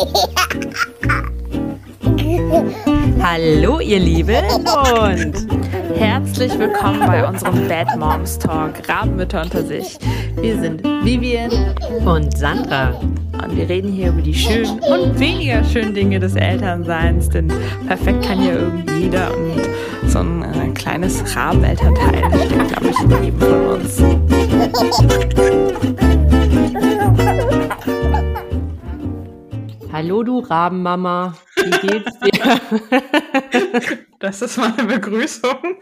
Hallo 3.22 3.80
ihr 3.80 3.98
Lieben 3.98 4.46
und 4.46 5.46
herzlich 5.94 6.58
willkommen 6.58 7.00
bei 7.06 7.28
unserem 7.28 7.68
Bad 7.68 7.98
Moms 7.98 8.38
Talk, 8.38 8.88
Rabenmütter 8.88 9.42
unter 9.42 9.62
sich. 9.62 9.98
Wir 10.40 10.58
sind 10.58 10.82
Vivian 11.04 11.50
und 12.06 12.34
Sandra 12.34 12.98
und 13.42 13.54
wir 13.54 13.68
reden 13.68 13.92
hier 13.92 14.08
über 14.08 14.22
die 14.22 14.32
schönen 14.32 14.80
und 14.80 15.20
weniger 15.20 15.62
schönen 15.64 15.92
Dinge 15.92 16.18
des 16.18 16.34
Elternseins, 16.34 17.28
denn 17.28 17.52
perfekt 17.86 18.24
kann 18.24 18.42
ja 18.42 18.54
irgendwie 18.54 19.02
jeder 19.02 19.36
und 19.36 19.60
so 20.08 20.20
ein 20.20 20.42
äh, 20.42 20.70
kleines 20.72 21.22
Rabenelternteil 21.36 22.24
steckt, 22.46 22.68
glaube 22.68 22.88
ich, 22.88 22.98
in 23.00 23.10
jedem 23.22 23.38
von 23.38 23.66
uns. 23.66 24.02
Hallo 30.10 30.24
du 30.24 30.40
Rabenmama, 30.40 31.36
wie 31.54 31.86
geht's 31.86 32.18
dir? 32.18 32.60
Das 34.18 34.42
ist 34.42 34.58
meine 34.58 34.82
Begrüßung. 34.82 35.78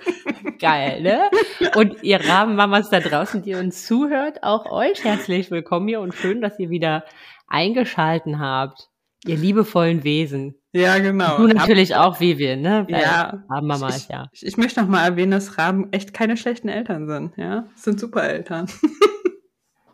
Geil, 0.60 1.00
ne? 1.00 1.30
Und 1.74 2.02
ihr 2.02 2.20
Rabenmamas 2.20 2.91
da 2.91 3.00
draußen, 3.00 3.42
die 3.42 3.55
uns 3.55 3.86
zuhört, 3.86 4.42
auch 4.42 4.70
euch 4.70 5.02
herzlich 5.02 5.50
willkommen 5.50 5.88
hier 5.88 6.00
und 6.02 6.14
schön, 6.14 6.42
dass 6.42 6.59
ihr 6.59 6.69
wieder 6.69 7.05
eingeschalten 7.46 8.38
habt. 8.38 8.91
Ihr 9.24 9.38
liebevollen 9.38 10.05
Wesen. 10.05 10.56
Ja, 10.72 10.98
genau. 10.98 11.38
Du 11.38 11.47
natürlich 11.47 11.97
Ab 11.97 12.06
auch, 12.06 12.20
wie 12.20 12.36
wir, 12.36 12.58
ne? 12.58 12.86
Weil 12.91 13.00
ja. 13.00 13.42
Rabenmama 13.48 13.88
ist 13.88 14.10
ja. 14.10 14.28
Ich, 14.33 14.45
ich 14.45 14.58
möchte 14.58 14.83
noch 14.83 14.88
mal 14.88 15.06
erwähnen, 15.06 15.30
dass 15.30 15.56
Raben 15.56 15.91
echt 15.91 16.12
keine 16.12 16.36
schlechten 16.36 16.69
Eltern 16.69 17.08
sind, 17.08 17.34
ja? 17.38 17.66
Das 17.72 17.84
sind 17.84 17.98
super 17.98 18.24
Eltern. 18.24 18.66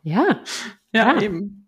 Ja. 0.02 0.40
Ja, 0.92 1.14
ja. 1.14 1.22
eben. 1.22 1.63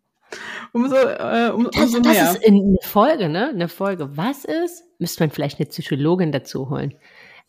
Umso, 0.72 0.96
äh, 0.96 1.50
um, 1.54 1.70
das, 1.72 1.82
umso 1.82 2.00
mehr. 2.00 2.24
Das 2.24 2.36
ist 2.36 2.46
eine 2.46 2.76
Folge, 2.82 3.28
ne? 3.28 3.48
Eine 3.48 3.68
Folge. 3.68 4.16
Was 4.16 4.44
ist, 4.44 4.84
müsste 4.98 5.22
man 5.22 5.30
vielleicht 5.30 5.58
eine 5.58 5.66
Psychologin 5.66 6.32
dazu 6.32 6.70
holen. 6.70 6.94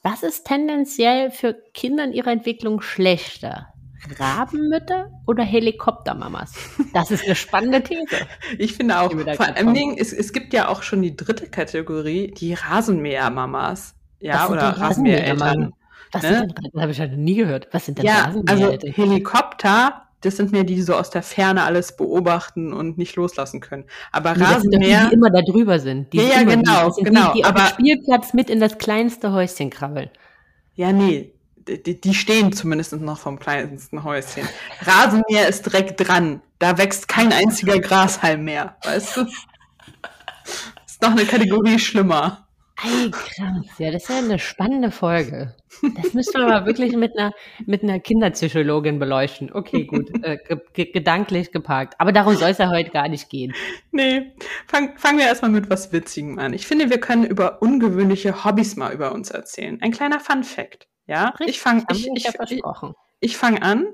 Was 0.04 0.24
ist 0.24 0.46
tendenziell 0.46 1.32
für 1.32 1.56
Kinder 1.74 2.04
in 2.04 2.14
ihrer 2.14 2.32
Entwicklung 2.32 2.82
schlechter? 2.82 3.74
Rabenmütter 4.20 5.12
oder 5.26 5.44
Helikoptermamas? 5.44 6.54
Das 6.94 7.12
ist 7.12 7.26
eine 7.26 7.36
spannende 7.36 7.84
These. 7.84 8.16
Ich 8.58 8.74
finde 8.74 9.00
auch, 9.00 9.12
vor 9.12 9.46
allem 9.46 9.74
Dingen, 9.74 9.98
es, 10.00 10.14
es 10.14 10.32
gibt 10.34 10.54
ja 10.54 10.70
auch 10.70 10.84
schon 10.84 11.02
die 11.02 11.16
dritte 11.16 11.48
Kategorie, 11.48 12.32
die 12.32 12.54
Rasenmähermamas. 12.54 13.96
Ja, 14.20 14.50
oder 14.50 14.70
Rasenmähereltern. 14.70 15.74
Was 16.12 16.24
ne? 16.24 16.30
sind 16.30 16.58
denn, 16.58 16.72
das 16.72 16.82
habe 16.82 16.92
ich 16.92 17.00
halt 17.00 17.18
nie 17.18 17.36
gehört. 17.36 17.68
Was 17.72 17.86
sind 17.86 17.98
denn 17.98 18.06
ja, 18.06 18.34
Also 18.48 18.78
Helikopter 18.82 20.07
das 20.28 20.38
sind 20.38 20.52
mehr 20.52 20.66
die, 20.66 20.76
die 20.76 20.82
so 20.82 20.94
aus 20.94 21.10
der 21.10 21.24
Ferne 21.24 21.64
alles 21.64 21.96
beobachten 21.96 22.74
und 22.74 22.98
nicht 22.98 23.16
loslassen 23.16 23.62
können. 23.62 23.86
Aber 24.12 24.36
nee, 24.36 24.44
Rasenmäher. 24.44 25.04
Die, 25.04 25.10
die 25.10 25.14
immer 25.14 25.30
da 25.30 25.42
drüber 25.42 25.80
sind. 25.80 26.12
Die 26.12 26.18
ja, 26.18 26.24
ja, 26.24 26.44
genau, 26.44 26.94
die, 26.94 27.04
genau. 27.04 27.32
Die, 27.32 27.40
die 27.40 27.46
aber, 27.46 27.64
auf 27.64 27.76
dem 27.76 27.86
Spielplatz 27.86 28.34
mit 28.34 28.50
in 28.50 28.60
das 28.60 28.78
kleinste 28.78 29.32
Häuschen 29.32 29.70
krabbeln. 29.70 30.10
Ja, 30.76 30.92
nee. 30.92 31.34
Die, 31.68 32.00
die 32.00 32.14
stehen 32.14 32.54
zumindest 32.54 32.94
noch 32.94 33.20
vom 33.20 33.40
kleinsten 33.40 34.04
Häuschen. 34.04 34.48
Rasenmäher 34.82 35.48
ist 35.48 35.66
direkt 35.66 36.08
dran. 36.08 36.42
Da 36.60 36.78
wächst 36.78 37.08
kein 37.08 37.32
einziger 37.32 37.80
Grashalm 37.80 38.44
mehr. 38.44 38.78
Weißt 38.84 39.18
du? 39.18 39.22
Ist 40.86 41.02
noch 41.02 41.12
eine 41.12 41.26
Kategorie 41.26 41.80
schlimmer. 41.80 42.47
Ei, 42.80 43.10
krass. 43.10 43.66
Ja, 43.80 43.90
das 43.90 44.04
ist 44.04 44.10
ja 44.10 44.18
eine 44.20 44.38
spannende 44.38 44.92
Folge. 44.92 45.56
Das 45.96 46.14
müssen 46.14 46.34
wir 46.36 46.46
aber 46.46 46.68
wirklich 46.68 46.96
mit 46.96 47.18
einer, 47.18 47.34
mit 47.66 47.82
einer 47.82 48.00
Kinderpsychologin 48.00 49.00
beleuchten. 49.00 49.52
Okay, 49.52 49.86
gut. 49.86 50.12
Äh, 50.24 50.38
ge 50.74 50.92
gedanklich 50.92 51.52
geparkt. 51.52 51.96
Aber 51.98 52.12
darum 52.12 52.36
soll 52.36 52.52
es 52.52 52.60
ja 52.60 52.70
heute 52.70 52.92
gar 52.92 53.10
nicht 53.10 53.30
gehen. 53.30 53.54
Nee. 53.92 54.32
Fang, 54.68 54.96
fangen 54.98 55.18
wir 55.18 55.26
erstmal 55.26 55.50
mit 55.50 55.72
was 55.72 55.92
Witzigem 55.92 56.38
an. 56.38 56.54
Ich 56.54 56.68
finde, 56.68 56.92
wir 56.92 57.00
können 57.00 57.26
über 57.26 57.62
ungewöhnliche 57.64 58.46
Hobbys 58.46 58.76
mal 58.76 58.94
über 58.94 59.12
uns 59.12 59.32
erzählen. 59.32 59.82
Ein 59.82 59.92
kleiner 59.92 60.20
Fun 60.20 60.44
Fact. 60.44 60.88
Ja, 61.08 61.30
Richtig, 61.30 61.56
ich 61.56 61.62
fange 61.62 61.84
ich, 61.92 62.08
ich, 62.14 62.28
ich, 62.28 62.62
ich 63.22 63.38
fang 63.38 63.60
an. 63.62 63.88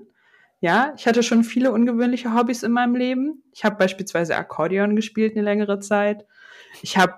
Ja, 0.60 0.94
ich 0.98 1.08
hatte 1.08 1.24
schon 1.24 1.44
viele 1.44 1.72
ungewöhnliche 1.72 2.34
Hobbys 2.34 2.64
in 2.64 2.72
meinem 2.72 2.96
Leben. 2.96 3.44
Ich 3.54 3.64
habe 3.64 3.78
beispielsweise 3.78 4.36
Akkordeon 4.36 4.96
gespielt 4.96 5.36
eine 5.36 5.44
längere 5.44 5.80
Zeit. 5.80 6.26
Ich 6.82 6.98
habe 6.98 7.16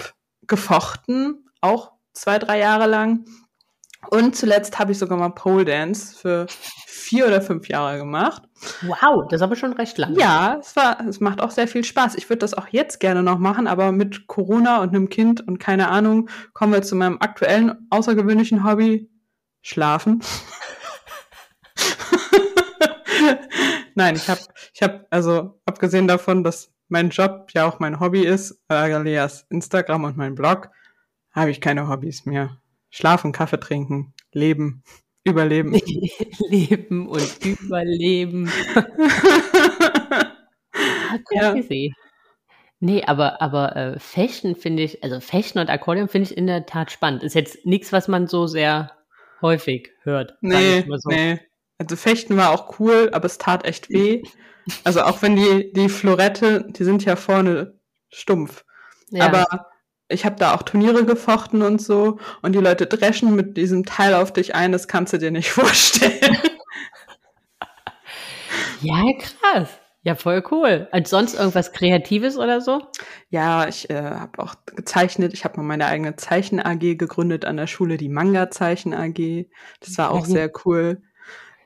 gefochten 0.47 1.44
auch 1.65 1.91
zwei, 2.13 2.39
drei 2.39 2.59
Jahre 2.59 2.87
lang. 2.87 3.25
Und 4.09 4.35
zuletzt 4.35 4.77
habe 4.77 4.91
ich 4.91 4.99
sogar 4.99 5.17
mal 5.17 5.29
Pole 5.29 5.65
Dance 5.65 6.15
für 6.15 6.45
vier 7.05 7.27
oder 7.27 7.41
fünf 7.41 7.67
Jahre 7.67 7.97
gemacht. 7.97 8.43
Wow, 8.81 9.25
das 9.29 9.39
ist 9.39 9.43
aber 9.43 9.55
schon 9.55 9.73
recht 9.73 9.97
lang. 9.97 10.15
Ja, 10.15 10.57
es 10.59 10.75
war, 10.75 10.99
es 11.07 11.19
macht 11.19 11.41
auch 11.41 11.51
sehr 11.51 11.67
viel 11.67 11.83
Spaß. 11.83 12.15
Ich 12.15 12.29
würde 12.29 12.39
das 12.39 12.53
auch 12.53 12.67
jetzt 12.69 12.99
gerne 12.99 13.23
noch 13.23 13.39
machen, 13.39 13.67
aber 13.67 13.91
mit 13.91 14.27
Corona 14.27 14.81
und 14.81 14.89
einem 14.89 15.09
Kind 15.09 15.47
und 15.47 15.59
keine 15.59 15.89
Ahnung, 15.89 16.29
kommen 16.53 16.73
wir 16.73 16.81
zu 16.81 16.95
meinem 16.95 17.17
aktuellen 17.19 17.87
außergewöhnlichen 17.89 18.63
Hobby, 18.63 19.09
schlafen. 19.61 20.21
Nein, 23.95 24.15
ich 24.15 24.29
habe, 24.29 24.41
ich 24.73 24.81
habe, 24.81 25.05
also 25.09 25.59
abgesehen 25.65 26.07
davon, 26.07 26.43
dass 26.43 26.71
mein 26.87 27.09
Job 27.09 27.49
ja 27.53 27.65
auch 27.65 27.79
mein 27.79 27.99
Hobby 27.99 28.21
ist, 28.21 28.61
äh, 28.69 28.75
alias 28.75 29.45
Instagram 29.49 30.03
und 30.03 30.17
mein 30.17 30.35
Blog, 30.35 30.69
habe 31.35 31.51
ich 31.51 31.62
keine 31.62 31.88
Hobbys 31.88 32.25
mehr. 32.25 32.57
Schlafen, 32.90 33.34
Kaffee 33.34 33.59
trinken, 33.59 34.13
leben, 34.31 34.84
überleben. 35.23 35.73
leben 36.50 37.07
und 37.07 37.46
überleben. 37.46 38.51
ja. 41.31 41.56
Nee, 42.79 43.03
aber, 43.06 43.41
aber 43.41 43.75
äh, 43.75 44.00
Fechten 44.00 44.56
finde 44.56 44.84
ich, 44.84 45.03
also 45.03 45.19
Fechten 45.19 45.59
und 45.59 45.69
Akkordeon 45.69 46.07
finde 46.07 46.29
ich 46.29 46.38
in 46.38 46.47
der 46.47 46.66
Tat 46.66 46.91
spannend. 46.91 47.24
Ist 47.24 47.34
jetzt 47.34 47.66
nichts, 47.66 47.91
was 47.91 48.07
man 48.07 48.28
so 48.28 48.47
sehr 48.47 48.91
häufig 49.41 49.91
hört. 50.03 50.38
Nee, 50.41 50.85
so. 50.88 51.09
nee. 51.09 51.40
Also 51.78 51.95
Fechten 51.95 52.38
war 52.38 52.51
auch 52.51 52.79
cool, 52.79 53.09
aber 53.12 53.25
es 53.25 53.38
tat 53.38 53.66
echt 53.66 53.90
weh. 53.90 54.24
Also 54.84 55.01
auch 55.01 55.22
wenn 55.22 55.35
die, 55.35 55.72
die 55.74 55.90
Florette, 55.90 56.66
die 56.69 56.84
sind 56.84 57.03
ja 57.06 57.16
vorne 57.16 57.79
stumpf. 58.09 58.66
Ja. 59.09 59.25
Aber 59.25 59.68
ich 60.07 60.25
habe 60.25 60.35
da 60.38 60.53
auch 60.53 60.63
Turniere 60.63 61.05
gefochten 61.05 61.61
und 61.61 61.81
so 61.81 62.19
und 62.41 62.53
die 62.53 62.59
Leute 62.59 62.85
dreschen 62.85 63.35
mit 63.35 63.57
diesem 63.57 63.85
Teil 63.85 64.13
auf 64.13 64.31
dich 64.31 64.55
ein, 64.55 64.71
das 64.71 64.88
kannst 64.88 65.13
du 65.13 65.17
dir 65.17 65.31
nicht 65.31 65.49
vorstellen. 65.51 66.38
ja, 68.81 69.03
krass. 69.19 69.69
Ja, 70.03 70.13
voll 70.13 70.44
cool. 70.51 70.88
Als 70.91 71.09
sonst 71.09 71.33
irgendwas 71.33 71.71
Kreatives 71.71 72.38
oder 72.38 72.61
so? 72.61 72.83
Ja, 73.31 73.67
ich 73.67 73.89
äh, 73.89 73.95
habe 73.95 74.38
auch 74.38 74.53
gezeichnet. 74.67 75.33
Ich 75.33 75.44
habe 75.45 75.57
mal 75.57 75.63
meine 75.63 75.88
eigene 75.88 76.15
Zeichen 76.15 76.59
AG 76.59 76.95
gegründet 76.95 77.44
an 77.44 77.57
der 77.57 77.65
Schule, 77.65 77.97
die 77.97 78.09
Manga 78.09 78.51
Zeichen 78.51 78.94
AG. 78.94 79.47
Das 79.79 79.97
war 79.97 80.11
auch 80.11 80.27
mhm. 80.27 80.31
sehr 80.31 80.51
cool. 80.63 81.01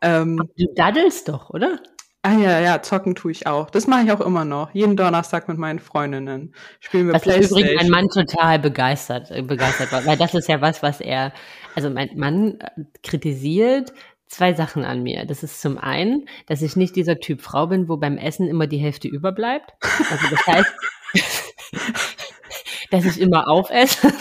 Ähm, 0.02 0.50
du 0.58 0.68
daddelst 0.74 1.28
doch, 1.28 1.50
oder? 1.50 1.82
Ah 2.22 2.34
ja, 2.34 2.60
ja, 2.60 2.82
zocken 2.82 3.16
tue 3.16 3.32
ich 3.32 3.48
auch. 3.48 3.70
Das 3.70 3.88
mache 3.88 4.04
ich 4.04 4.12
auch 4.12 4.20
immer 4.20 4.44
noch. 4.44 4.74
Jeden 4.74 4.98
Donnerstag 4.98 5.48
mit 5.48 5.58
meinen 5.58 5.80
Freundinnen 5.80 6.54
spielen 6.82 7.08
wir 7.08 7.14
das 7.14 7.22
Playstation. 7.22 7.62
Das 7.62 7.70
ist 7.70 7.74
übrigens 7.76 7.90
mein 7.90 8.02
Mann 8.02 8.10
total 8.10 8.60
begeistert, 8.60 9.32
äh, 9.32 9.42
begeistert 9.42 10.06
weil 10.06 10.18
das 10.18 10.34
ist 10.34 10.50
ja 10.50 10.60
was, 10.60 10.84
was 10.84 11.00
er, 11.00 11.32
also 11.76 11.90
mein 11.90 12.10
Mann 12.16 12.60
äh, 12.60 12.84
kritisiert 13.04 13.94
zwei 14.28 14.54
Sachen 14.54 14.84
an 14.84 15.02
mir. 15.02 15.26
Das 15.26 15.44
ist 15.44 15.62
zum 15.62 15.78
einen, 15.78 16.28
dass 16.48 16.62
ich 16.62 16.76
nicht 16.76 16.98
dieser 16.98 17.20
Typ 17.20 17.42
Frau 17.42 17.68
bin, 17.68 17.88
wo 17.88 17.96
beim 17.96 18.18
Essen 18.18 18.50
immer 18.50 18.68
die 18.68 18.80
Hälfte 18.80 19.08
überbleibt. 19.08 19.72
Also 20.12 20.28
das 20.30 20.46
heißt, 20.46 20.74
dass 22.92 23.06
ich 23.06 23.22
immer 23.22 23.48
aufesse. 23.48 24.12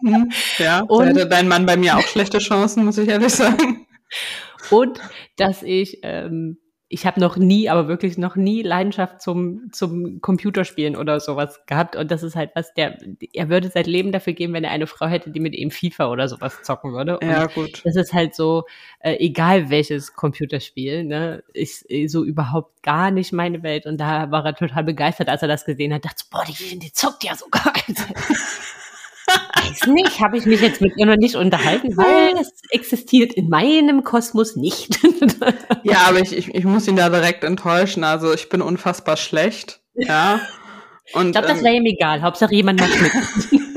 Hm, 0.00 0.32
ja, 0.58 0.80
und 0.80 1.06
hätte 1.06 1.28
dein 1.28 1.46
Mann 1.46 1.64
bei 1.64 1.76
mir 1.76 1.96
auch 1.96 2.02
schlechte 2.02 2.38
Chancen, 2.38 2.84
muss 2.84 2.98
ich 2.98 3.08
ehrlich 3.08 3.32
sagen 3.32 3.86
und 4.70 5.00
dass 5.36 5.62
ich, 5.62 6.00
ähm, 6.02 6.58
ich 6.88 7.04
habe 7.04 7.18
noch 7.18 7.36
nie, 7.36 7.68
aber 7.68 7.88
wirklich 7.88 8.16
noch 8.16 8.36
nie 8.36 8.62
Leidenschaft 8.62 9.20
zum, 9.20 9.72
zum 9.72 10.20
Computerspielen 10.20 10.94
oder 10.94 11.18
sowas 11.18 11.60
gehabt. 11.66 11.96
Und 11.96 12.12
das 12.12 12.22
ist 12.22 12.36
halt 12.36 12.52
was, 12.54 12.72
der, 12.74 12.96
er 13.32 13.48
würde 13.48 13.68
sein 13.70 13.86
Leben 13.86 14.12
dafür 14.12 14.34
geben, 14.34 14.52
wenn 14.52 14.62
er 14.62 14.70
eine 14.70 14.86
Frau 14.86 15.06
hätte, 15.06 15.30
die 15.30 15.40
mit 15.40 15.56
ihm 15.56 15.72
FIFA 15.72 16.10
oder 16.10 16.28
sowas 16.28 16.62
zocken 16.62 16.92
würde. 16.92 17.18
Und 17.18 17.28
ja, 17.28 17.46
gut. 17.46 17.82
Das 17.84 17.96
ist 17.96 18.12
halt 18.12 18.36
so, 18.36 18.66
äh, 19.00 19.16
egal 19.18 19.68
welches 19.68 20.14
Computerspiel, 20.14 21.02
ne, 21.02 21.42
ist 21.52 21.86
so 22.06 22.24
überhaupt 22.24 22.84
gar 22.84 23.10
nicht 23.10 23.32
meine 23.32 23.64
Welt. 23.64 23.86
Und 23.86 23.98
da 23.98 24.30
war 24.30 24.46
er 24.46 24.54
total 24.54 24.84
begeistert, 24.84 25.28
als 25.28 25.42
er 25.42 25.48
das 25.48 25.64
gesehen 25.64 25.92
hat, 25.92 26.04
dachte, 26.04 26.24
boah, 26.30 26.44
die, 26.46 26.78
die 26.78 26.92
zockt 26.92 27.24
ja 27.24 27.34
sogar. 27.34 27.72
Weiß 29.54 29.86
nicht, 29.88 30.20
habe 30.20 30.38
ich 30.38 30.46
mich 30.46 30.60
jetzt 30.60 30.80
mit 30.80 30.96
ihr 30.96 31.06
noch 31.06 31.16
nicht 31.16 31.34
unterhalten, 31.34 31.96
weil 31.96 32.40
es 32.40 32.52
existiert 32.70 33.32
in 33.32 33.48
meinem 33.48 34.04
Kosmos 34.04 34.56
nicht. 34.56 34.98
ja, 35.82 35.98
aber 36.08 36.20
ich, 36.20 36.36
ich, 36.36 36.54
ich 36.54 36.64
muss 36.64 36.86
ihn 36.88 36.96
da 36.96 37.08
direkt 37.08 37.44
enttäuschen. 37.44 38.04
Also 38.04 38.32
ich 38.32 38.48
bin 38.48 38.62
unfassbar 38.62 39.16
schlecht. 39.16 39.80
Ja. 39.94 40.40
Und, 41.12 41.26
ich 41.26 41.32
glaube, 41.32 41.48
das 41.48 41.58
ähm, 41.58 41.64
wäre 41.64 41.74
ihm 41.76 41.86
egal. 41.86 42.22
Hauptsache 42.22 42.54
jemand 42.54 42.80
macht 42.80 43.00
mit. 43.00 43.12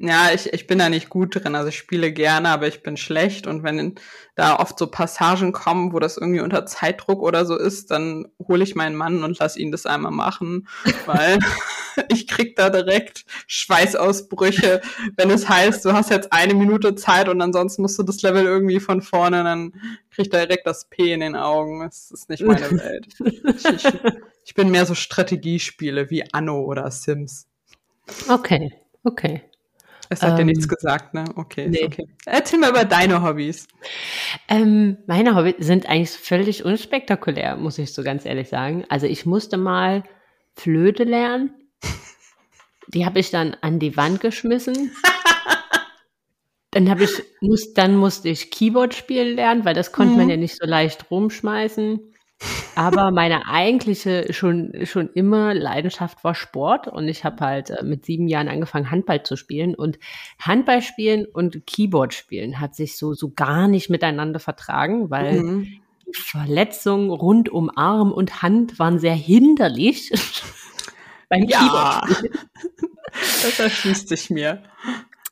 ja, 0.00 0.30
ich, 0.32 0.52
ich 0.52 0.66
bin 0.66 0.78
da 0.78 0.88
nicht 0.88 1.08
gut 1.08 1.34
drin. 1.34 1.54
Also 1.54 1.68
ich 1.68 1.78
spiele 1.78 2.12
gerne, 2.12 2.48
aber 2.48 2.68
ich 2.68 2.82
bin 2.82 2.96
schlecht. 2.96 3.46
Und 3.46 3.62
wenn 3.62 3.94
da 4.34 4.56
oft 4.58 4.78
so 4.78 4.86
Passagen 4.86 5.52
kommen, 5.52 5.92
wo 5.92 5.98
das 5.98 6.16
irgendwie 6.16 6.40
unter 6.40 6.64
Zeitdruck 6.66 7.22
oder 7.22 7.44
so 7.44 7.56
ist, 7.56 7.90
dann 7.90 8.28
hole 8.48 8.64
ich 8.64 8.74
meinen 8.74 8.96
Mann 8.96 9.24
und 9.24 9.38
lass 9.38 9.56
ihn 9.56 9.70
das 9.70 9.86
einmal 9.86 10.12
machen, 10.12 10.68
weil 11.06 11.38
ich 12.08 12.26
krieg 12.26 12.56
da 12.56 12.70
direkt 12.70 13.24
Schweißausbrüche, 13.46 14.80
wenn 15.16 15.30
es 15.30 15.48
heißt, 15.48 15.84
du 15.84 15.92
hast 15.92 16.10
jetzt 16.10 16.32
eine 16.32 16.54
Minute 16.54 16.94
Zeit 16.94 17.28
und 17.28 17.40
ansonsten 17.42 17.82
musst 17.82 17.98
du 17.98 18.02
das 18.02 18.22
Level 18.22 18.44
irgendwie 18.44 18.80
von 18.80 19.02
vorne, 19.02 19.44
dann 19.44 19.72
krieg 20.10 20.26
ich 20.26 20.30
direkt 20.30 20.66
das 20.66 20.86
P 20.88 21.12
in 21.12 21.20
den 21.20 21.36
Augen. 21.36 21.80
Das 21.80 22.10
ist 22.10 22.28
nicht 22.28 22.42
meine 22.42 22.70
Welt. 22.70 23.08
Ich, 23.24 23.44
ich, 23.64 23.92
ich 24.44 24.54
bin 24.54 24.70
mehr 24.70 24.86
so 24.86 24.94
Strategiespiele 24.94 26.10
wie 26.10 26.24
Anno 26.32 26.60
oder 26.60 26.90
Sims. 26.90 27.46
Okay, 28.28 28.72
okay. 29.04 29.42
Es 30.12 30.22
hat 30.22 30.32
ähm, 30.32 30.38
dir 30.38 30.44
nichts 30.46 30.66
gesagt, 30.66 31.14
ne? 31.14 31.24
Okay, 31.36 31.68
nee. 31.68 31.84
okay. 31.84 32.08
Erzähl 32.26 32.58
mal 32.58 32.70
über 32.70 32.84
deine 32.84 33.22
Hobbys. 33.22 33.68
Ähm, 34.48 34.98
meine 35.06 35.36
Hobbys 35.36 35.54
sind 35.58 35.88
eigentlich 35.88 36.10
völlig 36.10 36.64
unspektakulär, 36.64 37.56
muss 37.56 37.78
ich 37.78 37.94
so 37.94 38.02
ganz 38.02 38.26
ehrlich 38.26 38.48
sagen. 38.48 38.84
Also 38.88 39.06
ich 39.06 39.24
musste 39.24 39.56
mal 39.56 40.02
Flöte 40.54 41.04
lernen. 41.04 41.54
Die 42.88 43.06
habe 43.06 43.20
ich 43.20 43.30
dann 43.30 43.56
an 43.60 43.78
die 43.78 43.96
Wand 43.96 44.20
geschmissen. 44.20 44.90
dann 46.72 46.90
habe 46.90 47.04
ich 47.04 47.22
muss 47.40 47.72
dann 47.72 47.96
musste 47.96 48.30
ich 48.30 48.50
Keyboard 48.50 48.94
spielen 48.94 49.36
lernen, 49.36 49.64
weil 49.64 49.74
das 49.74 49.92
konnte 49.92 50.14
mhm. 50.14 50.18
man 50.18 50.28
ja 50.28 50.36
nicht 50.36 50.58
so 50.60 50.66
leicht 50.66 51.08
rumschmeißen. 51.12 52.09
Aber 52.74 53.10
meine 53.10 53.46
eigentliche 53.46 54.32
schon, 54.32 54.72
schon 54.84 55.10
immer 55.10 55.52
Leidenschaft 55.54 56.24
war 56.24 56.34
Sport 56.34 56.88
und 56.88 57.08
ich 57.08 57.24
habe 57.24 57.44
halt 57.44 57.70
äh, 57.70 57.82
mit 57.82 58.06
sieben 58.06 58.28
Jahren 58.28 58.48
angefangen, 58.48 58.90
Handball 58.90 59.22
zu 59.22 59.36
spielen 59.36 59.74
und 59.74 59.98
Handball 60.38 60.80
spielen 60.80 61.26
und 61.26 61.66
Keyboard 61.66 62.14
spielen 62.14 62.60
hat 62.60 62.74
sich 62.74 62.96
so, 62.96 63.12
so 63.12 63.32
gar 63.34 63.68
nicht 63.68 63.90
miteinander 63.90 64.40
vertragen, 64.40 65.10
weil 65.10 65.42
mhm. 65.42 65.62
die 66.06 66.12
Verletzungen 66.14 67.10
rund 67.10 67.48
um 67.48 67.70
Arm 67.76 68.12
und 68.12 68.42
Hand 68.42 68.78
waren 68.78 68.98
sehr 68.98 69.14
hinderlich 69.14 70.10
beim 71.28 71.44
ja. 71.44 71.58
Keyboard. 71.58 72.30
Das 73.42 73.60
erschließt 73.60 74.08
sich 74.08 74.30
mir. 74.30 74.62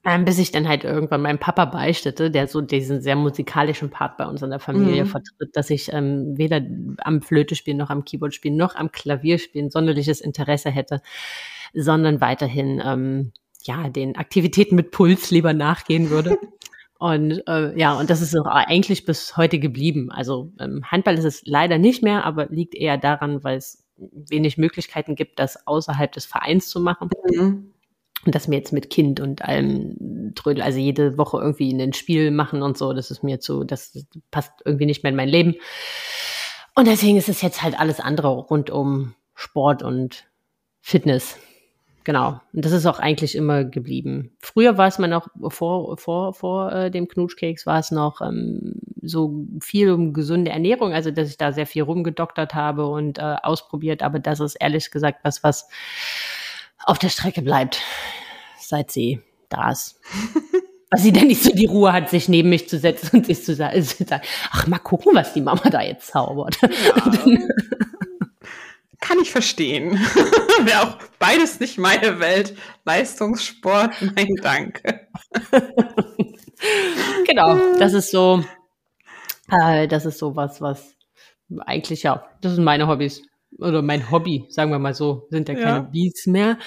Ähm, 0.09 0.25
bis 0.25 0.39
ich 0.39 0.51
dann 0.51 0.67
halt 0.67 0.85
irgendwann 0.85 1.21
meinem 1.21 1.39
Papa 1.39 1.67
beichtete, 1.67 2.31
der 2.31 2.47
so 2.47 2.63
diesen 2.63 3.03
sehr 3.03 3.15
musikalischen 3.15 3.91
Part 3.91 4.17
bei 4.17 4.27
uns 4.27 4.41
in 4.41 4.49
der 4.49 4.59
Familie 4.59 5.05
mhm. 5.05 5.09
vertritt, 5.09 5.55
dass 5.55 5.69
ich 5.69 5.93
ähm, 5.93 6.33
weder 6.39 6.63
am 7.05 7.21
Flöte 7.21 7.55
spielen 7.55 7.77
noch 7.77 7.91
am 7.91 8.07
Keyboard 8.07 8.35
spielen 8.35 8.57
noch 8.57 8.75
am 8.75 8.91
Klavier 8.91 9.39
spielen 9.39 9.69
sonderliches 9.71 10.23
Interesse 10.23 10.71
hätte, 10.71 11.03
sondern 11.75 12.23
weiterhin 12.23 12.81
ähm, 12.83 13.33
ja 13.65 13.91
den 13.91 14.17
Aktivitäten 14.17 14.77
mit 14.77 14.93
Puls 14.93 15.31
lieber 15.31 15.53
nachgehen 15.53 16.09
würde. 16.09 16.39
Und 16.99 17.47
äh, 17.47 17.79
ja, 17.79 17.97
und 17.97 18.11
das 18.11 18.21
ist 18.21 18.37
auch 18.37 18.47
eigentlich 18.47 19.05
bis 19.05 19.37
heute 19.37 19.61
geblieben. 19.61 20.11
Also 20.11 20.51
ähm, 20.59 20.83
Handball 20.85 21.17
ist 21.17 21.25
es 21.25 21.43
leider 21.47 21.79
nicht 21.79 22.03
mehr, 22.03 22.25
aber 22.25 22.47
liegt 22.47 22.75
eher 22.75 22.99
daran, 22.99 23.45
weil 23.45 23.57
es 23.57 23.87
wenig 23.97 24.59
Möglichkeiten 24.59 25.15
gibt, 25.15 25.39
das 25.39 25.65
außerhalb 25.65 26.11
des 26.11 26.27
Vereins 26.27 26.69
zu 26.69 26.81
machen. 26.81 27.09
Mhm. 27.31 27.73
Und 28.25 28.35
das 28.35 28.49
mir 28.49 28.57
jetzt 28.57 28.73
mit 28.73 28.91
Kind 28.91 29.21
und 29.21 29.43
allem 29.43 30.33
Trödel, 30.35 30.63
also 30.63 30.79
jede 30.79 31.17
Woche 31.19 31.39
irgendwie 31.39 31.73
ein 31.73 31.93
Spiel 31.93 32.31
machen 32.31 32.63
und 32.63 32.77
so, 32.77 32.93
das 32.93 33.11
ist 33.11 33.23
mir 33.23 33.41
zu, 33.41 33.65
das 33.65 34.07
passt 34.31 34.53
irgendwie 34.65 34.87
nicht 34.87 35.03
mehr 35.03 35.11
in 35.11 35.17
mein 35.17 35.29
Leben. 35.29 35.55
Und 36.75 36.87
deswegen 36.89 37.17
ist 37.17 37.29
es 37.29 37.43
jetzt 37.43 37.63
halt 37.63 37.79
alles 37.79 38.01
andere 38.01 38.29
rund 38.29 38.71
um 38.71 39.15
Sport 39.35 39.83
und 39.83 40.25
Fitness. 40.81 41.39
Genau. 42.09 42.41
Und 42.55 42.65
das 42.65 42.73
ist 42.73 42.87
auch 42.87 43.01
eigentlich 43.01 43.35
immer 43.35 43.65
geblieben. 43.65 44.33
Früher 44.41 44.79
war 44.79 44.89
es 44.89 44.99
mal 44.99 45.09
noch, 45.09 45.29
vor, 45.49 45.99
vor, 45.99 46.33
vor 46.33 46.73
äh, 46.73 46.91
dem 46.91 47.07
Knutschkeks 47.07 47.67
war 47.67 47.79
es 47.79 47.91
noch 47.91 48.23
ähm, 48.23 48.77
so 49.03 49.45
viel 49.61 49.93
um 49.93 50.15
gesunde 50.15 50.51
Ernährung, 50.51 50.95
also 50.95 51.11
dass 51.11 51.29
ich 51.29 51.37
da 51.37 51.53
sehr 51.53 51.67
viel 51.67 51.83
rumgedoktert 51.83 52.55
habe 52.55 52.87
und 52.87 53.19
äh, 53.19 53.37
ausprobiert, 53.43 54.03
aber 54.03 54.21
das 54.21 54.41
ist 54.41 54.55
ehrlich 54.55 54.91
gesagt 54.91 55.21
was, 55.23 55.45
was 55.45 55.69
auf 56.89 56.99
der 56.99 57.11
Strecke 57.11 57.43
bleibt, 57.43 57.81
seit 58.59 58.91
sie 58.91 59.21
da 59.49 59.71
ist. 59.71 60.01
Was 60.91 61.03
sie 61.03 61.13
denn 61.13 61.27
nicht 61.27 61.43
so 61.43 61.51
die 61.53 61.67
Ruhe 61.67 61.93
hat, 61.93 62.09
sich 62.09 62.31
neben 62.31 62.49
mich 62.49 62.67
zu 62.67 62.79
setzen 62.79 63.19
und 63.19 63.27
sich 63.27 63.45
zu 63.45 63.55
sagen, 63.55 63.85
ach, 64.51 64.67
mal 64.69 64.79
gucken, 64.79 65.15
was 65.15 65.35
die 65.35 65.43
Mama 65.43 65.69
da 65.69 65.83
jetzt 65.83 66.07
zaubert. 66.07 66.57
Ja. 66.63 66.69
Kann 69.01 69.19
ich 69.21 69.31
verstehen. 69.31 70.01
Wäre 70.63 70.83
auch 70.83 70.97
beides 71.19 71.61
nicht 71.61 71.77
meine 71.77 72.21
Welt. 72.21 72.57
Leistungssport, 72.87 73.93
nein, 74.01 74.29
danke. 74.41 75.07
genau, 77.27 77.59
das 77.79 77.93
ist 77.93 78.11
so, 78.11 78.43
äh, 79.51 79.87
das 79.89 80.07
ist 80.07 80.19
so 80.19 80.37
was, 80.37 80.63
was 80.63 80.97
eigentlich, 81.67 82.03
ja, 82.03 82.25
das 82.41 82.55
sind 82.55 82.65
meine 82.65 82.89
Hobbys 82.89 83.23
oder 83.59 83.83
mein 83.83 84.11
Hobby, 84.11 84.47
sagen 84.49 84.71
wir 84.71 84.79
mal 84.79 84.95
so, 84.95 85.27
sind 85.31 85.49
ja 85.49 85.55
keine 85.55 85.67
ja. 85.67 85.81
Beats 85.81 86.27
mehr. 86.27 86.59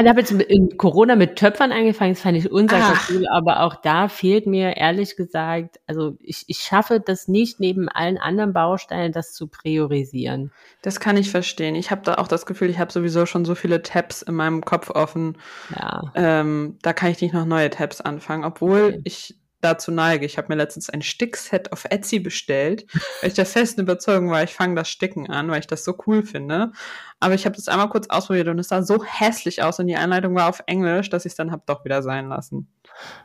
Ich 0.00 0.08
habe 0.08 0.20
jetzt 0.20 0.30
in 0.30 0.76
Corona 0.78 1.16
mit 1.16 1.36
Töpfern 1.36 1.72
angefangen, 1.72 2.14
das 2.14 2.22
fand 2.22 2.38
ich 2.38 2.50
unsagbar 2.50 2.98
cool, 3.10 3.26
aber 3.32 3.60
auch 3.60 3.74
da 3.74 4.08
fehlt 4.08 4.46
mir 4.46 4.76
ehrlich 4.76 5.16
gesagt, 5.16 5.80
also 5.86 6.16
ich, 6.20 6.44
ich 6.46 6.58
schaffe 6.58 7.00
das 7.00 7.26
nicht 7.28 7.60
neben 7.60 7.88
allen 7.88 8.16
anderen 8.16 8.52
Bausteinen, 8.52 9.12
das 9.12 9.34
zu 9.34 9.48
priorisieren. 9.48 10.52
Das 10.82 11.00
kann 11.00 11.16
ich 11.16 11.30
verstehen. 11.30 11.74
Ich 11.74 11.90
habe 11.90 12.02
da 12.04 12.14
auch 12.14 12.28
das 12.28 12.46
Gefühl, 12.46 12.70
ich 12.70 12.78
habe 12.78 12.92
sowieso 12.92 13.26
schon 13.26 13.44
so 13.44 13.54
viele 13.54 13.82
Tabs 13.82 14.22
in 14.22 14.34
meinem 14.34 14.64
Kopf 14.64 14.88
offen. 14.90 15.36
Ja. 15.76 16.12
Ähm, 16.14 16.78
da 16.82 16.92
kann 16.92 17.10
ich 17.10 17.20
nicht 17.20 17.34
noch 17.34 17.44
neue 17.44 17.68
Tabs 17.68 18.00
anfangen, 18.00 18.44
obwohl 18.44 18.84
okay. 18.84 19.00
ich 19.04 19.41
dazu 19.62 19.90
neige. 19.90 20.26
Ich 20.26 20.38
habe 20.38 20.48
mir 20.48 20.56
letztens 20.56 20.90
ein 20.90 21.02
Stickset 21.02 21.72
auf 21.72 21.84
Etsy 21.86 22.18
bestellt, 22.18 22.86
weil 23.20 23.28
ich 23.28 23.34
der 23.34 23.46
festen 23.46 23.82
Überzeugung 23.82 24.30
war, 24.30 24.42
ich 24.42 24.54
fange 24.54 24.74
das 24.74 24.88
Sticken 24.88 25.30
an, 25.30 25.50
weil 25.50 25.60
ich 25.60 25.66
das 25.66 25.84
so 25.84 25.96
cool 26.06 26.22
finde. 26.22 26.72
Aber 27.20 27.34
ich 27.34 27.46
habe 27.46 27.56
das 27.56 27.68
einmal 27.68 27.88
kurz 27.88 28.08
ausprobiert 28.08 28.48
und 28.48 28.58
es 28.58 28.68
sah 28.68 28.82
so 28.82 29.04
hässlich 29.04 29.62
aus 29.62 29.78
und 29.78 29.86
die 29.86 29.96
Einleitung 29.96 30.34
war 30.34 30.48
auf 30.48 30.62
Englisch, 30.66 31.08
dass 31.10 31.24
ich 31.24 31.32
es 31.32 31.36
dann 31.36 31.52
habe 31.52 31.62
doch 31.66 31.84
wieder 31.84 32.02
sein 32.02 32.28
lassen. 32.28 32.68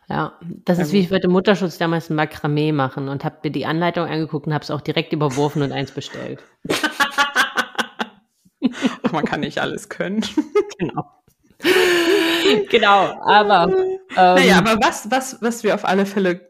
Ja, 0.08 0.38
das 0.42 0.80
ist 0.80 0.94
wie 0.94 1.00
ich 1.00 1.12
wollte 1.12 1.28
Mutterschutz 1.28 1.78
damals 1.78 2.10
ein 2.10 2.16
Makramee 2.16 2.72
machen 2.72 3.10
und 3.10 3.26
habe 3.26 3.38
mir 3.44 3.52
die 3.52 3.66
Anleitung 3.66 4.08
angeguckt 4.08 4.48
und 4.48 4.54
habe 4.54 4.64
es 4.64 4.72
auch 4.72 4.82
direkt 4.82 5.12
überworfen 5.14 5.62
und 5.62 5.72
eins 5.72 5.92
bestellt. 5.92 6.42
Ach, 9.04 9.12
man 9.12 9.26
kann 9.26 9.42
nicht 9.42 9.60
alles 9.60 9.90
können. 9.90 10.24
genau. 10.78 11.12
genau, 12.70 13.20
aber. 13.24 13.68
Ähm, 14.18 14.36
naja, 14.36 14.58
aber 14.58 14.78
was, 14.82 15.12
was, 15.12 15.42
was 15.42 15.64
wir 15.64 15.76
auf 15.76 15.86
alle 15.86 16.06
Fälle 16.06 16.50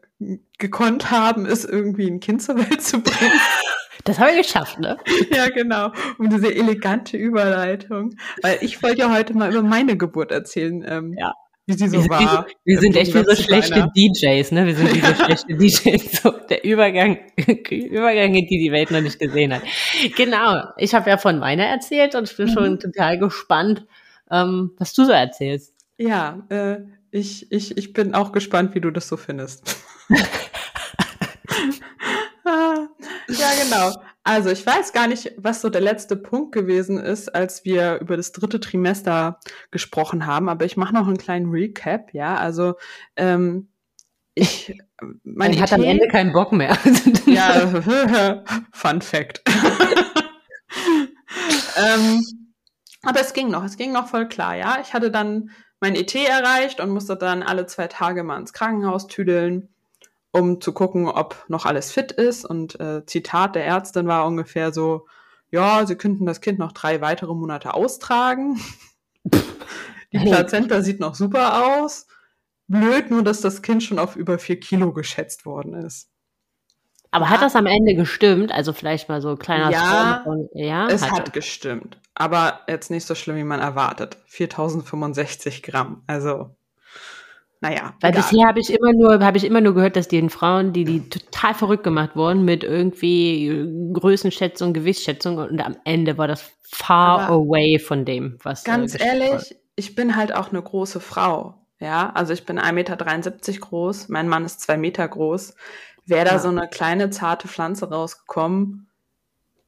gekonnt 0.58 1.10
haben, 1.10 1.46
ist 1.46 1.64
irgendwie 1.64 2.08
ein 2.08 2.20
Kind 2.20 2.42
zur 2.42 2.56
Welt 2.56 2.82
zu 2.82 3.00
bringen. 3.00 3.32
Das 4.04 4.18
habe 4.18 4.30
ich 4.30 4.46
geschafft, 4.46 4.78
ne? 4.78 4.96
Ja, 5.34 5.48
genau. 5.50 5.90
Und 6.16 6.32
diese 6.32 6.54
elegante 6.54 7.18
Überleitung. 7.18 8.14
Weil 8.42 8.58
ich 8.62 8.82
wollte 8.82 9.00
ja 9.00 9.12
heute 9.12 9.34
mal 9.34 9.50
über 9.50 9.62
meine 9.62 9.98
Geburt 9.98 10.30
erzählen. 10.30 10.82
Ähm, 10.88 11.14
ja. 11.18 11.34
Wie 11.66 11.74
sie 11.74 11.88
so 11.88 12.02
wir, 12.02 12.08
war. 12.08 12.46
Wir 12.64 12.78
sind 12.78 12.96
echt 12.96 13.14
wie 13.14 13.22
so 13.22 13.34
schlechte 13.34 13.90
DJs, 13.94 14.52
ne? 14.52 14.64
Wir 14.64 14.74
sind 14.74 14.94
wie 14.94 15.00
so 15.00 15.14
schlechte 15.24 15.54
DJs. 15.54 16.22
So, 16.22 16.30
der 16.30 16.64
Übergang, 16.64 17.18
Übergang, 17.36 18.32
die 18.32 18.46
die 18.46 18.72
Welt 18.72 18.90
noch 18.90 19.02
nicht 19.02 19.18
gesehen 19.18 19.52
hat. 19.52 19.62
Genau. 20.16 20.62
Ich 20.78 20.94
habe 20.94 21.10
ja 21.10 21.18
von 21.18 21.38
meiner 21.38 21.64
erzählt 21.64 22.14
und 22.14 22.30
ich 22.30 22.36
bin 22.36 22.46
mhm. 22.46 22.52
schon 22.52 22.80
total 22.80 23.18
gespannt, 23.18 23.84
ähm, 24.30 24.70
was 24.78 24.94
du 24.94 25.04
so 25.04 25.12
erzählst. 25.12 25.74
Ja, 25.98 26.46
äh, 26.48 26.78
ich, 27.10 27.50
ich, 27.50 27.76
ich 27.76 27.92
bin 27.92 28.14
auch 28.14 28.32
gespannt, 28.32 28.74
wie 28.74 28.80
du 28.80 28.90
das 28.90 29.08
so 29.08 29.16
findest. 29.16 29.76
ja, 32.48 33.50
genau. 33.62 33.92
Also 34.24 34.50
ich 34.50 34.66
weiß 34.66 34.92
gar 34.92 35.06
nicht, 35.06 35.32
was 35.38 35.62
so 35.62 35.70
der 35.70 35.80
letzte 35.80 36.14
Punkt 36.14 36.52
gewesen 36.52 36.98
ist, 36.98 37.34
als 37.34 37.64
wir 37.64 37.98
über 38.00 38.16
das 38.16 38.32
dritte 38.32 38.60
Trimester 38.60 39.40
gesprochen 39.70 40.26
haben, 40.26 40.48
aber 40.50 40.66
ich 40.66 40.76
mache 40.76 40.92
noch 40.92 41.06
einen 41.06 41.16
kleinen 41.16 41.50
Recap, 41.50 42.12
ja. 42.12 42.36
Also 42.36 42.74
ähm, 43.16 43.68
ich 44.34 44.78
meine 45.24 45.54
ich 45.54 45.62
hat 45.62 45.72
am 45.72 45.82
Ende 45.82 46.08
keinen 46.08 46.32
Bock 46.32 46.52
mehr. 46.52 46.76
ja, 47.26 48.44
Fun 48.72 49.00
Fact. 49.00 49.42
ähm, 51.76 52.22
aber 53.02 53.20
es 53.20 53.32
ging 53.32 53.48
noch, 53.48 53.64
es 53.64 53.76
ging 53.76 53.92
noch 53.92 54.08
voll 54.08 54.28
klar, 54.28 54.56
ja. 54.56 54.78
Ich 54.82 54.92
hatte 54.92 55.10
dann 55.10 55.50
mein 55.80 55.94
ET 55.94 56.14
erreicht 56.14 56.80
und 56.80 56.90
musste 56.90 57.16
dann 57.16 57.42
alle 57.42 57.66
zwei 57.66 57.86
Tage 57.86 58.22
mal 58.24 58.38
ins 58.38 58.52
Krankenhaus 58.52 59.06
tüdeln, 59.06 59.68
um 60.32 60.60
zu 60.60 60.72
gucken, 60.72 61.06
ob 61.08 61.44
noch 61.48 61.66
alles 61.66 61.92
fit 61.92 62.12
ist. 62.12 62.44
Und 62.44 62.78
äh, 62.80 63.04
Zitat 63.06 63.54
der 63.54 63.64
Ärztin 63.64 64.06
war 64.06 64.26
ungefähr 64.26 64.72
so, 64.72 65.06
ja, 65.50 65.86
sie 65.86 65.96
könnten 65.96 66.26
das 66.26 66.40
Kind 66.40 66.58
noch 66.58 66.72
drei 66.72 67.00
weitere 67.00 67.34
Monate 67.34 67.74
austragen. 67.74 68.60
Die 70.12 70.18
Plazenta 70.18 70.82
sieht 70.82 71.00
noch 71.00 71.14
super 71.14 71.76
aus. 71.76 72.06
Blöd 72.66 73.10
nur, 73.10 73.22
dass 73.22 73.40
das 73.40 73.62
Kind 73.62 73.82
schon 73.82 73.98
auf 73.98 74.16
über 74.16 74.38
vier 74.38 74.58
Kilo 74.58 74.92
geschätzt 74.92 75.46
worden 75.46 75.74
ist. 75.74 76.10
Aber 77.10 77.30
hat 77.30 77.40
das 77.40 77.56
am 77.56 77.66
Ende 77.66 77.94
gestimmt? 77.94 78.52
Also 78.52 78.72
vielleicht 78.72 79.08
mal 79.08 79.20
so 79.20 79.30
ein 79.30 79.38
kleiner 79.38 79.70
ja, 79.70 80.20
von, 80.24 80.48
ja, 80.52 80.88
es 80.88 81.02
hat, 81.02 81.20
hat 81.20 81.32
gestimmt. 81.32 81.98
Aber 82.14 82.60
jetzt 82.68 82.90
nicht 82.90 83.06
so 83.06 83.14
schlimm, 83.14 83.36
wie 83.36 83.44
man 83.44 83.60
erwartet. 83.60 84.18
4065 84.26 85.62
Gramm. 85.62 86.02
Also. 86.06 86.56
naja. 87.60 87.94
Weil 88.00 88.10
egal. 88.10 88.22
bisher 88.22 88.46
habe 88.46 88.60
ich 88.60 88.70
immer 88.70 88.92
nur, 88.92 89.24
habe 89.24 89.38
ich 89.38 89.44
immer 89.44 89.60
nur 89.60 89.74
gehört, 89.74 89.96
dass 89.96 90.08
den 90.08 90.28
Frauen, 90.28 90.72
die, 90.72 90.84
die 90.84 91.08
total 91.08 91.54
verrückt 91.54 91.84
gemacht 91.84 92.14
wurden 92.14 92.44
mit 92.44 92.62
irgendwie 92.62 93.48
äh, 93.48 93.92
Größenschätzung, 93.92 94.74
Gewichtsschätzung 94.74 95.38
und 95.38 95.60
am 95.60 95.76
Ende 95.84 96.18
war 96.18 96.28
das 96.28 96.52
far 96.62 97.20
Aber 97.20 97.34
away 97.36 97.78
von 97.78 98.04
dem, 98.04 98.38
was. 98.42 98.64
äh, 98.64 98.66
Ganz 98.66 98.94
wurde. 98.94 99.04
ehrlich, 99.04 99.56
ich 99.76 99.94
bin 99.94 100.16
halt 100.16 100.34
auch 100.34 100.50
eine 100.50 100.60
große 100.60 101.00
Frau. 101.00 101.54
Ja, 101.80 102.10
also 102.14 102.32
ich 102.32 102.44
bin 102.44 102.58
1,73 102.58 102.72
Meter 102.72 102.96
groß, 103.60 104.08
mein 104.08 104.28
Mann 104.28 104.44
ist 104.44 104.60
zwei 104.60 104.76
Meter 104.76 105.06
groß. 105.06 105.54
Wäre 106.08 106.24
da 106.24 106.32
Ja. 106.32 106.38
so 106.38 106.48
eine 106.48 106.68
kleine, 106.68 107.10
zarte 107.10 107.48
Pflanze 107.48 107.88
rausgekommen, 107.90 108.88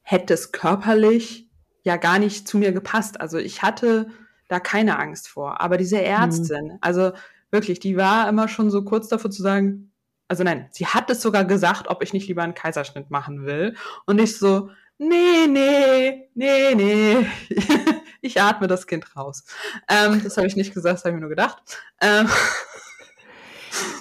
hätte 0.03 0.35
es 0.35 0.53
körperlich 0.53 1.49
ja 1.83 1.97
gar 1.97 2.19
nicht 2.19 2.49
zu 2.49 2.59
mir 2.59 2.73
gepasst. 2.73 3.21
Also 3.21 3.39
ich 3.39 3.63
hatte 3.63 4.09
da 4.49 4.59
keine 4.61 4.99
Angst 4.99 5.29
vor. 5.29 5.61
Aber 5.61 5.77
diese 5.77 6.03
Ärztin, 6.03 6.79
also 6.81 7.13
wirklich, 7.51 7.79
die 7.81 7.97
war 7.97 8.29
immer 8.29 8.49
schon 8.49 8.71
so 8.71 8.83
kurz 8.85 9.09
davor 9.09 9.31
zu 9.31 9.43
sagen, 9.43 9.93
also 10.29 10.45
nein, 10.45 10.69
sie 10.71 10.87
hat 10.87 11.11
es 11.11 11.23
sogar 11.23 11.45
gesagt, 11.45 11.89
ob 11.89 12.03
ich 12.03 12.13
nicht 12.13 12.29
lieber 12.29 12.43
einen 12.43 12.55
Kaiserschnitt 12.55 13.11
machen 13.11 13.47
will. 13.47 13.77
Und 14.07 14.21
ich 14.21 14.39
so, 14.39 14.71
nee, 14.99 15.47
nee, 15.49 16.29
nee, 16.35 16.75
nee. 16.75 17.27
ich 18.21 18.41
atme 18.41 18.67
das 18.67 18.87
Kind 18.87 19.17
raus. 19.17 19.45
Ähm, 19.89 20.23
das 20.23 20.37
habe 20.37 20.47
ich 20.47 20.57
nicht 20.57 20.73
gesagt, 20.75 20.95
das 20.95 21.05
habe 21.05 21.11
ich 21.11 21.15
mir 21.15 21.21
nur 21.21 21.31
gedacht. 21.31 21.63
Ähm, 22.01 22.29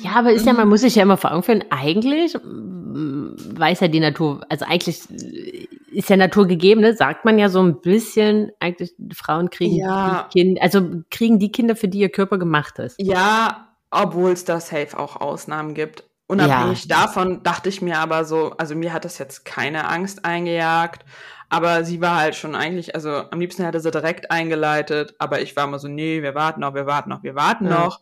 Ja, 0.01 0.11
aber 0.15 0.31
ist 0.31 0.45
ja, 0.45 0.53
man 0.53 0.67
muss 0.69 0.81
sich 0.81 0.95
ja 0.95 1.03
immer 1.03 1.17
vor 1.17 1.31
Augen 1.31 1.43
führen, 1.43 1.63
eigentlich 1.69 2.33
mm, 2.35 3.29
weiß 3.57 3.81
ja 3.81 3.87
die 3.87 3.99
Natur, 3.99 4.41
also 4.49 4.65
eigentlich 4.65 4.99
äh, 5.11 5.67
ist 5.91 6.09
ja 6.09 6.17
Natur 6.17 6.47
gegeben, 6.47 6.81
ne? 6.81 6.95
sagt 6.95 7.25
man 7.25 7.37
ja 7.39 7.49
so 7.49 7.61
ein 7.61 7.81
bisschen, 7.81 8.51
eigentlich 8.59 8.93
Frauen 9.13 9.49
kriegen 9.49 9.75
Ja. 9.77 10.27
die 10.33 10.39
Kinder, 10.39 10.61
also 10.61 10.81
kriegen 11.11 11.39
die 11.39 11.51
Kinder, 11.51 11.75
für 11.75 11.87
die 11.87 11.99
ihr 11.99 12.09
Körper 12.09 12.37
gemacht 12.37 12.79
ist. 12.79 12.95
Ja, 12.99 13.67
obwohl 13.91 14.31
es 14.31 14.45
da 14.45 14.59
safe 14.59 14.97
auch 14.97 15.15
Ausnahmen 15.17 15.73
gibt. 15.73 16.03
Unabhängig 16.27 16.85
Ja. 16.85 16.97
davon 17.05 17.41
dachte 17.43 17.69
ich 17.69 17.81
mir 17.81 17.97
aber 17.97 18.23
so, 18.23 18.51
also 18.57 18.75
mir 18.75 18.93
hat 18.93 19.03
das 19.05 19.17
jetzt 19.17 19.45
keine 19.45 19.87
Angst 19.89 20.25
eingejagt, 20.25 21.03
aber 21.49 21.83
sie 21.83 22.01
war 22.01 22.17
halt 22.17 22.35
schon 22.35 22.53
eigentlich, 22.53 22.93
also 22.93 23.09
am 23.31 23.39
liebsten 23.39 23.63
hätte 23.63 23.79
sie 23.79 23.89
direkt 23.89 24.29
eingeleitet, 24.29 25.15
aber 25.17 25.41
ich 25.41 25.55
war 25.55 25.63
immer 25.65 25.79
so, 25.79 25.87
nee, 25.87 26.21
wir 26.21 26.35
warten 26.35 26.61
noch, 26.61 26.75
wir 26.75 26.85
warten 26.85 27.09
noch, 27.09 27.23
wir 27.23 27.33
warten 27.33 27.65
Ja. 27.65 27.85
noch. 27.85 27.99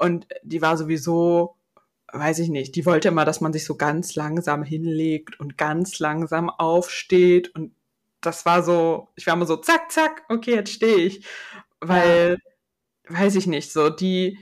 Und 0.00 0.26
die 0.42 0.62
war 0.62 0.78
sowieso, 0.78 1.56
weiß 2.10 2.38
ich 2.38 2.48
nicht, 2.48 2.74
die 2.74 2.86
wollte 2.86 3.08
immer, 3.08 3.26
dass 3.26 3.42
man 3.42 3.52
sich 3.52 3.66
so 3.66 3.76
ganz 3.76 4.14
langsam 4.14 4.62
hinlegt 4.62 5.38
und 5.38 5.58
ganz 5.58 5.98
langsam 5.98 6.48
aufsteht 6.48 7.54
und 7.54 7.74
das 8.22 8.46
war 8.46 8.62
so, 8.62 9.08
ich 9.14 9.26
war 9.26 9.34
immer 9.34 9.44
so, 9.44 9.56
zack, 9.56 9.92
zack, 9.92 10.24
okay, 10.28 10.54
jetzt 10.54 10.72
stehe 10.72 10.96
ich. 10.96 11.26
Weil, 11.80 12.38
weiß 13.08 13.36
ich 13.36 13.46
nicht, 13.46 13.72
so 13.72 13.90
die, 13.90 14.38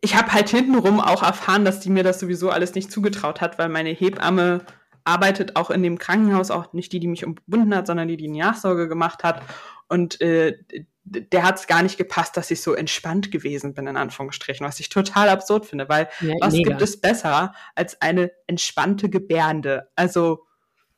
ich 0.00 0.16
habe 0.16 0.32
halt 0.32 0.48
hintenrum 0.48 1.00
auch 1.00 1.22
erfahren, 1.22 1.64
dass 1.64 1.80
die 1.80 1.90
mir 1.90 2.02
das 2.02 2.18
sowieso 2.18 2.50
alles 2.50 2.74
nicht 2.74 2.90
zugetraut 2.90 3.40
hat, 3.40 3.58
weil 3.58 3.68
meine 3.68 3.90
Hebamme 3.90 4.64
arbeitet 5.04 5.54
auch 5.54 5.70
in 5.70 5.82
dem 5.82 5.98
Krankenhaus, 5.98 6.50
auch 6.50 6.72
nicht 6.72 6.92
die, 6.92 7.00
die 7.00 7.08
mich 7.08 7.24
umbunden 7.24 7.74
hat, 7.74 7.86
sondern 7.86 8.08
die, 8.08 8.16
die 8.16 8.26
die 8.26 8.38
Nachsorge 8.40 8.88
gemacht 8.88 9.22
hat. 9.22 9.42
Und 9.88 10.20
äh, 10.20 10.58
der 11.04 11.42
hat 11.42 11.58
es 11.58 11.66
gar 11.66 11.82
nicht 11.82 11.98
gepasst, 11.98 12.36
dass 12.36 12.50
ich 12.50 12.62
so 12.62 12.72
entspannt 12.74 13.30
gewesen 13.30 13.74
bin, 13.74 13.86
in 13.86 13.96
Anführungsstrichen, 13.96 14.66
was 14.66 14.80
ich 14.80 14.88
total 14.88 15.28
absurd 15.28 15.66
finde, 15.66 15.88
weil 15.88 16.08
Ja, 16.20 16.34
was 16.40 16.54
mega. 16.54 16.70
gibt 16.70 16.82
es 16.82 17.00
besser 17.00 17.54
als 17.74 18.00
eine 18.00 18.30
entspannte 18.46 19.10
Gebärde? 19.10 19.88
Also, 19.96 20.46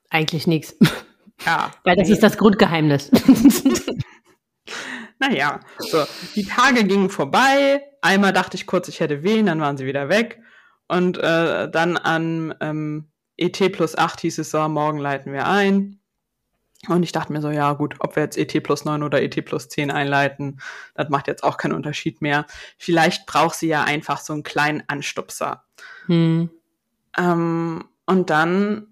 Eigentlich 0.08 0.46
nichts. 0.46 0.76
ja. 1.44 1.72
Weil 1.84 1.96
das 1.96 2.08
nee. 2.08 2.14
ist 2.14 2.22
das 2.22 2.38
Grundgeheimnis. 2.38 3.10
Naja, 5.18 5.60
so, 5.78 6.04
die 6.34 6.44
Tage 6.44 6.84
gingen 6.84 7.08
vorbei. 7.08 7.82
Einmal 8.02 8.32
dachte 8.32 8.56
ich 8.56 8.66
kurz, 8.66 8.88
ich 8.88 9.00
hätte 9.00 9.22
Wehen, 9.22 9.46
dann 9.46 9.60
waren 9.60 9.76
sie 9.76 9.86
wieder 9.86 10.08
weg. 10.08 10.40
Und 10.88 11.18
äh, 11.18 11.70
dann 11.70 11.96
an 11.96 12.54
ähm, 12.60 13.10
ET 13.36 13.58
plus 13.72 13.96
8 13.96 14.20
hieß 14.20 14.38
es 14.38 14.50
so, 14.50 14.68
morgen 14.68 14.98
leiten 14.98 15.32
wir 15.32 15.46
ein. 15.46 16.00
Und 16.88 17.02
ich 17.02 17.12
dachte 17.12 17.32
mir 17.32 17.40
so, 17.40 17.50
ja 17.50 17.72
gut, 17.72 17.96
ob 18.00 18.16
wir 18.16 18.22
jetzt 18.22 18.36
ET 18.36 18.62
plus 18.62 18.84
9 18.84 19.02
oder 19.02 19.22
ET 19.22 19.44
plus 19.44 19.68
10 19.68 19.90
einleiten, 19.90 20.60
das 20.94 21.08
macht 21.08 21.26
jetzt 21.26 21.44
auch 21.44 21.56
keinen 21.56 21.72
Unterschied 21.72 22.22
mehr. 22.22 22.46
Vielleicht 22.78 23.26
braucht 23.26 23.56
sie 23.56 23.68
ja 23.68 23.84
einfach 23.84 24.18
so 24.18 24.32
einen 24.32 24.42
kleinen 24.42 24.82
Anstupser. 24.86 25.64
hm. 26.06 26.50
Ähm, 27.18 27.84
und 28.06 28.30
dann 28.30 28.86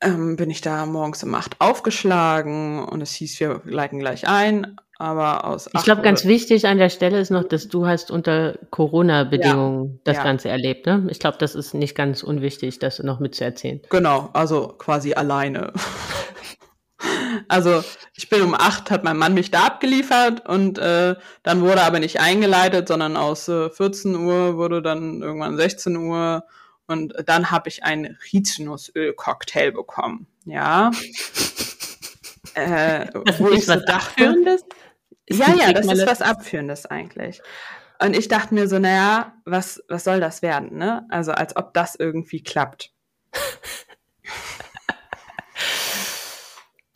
ähm, 0.00 0.36
bin 0.36 0.50
ich 0.50 0.60
da 0.60 0.86
morgens 0.86 1.22
um 1.24 1.34
8 1.34 1.60
aufgeschlagen 1.60 2.84
und 2.84 3.00
es 3.00 3.12
hieß, 3.12 3.40
wir 3.40 3.60
leiten 3.64 3.98
gleich 3.98 4.28
ein, 4.28 4.76
aber 4.98 5.44
aus 5.44 5.66
Ich 5.66 5.74
8 5.74 5.84
glaube, 5.84 6.02
ganz 6.02 6.24
wichtig 6.24 6.66
an 6.66 6.78
der 6.78 6.88
Stelle 6.88 7.20
ist 7.20 7.30
noch, 7.30 7.44
dass 7.44 7.68
du 7.68 7.86
hast 7.86 8.10
unter 8.10 8.58
Corona-Bedingungen 8.70 10.00
das 10.04 10.16
ja. 10.16 10.22
Ganze 10.24 10.48
erlebt. 10.48 10.86
Ne? 10.86 11.06
Ich 11.10 11.18
glaube, 11.18 11.38
das 11.38 11.54
ist 11.54 11.74
nicht 11.74 11.94
ganz 11.94 12.22
unwichtig, 12.22 12.78
das 12.78 12.98
noch 13.00 13.20
mitzuerzählen. 13.20 13.80
Genau, 13.90 14.30
also 14.32 14.68
quasi 14.78 15.14
alleine. 15.14 15.72
Also 17.48 17.84
ich 18.14 18.28
bin 18.28 18.42
um 18.42 18.54
8, 18.54 18.90
hat 18.90 19.04
mein 19.04 19.16
Mann 19.16 19.34
mich 19.34 19.50
da 19.50 19.64
abgeliefert 19.64 20.48
und 20.48 20.78
äh, 20.78 21.14
dann 21.42 21.60
wurde 21.60 21.82
aber 21.82 22.00
nicht 22.00 22.20
eingeleitet, 22.20 22.88
sondern 22.88 23.16
aus 23.16 23.48
äh, 23.48 23.70
14 23.70 24.16
Uhr 24.16 24.56
wurde 24.56 24.82
dann 24.82 25.22
irgendwann 25.22 25.56
16 25.56 25.96
Uhr 25.96 26.44
und 26.86 27.14
dann 27.26 27.50
habe 27.50 27.68
ich 27.68 27.84
einen 27.84 28.18
Rizinusöl-Cocktail 28.32 29.72
bekommen. 29.72 30.26
Ja. 30.44 30.90
äh, 32.54 33.06
Das 33.24 33.38
wo 33.38 33.48
ist 33.48 33.58
ich 33.58 33.66
so 33.66 33.76
dachte, 33.76 34.58
ja, 35.28 35.54
ja, 35.54 35.72
das 35.72 35.86
ist 35.86 36.06
was 36.06 36.22
Abführendes 36.22 36.86
eigentlich. 36.86 37.42
Und 38.00 38.16
ich 38.16 38.28
dachte 38.28 38.54
mir 38.54 38.68
so, 38.68 38.78
naja, 38.78 39.34
was, 39.44 39.82
was 39.88 40.04
soll 40.04 40.20
das 40.20 40.40
werden, 40.42 40.78
ne? 40.78 41.04
Also 41.10 41.32
als 41.32 41.56
ob 41.56 41.74
das 41.74 41.94
irgendwie 41.96 42.42
klappt. 42.42 42.92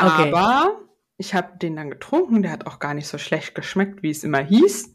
Okay. 0.07 0.33
Aber 0.33 0.81
ich 1.17 1.35
habe 1.35 1.59
den 1.59 1.77
dann 1.77 1.91
getrunken, 1.91 2.43
der 2.43 2.53
hat 2.53 2.67
auch 2.67 2.79
gar 2.79 2.95
nicht 2.95 3.07
so 3.09 3.19
schlecht 3.19 3.55
geschmeckt, 3.55 4.03
wie 4.03 4.11
es 4.11 4.25
immer 4.25 4.41
hieß. 4.41 4.95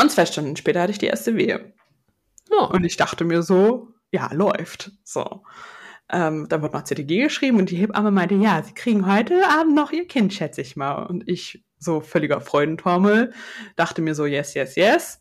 Und 0.00 0.10
zwei 0.10 0.26
Stunden 0.26 0.56
später 0.56 0.80
hatte 0.82 0.92
ich 0.92 0.98
die 0.98 1.06
erste 1.06 1.36
Wehe. 1.36 1.72
Oh. 2.50 2.66
Und 2.72 2.84
ich 2.84 2.96
dachte 2.96 3.24
mir 3.24 3.42
so, 3.42 3.88
ja, 4.10 4.32
läuft. 4.32 4.92
So. 5.04 5.42
Ähm, 6.10 6.46
dann 6.48 6.62
wurde 6.62 6.74
noch 6.76 6.84
CTG 6.84 7.22
geschrieben 7.22 7.58
und 7.58 7.70
die 7.70 7.76
Hebamme 7.76 8.10
meinte, 8.10 8.34
ja, 8.34 8.62
sie 8.62 8.74
kriegen 8.74 9.10
heute 9.10 9.48
Abend 9.48 9.74
noch 9.74 9.90
ihr 9.90 10.06
Kind, 10.06 10.32
schätze 10.34 10.60
ich 10.60 10.76
mal. 10.76 11.04
Und 11.06 11.26
ich, 11.26 11.64
so 11.78 12.00
völliger 12.00 12.40
Freudentormel, 12.40 13.32
dachte 13.76 14.02
mir 14.02 14.14
so, 14.14 14.26
yes, 14.26 14.54
yes, 14.54 14.76
yes. 14.76 15.20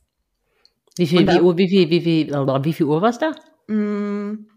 Wie 0.97 1.07
viel, 1.07 1.19
Und 1.19 1.27
wie, 1.27 1.33
dann- 1.35 1.43
Uhr, 1.43 1.57
wie 1.57 1.69
viel, 1.69 1.89
wie 1.89 2.01
viel, 2.01 2.27
wie 2.31 2.73
viel 2.73 2.85
Uhr 2.85 3.01
war 3.01 3.09
es 3.09 3.17
da? 3.17 3.31
Mm, 3.67 4.47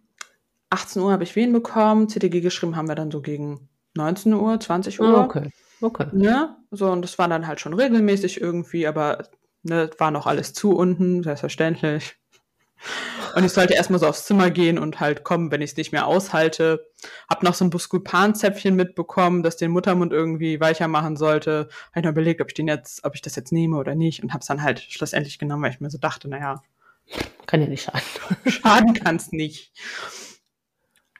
18 0.71 1.01
Uhr 1.01 1.13
habe 1.13 1.23
ich 1.23 1.37
Wehen 1.37 1.53
bekommen, 1.53 2.09
CTG 2.09 2.41
geschrieben 2.41 2.77
haben 2.77 2.89
wir 2.89 2.97
dann 2.97 3.11
so 3.11 3.23
gegen 3.23 3.69
19 3.97 4.35
Uhr, 4.35 4.61
20 4.61 5.01
Uhr. 5.01 5.19
Ah, 5.19 5.25
okay. 5.25 5.51
Okay. 5.81 6.07
Ne? 6.13 6.57
So, 6.71 6.91
und 6.91 7.03
das 7.03 7.19
war 7.19 7.29
dann 7.29 7.47
halt 7.47 7.61
schon 7.61 7.75
regelmäßig 7.75 8.41
irgendwie, 8.41 8.87
aber 8.87 9.25
ne, 9.63 9.91
war 9.99 10.11
noch 10.11 10.27
alles 10.27 10.53
zu 10.55 10.75
unten, 10.75 11.23
selbstverständlich. 11.23 12.17
Und 13.35 13.45
ich 13.45 13.53
sollte 13.53 13.75
erstmal 13.75 13.99
so 13.99 14.07
aufs 14.07 14.27
Zimmer 14.27 14.51
gehen 14.51 14.79
und 14.79 15.01
halt 15.01 15.25
kommen, 15.25 15.51
wenn 15.51 15.61
ich 15.63 15.73
es 15.73 15.77
nicht 15.77 15.93
mehr 15.93 16.07
aushalte. 16.07 16.87
Hab 17.29 17.43
noch 17.43 17.55
so 17.55 17.65
ein 17.65 17.71
Buscopan-Zäpfchen 17.71 18.77
mitbekommen, 18.77 19.43
das 19.43 19.57
den 19.57 19.71
Muttermund 19.71 20.13
irgendwie 20.13 20.61
weicher 20.61 20.89
machen 20.89 21.17
sollte. 21.17 21.69
Hab 21.89 21.97
ich 21.97 22.03
noch 22.05 22.13
überlegt, 22.13 22.41
ob 22.41 22.49
ich 22.49 22.55
den 22.55 22.69
jetzt, 22.69 23.05
ob 23.05 23.15
ich 23.15 23.23
das 23.23 23.37
jetzt 23.37 23.53
nehme 23.53 23.77
oder 23.77 23.95
nicht 23.95 24.23
und 24.23 24.33
hab's 24.33 24.47
dann 24.47 24.63
halt 24.63 24.81
schlussendlich 24.81 25.39
genommen, 25.39 25.63
weil 25.63 25.73
ich 25.73 25.81
mir 25.81 25.91
so 25.91 25.99
dachte, 25.99 26.29
naja, 26.29 26.63
Kann 27.47 27.61
ja 27.63 27.69
nicht 27.69 27.85
schaden. 27.85 28.03
schaden 28.51 28.95
kann's 28.95 29.33
nicht. 29.33 29.73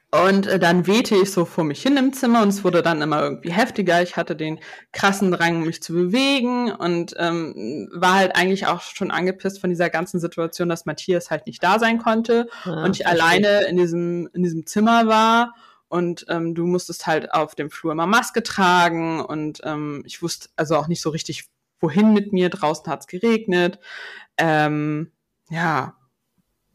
Und 0.09 0.47
äh, 0.47 0.57
dann 0.57 0.87
wehte 0.87 1.15
ich 1.15 1.31
so 1.31 1.43
vor 1.43 1.65
mich 1.65 1.81
hin 1.81 1.97
im 1.97 2.13
Zimmer 2.13 2.41
und 2.41 2.47
es 2.47 2.63
wurde 2.63 2.81
dann 2.81 3.01
immer 3.01 3.21
irgendwie 3.21 3.51
heftiger. 3.51 4.01
Ich 4.01 4.15
hatte 4.15 4.37
den 4.37 4.59
krassen 4.93 5.31
Drang, 5.31 5.63
mich 5.65 5.83
zu 5.83 5.91
bewegen 5.91 6.71
und 6.71 7.13
ähm, 7.17 7.89
war 7.93 8.15
halt 8.15 8.35
eigentlich 8.37 8.67
auch 8.67 8.81
schon 8.81 9.11
angepisst 9.11 9.59
von 9.59 9.69
dieser 9.69 9.89
ganzen 9.89 10.21
Situation, 10.21 10.69
dass 10.69 10.85
Matthias 10.85 11.29
halt 11.29 11.45
nicht 11.45 11.61
da 11.61 11.77
sein 11.77 11.97
konnte 11.97 12.47
Ah, 12.63 12.85
und 12.85 12.95
ich 12.95 13.05
alleine 13.05 13.65
in 13.67 13.75
diesem, 13.75 14.29
in 14.33 14.43
diesem 14.43 14.65
Zimmer 14.65 15.07
war. 15.07 15.53
Und 15.89 16.25
ähm, 16.29 16.55
du 16.55 16.65
musstest 16.65 17.05
halt 17.05 17.33
auf 17.33 17.55
dem 17.55 17.69
Flur 17.69 17.91
immer 17.91 18.07
Maske 18.07 18.43
tragen 18.43 19.21
und 19.21 19.61
ähm, 19.63 20.03
ich 20.05 20.21
wusste 20.21 20.49
also 20.55 20.75
auch 20.77 20.87
nicht 20.87 21.01
so 21.01 21.09
richtig, 21.09 21.49
wohin 21.79 22.13
mit 22.13 22.33
mir. 22.33 22.49
Draußen 22.49 22.87
hat's 22.87 23.07
geregnet. 23.07 23.79
Ähm, 24.37 25.11
ja, 25.49 25.61
ja, 25.63 25.96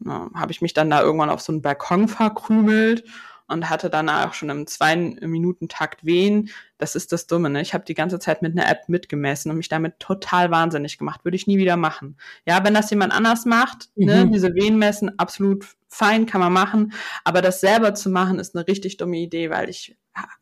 habe 0.05 0.51
ich 0.51 0.61
mich 0.61 0.73
dann 0.73 0.89
da 0.89 1.01
irgendwann 1.01 1.29
auf 1.29 1.41
so 1.41 1.51
einen 1.51 1.61
Balkon 1.61 2.07
verkrümelt 2.07 3.03
und 3.47 3.69
hatte 3.69 3.89
dann 3.89 4.09
auch 4.09 4.33
schon 4.33 4.49
im 4.49 4.67
zwei 4.67 4.95
Minuten 4.95 5.67
Takt 5.67 6.05
wehen. 6.05 6.49
Das 6.77 6.95
ist 6.95 7.11
das 7.11 7.27
Dumme, 7.27 7.49
ne? 7.49 7.61
Ich 7.61 7.73
habe 7.73 7.83
die 7.83 7.93
ganze 7.93 8.17
Zeit 8.17 8.41
mit 8.41 8.57
einer 8.57 8.69
App 8.69 8.87
mitgemessen 8.87 9.51
und 9.51 9.57
mich 9.57 9.67
damit 9.69 9.99
total 9.99 10.49
wahnsinnig 10.49 10.97
gemacht. 10.97 11.23
Würde 11.25 11.35
ich 11.35 11.45
nie 11.45 11.57
wieder 11.57 11.75
machen. 11.77 12.17
Ja, 12.45 12.63
wenn 12.63 12.73
das 12.73 12.89
jemand 12.89 13.13
anders 13.13 13.45
macht, 13.45 13.89
ne, 13.95 14.25
Mhm. 14.25 14.31
diese 14.31 14.55
Wehen 14.55 14.77
messen, 14.79 15.19
absolut 15.19 15.65
fein, 15.89 16.25
kann 16.25 16.41
man 16.41 16.53
machen. 16.53 16.93
Aber 17.25 17.41
das 17.41 17.59
selber 17.59 17.93
zu 17.93 18.09
machen, 18.09 18.39
ist 18.39 18.55
eine 18.55 18.65
richtig 18.67 18.97
dumme 18.97 19.17
Idee, 19.17 19.49
weil 19.49 19.69
ich 19.69 19.97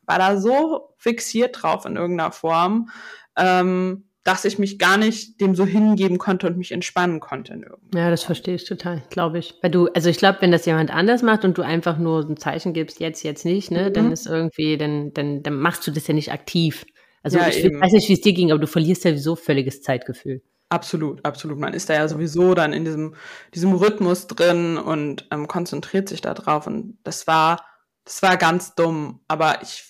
war 0.06 0.18
da 0.18 0.38
so 0.38 0.94
fixiert 0.96 1.62
drauf 1.62 1.84
in 1.84 1.96
irgendeiner 1.96 2.32
Form. 2.32 2.88
Ähm, 3.36 4.04
dass 4.24 4.44
ich 4.44 4.58
mich 4.58 4.78
gar 4.78 4.96
nicht 4.96 5.40
dem 5.40 5.54
so 5.54 5.66
hingeben 5.66 6.18
konnte 6.18 6.46
und 6.46 6.56
mich 6.56 6.70
entspannen 6.70 7.18
konnte. 7.18 7.60
Ja, 7.94 8.10
das 8.10 8.22
verstehe 8.22 8.54
ich 8.54 8.64
total, 8.64 9.02
glaube 9.10 9.38
ich. 9.38 9.54
Weil 9.62 9.70
du, 9.70 9.88
also 9.88 10.08
ich 10.08 10.18
glaube, 10.18 10.38
wenn 10.40 10.52
das 10.52 10.64
jemand 10.64 10.94
anders 10.94 11.22
macht 11.22 11.44
und 11.44 11.58
du 11.58 11.62
einfach 11.62 11.98
nur 11.98 12.20
ein 12.20 12.36
Zeichen 12.36 12.72
gibst, 12.72 13.00
jetzt, 13.00 13.22
jetzt 13.24 13.44
nicht, 13.44 13.70
ne, 13.70 13.88
mhm. 13.88 13.92
dann 13.94 14.12
ist 14.12 14.26
irgendwie, 14.26 14.76
dann, 14.76 15.12
dann, 15.12 15.42
dann 15.42 15.54
machst 15.54 15.86
du 15.86 15.90
das 15.90 16.06
ja 16.06 16.14
nicht 16.14 16.30
aktiv. 16.30 16.84
Also 17.22 17.38
ja, 17.38 17.48
ich 17.48 17.64
eben. 17.64 17.80
weiß 17.80 17.92
nicht, 17.92 18.08
wie 18.08 18.14
es 18.14 18.20
dir 18.20 18.32
ging, 18.32 18.52
aber 18.52 18.60
du 18.60 18.66
verlierst 18.66 19.04
ja 19.04 19.10
sowieso 19.10 19.36
völliges 19.36 19.82
Zeitgefühl. 19.82 20.42
Absolut, 20.68 21.24
absolut. 21.24 21.58
Man 21.58 21.74
ist 21.74 21.90
da 21.90 21.94
ja 21.94 22.08
sowieso 22.08 22.54
dann 22.54 22.72
in 22.72 22.84
diesem, 22.84 23.14
diesem 23.54 23.74
Rhythmus 23.74 24.26
drin 24.26 24.78
und 24.78 25.26
ähm, 25.30 25.46
konzentriert 25.46 26.08
sich 26.08 26.22
da 26.22 26.32
drauf. 26.32 26.66
Und 26.66 26.96
das 27.04 27.26
war, 27.26 27.64
das 28.04 28.22
war 28.22 28.36
ganz 28.36 28.74
dumm. 28.74 29.20
Aber 29.28 29.60
ich 29.62 29.84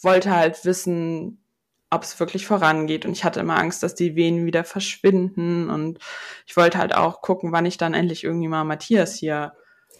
wollte 0.00 0.34
halt 0.34 0.64
wissen, 0.64 1.42
ob 1.90 2.02
es 2.02 2.18
wirklich 2.18 2.46
vorangeht. 2.46 3.06
Und 3.06 3.12
ich 3.12 3.24
hatte 3.24 3.40
immer 3.40 3.58
Angst, 3.58 3.82
dass 3.82 3.94
die 3.94 4.16
Venen 4.16 4.46
wieder 4.46 4.64
verschwinden. 4.64 5.70
Und 5.70 5.98
ich 6.46 6.56
wollte 6.56 6.78
halt 6.78 6.94
auch 6.94 7.22
gucken, 7.22 7.52
wann 7.52 7.66
ich 7.66 7.78
dann 7.78 7.94
endlich 7.94 8.24
irgendwie 8.24 8.48
mal 8.48 8.64
Matthias 8.64 9.14
hier 9.14 9.52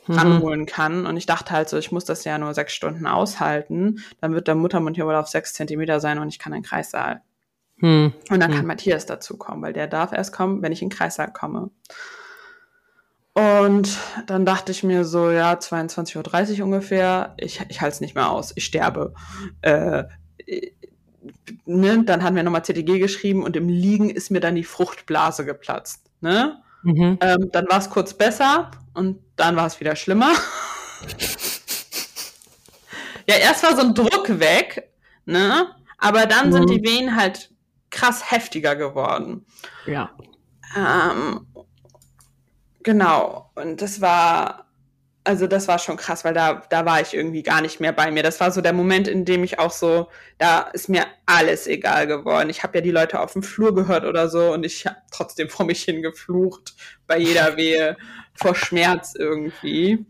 mhm. 0.06 0.14
ranholen 0.14 0.66
kann. 0.66 1.06
Und 1.06 1.16
ich 1.16 1.26
dachte 1.26 1.52
halt 1.52 1.68
so, 1.68 1.76
ich 1.76 1.92
muss 1.92 2.04
das 2.04 2.24
ja 2.24 2.38
nur 2.38 2.54
sechs 2.54 2.74
Stunden 2.74 3.06
aushalten. 3.06 4.02
Dann 4.20 4.34
wird 4.34 4.48
der 4.48 4.54
Muttermund 4.54 4.96
hier 4.96 5.06
wohl 5.06 5.14
auf 5.14 5.28
sechs 5.28 5.52
Zentimeter 5.52 6.00
sein 6.00 6.18
und 6.18 6.28
ich 6.28 6.38
kann 6.38 6.52
in 6.52 6.62
den 6.62 6.68
Kreissaal. 6.68 7.22
Mhm. 7.78 8.14
Und 8.30 8.40
dann 8.40 8.50
kann 8.50 8.62
mhm. 8.62 8.68
Matthias 8.68 9.06
dazu 9.06 9.36
kommen, 9.36 9.62
weil 9.62 9.72
der 9.72 9.86
darf 9.86 10.12
erst 10.12 10.32
kommen, 10.32 10.62
wenn 10.62 10.72
ich 10.72 10.82
in 10.82 10.88
den 10.88 10.96
Kreissaal 10.96 11.32
komme. 11.32 11.70
Und 13.34 13.98
dann 14.26 14.46
dachte 14.46 14.72
ich 14.72 14.82
mir 14.82 15.04
so, 15.04 15.30
ja, 15.30 15.52
22.30 15.52 16.58
Uhr 16.58 16.64
ungefähr, 16.64 17.34
ich, 17.36 17.60
ich 17.68 17.82
halte 17.82 17.94
es 17.94 18.00
nicht 18.00 18.14
mehr 18.14 18.30
aus, 18.30 18.52
ich 18.56 18.64
sterbe. 18.64 19.12
Äh, 19.60 20.04
ne? 21.64 22.04
Dann 22.04 22.22
haben 22.22 22.36
wir 22.36 22.42
nochmal 22.42 22.64
CTG 22.64 22.98
geschrieben 22.98 23.42
und 23.42 23.56
im 23.56 23.68
Liegen 23.68 24.10
ist 24.10 24.30
mir 24.30 24.40
dann 24.40 24.54
die 24.54 24.64
Fruchtblase 24.64 25.44
geplatzt. 25.44 26.02
Ne? 26.20 26.62
Mhm. 26.82 27.18
Ähm, 27.20 27.50
dann 27.52 27.66
war 27.68 27.78
es 27.78 27.90
kurz 27.90 28.14
besser 28.14 28.70
und 28.94 29.18
dann 29.36 29.56
war 29.56 29.66
es 29.66 29.80
wieder 29.80 29.96
schlimmer. 29.96 30.30
ja, 33.28 33.36
erst 33.36 33.62
war 33.62 33.76
so 33.76 33.82
ein 33.82 33.94
Druck 33.94 34.38
weg, 34.38 34.90
ne? 35.24 35.68
Aber 35.98 36.26
dann 36.26 36.48
mhm. 36.48 36.52
sind 36.52 36.70
die 36.70 36.82
Wehen 36.82 37.16
halt 37.16 37.50
krass 37.90 38.30
heftiger 38.30 38.76
geworden. 38.76 39.46
Ja. 39.86 40.10
Ähm, 40.76 41.46
genau. 42.82 43.50
Und 43.54 43.82
das 43.82 44.00
war 44.00 44.65
also 45.26 45.46
das 45.46 45.66
war 45.66 45.78
schon 45.78 45.96
krass, 45.96 46.24
weil 46.24 46.34
da, 46.34 46.62
da 46.70 46.84
war 46.84 47.00
ich 47.00 47.12
irgendwie 47.12 47.42
gar 47.42 47.60
nicht 47.60 47.80
mehr 47.80 47.92
bei 47.92 48.10
mir. 48.10 48.22
Das 48.22 48.38
war 48.40 48.52
so 48.52 48.60
der 48.60 48.72
Moment, 48.72 49.08
in 49.08 49.24
dem 49.24 49.42
ich 49.42 49.58
auch 49.58 49.72
so, 49.72 50.08
da 50.38 50.60
ist 50.72 50.88
mir 50.88 51.06
alles 51.26 51.66
egal 51.66 52.06
geworden. 52.06 52.48
Ich 52.48 52.62
habe 52.62 52.78
ja 52.78 52.80
die 52.80 52.92
Leute 52.92 53.20
auf 53.20 53.32
dem 53.32 53.42
Flur 53.42 53.74
gehört 53.74 54.04
oder 54.04 54.28
so 54.28 54.52
und 54.52 54.64
ich 54.64 54.86
habe 54.86 54.96
trotzdem 55.10 55.48
vor 55.48 55.66
mich 55.66 55.82
hingeflucht 55.82 56.74
bei 57.06 57.18
jeder 57.18 57.56
Wehe 57.56 57.96
vor 58.34 58.54
Schmerz 58.54 59.14
irgendwie. 59.18 60.06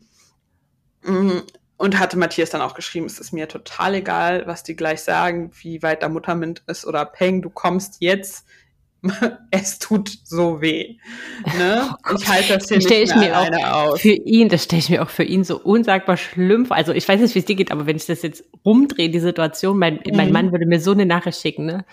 Mm, 1.02 1.38
und 1.78 1.98
hatte 1.98 2.18
Matthias 2.18 2.50
dann 2.50 2.62
auch 2.62 2.74
geschrieben, 2.74 3.06
es 3.06 3.18
ist 3.18 3.32
mir 3.32 3.48
total 3.48 3.94
egal, 3.94 4.46
was 4.46 4.62
die 4.62 4.76
gleich 4.76 5.02
sagen, 5.02 5.50
wie 5.60 5.82
weit 5.82 6.02
der 6.02 6.08
Muttermund 6.08 6.62
ist 6.66 6.86
oder 6.86 7.04
Peng, 7.04 7.42
du 7.42 7.50
kommst 7.50 7.96
jetzt 8.00 8.46
es 9.50 9.78
tut 9.78 10.10
so 10.24 10.60
weh. 10.60 10.96
Ne? 11.58 11.96
Oh 12.08 12.14
ich 12.16 12.28
halte 12.28 12.54
das 12.54 12.68
hier 12.68 12.78
nicht 12.78 12.90
ich 12.90 13.14
mehr 13.14 13.36
alleine 13.36 13.74
aus. 13.74 14.00
Für 14.00 14.10
ihn, 14.10 14.48
das 14.48 14.64
stelle 14.64 14.80
ich 14.80 14.90
mir 14.90 15.02
auch 15.02 15.10
für 15.10 15.24
ihn 15.24 15.44
so 15.44 15.58
unsagbar 15.58 16.16
schlimm 16.16 16.66
vor. 16.66 16.76
Also 16.76 16.92
ich 16.92 17.08
weiß 17.08 17.20
nicht, 17.20 17.34
wie 17.34 17.40
es 17.40 17.44
dir 17.44 17.56
geht, 17.56 17.72
aber 17.72 17.86
wenn 17.86 17.96
ich 17.96 18.06
das 18.06 18.22
jetzt 18.22 18.44
rumdrehe, 18.64 19.10
die 19.10 19.20
Situation, 19.20 19.78
mein, 19.78 20.00
mhm. 20.06 20.16
mein 20.16 20.32
Mann 20.32 20.52
würde 20.52 20.66
mir 20.66 20.80
so 20.80 20.92
eine 20.92 21.06
Nachricht 21.06 21.40
schicken, 21.40 21.66
ne? 21.66 21.84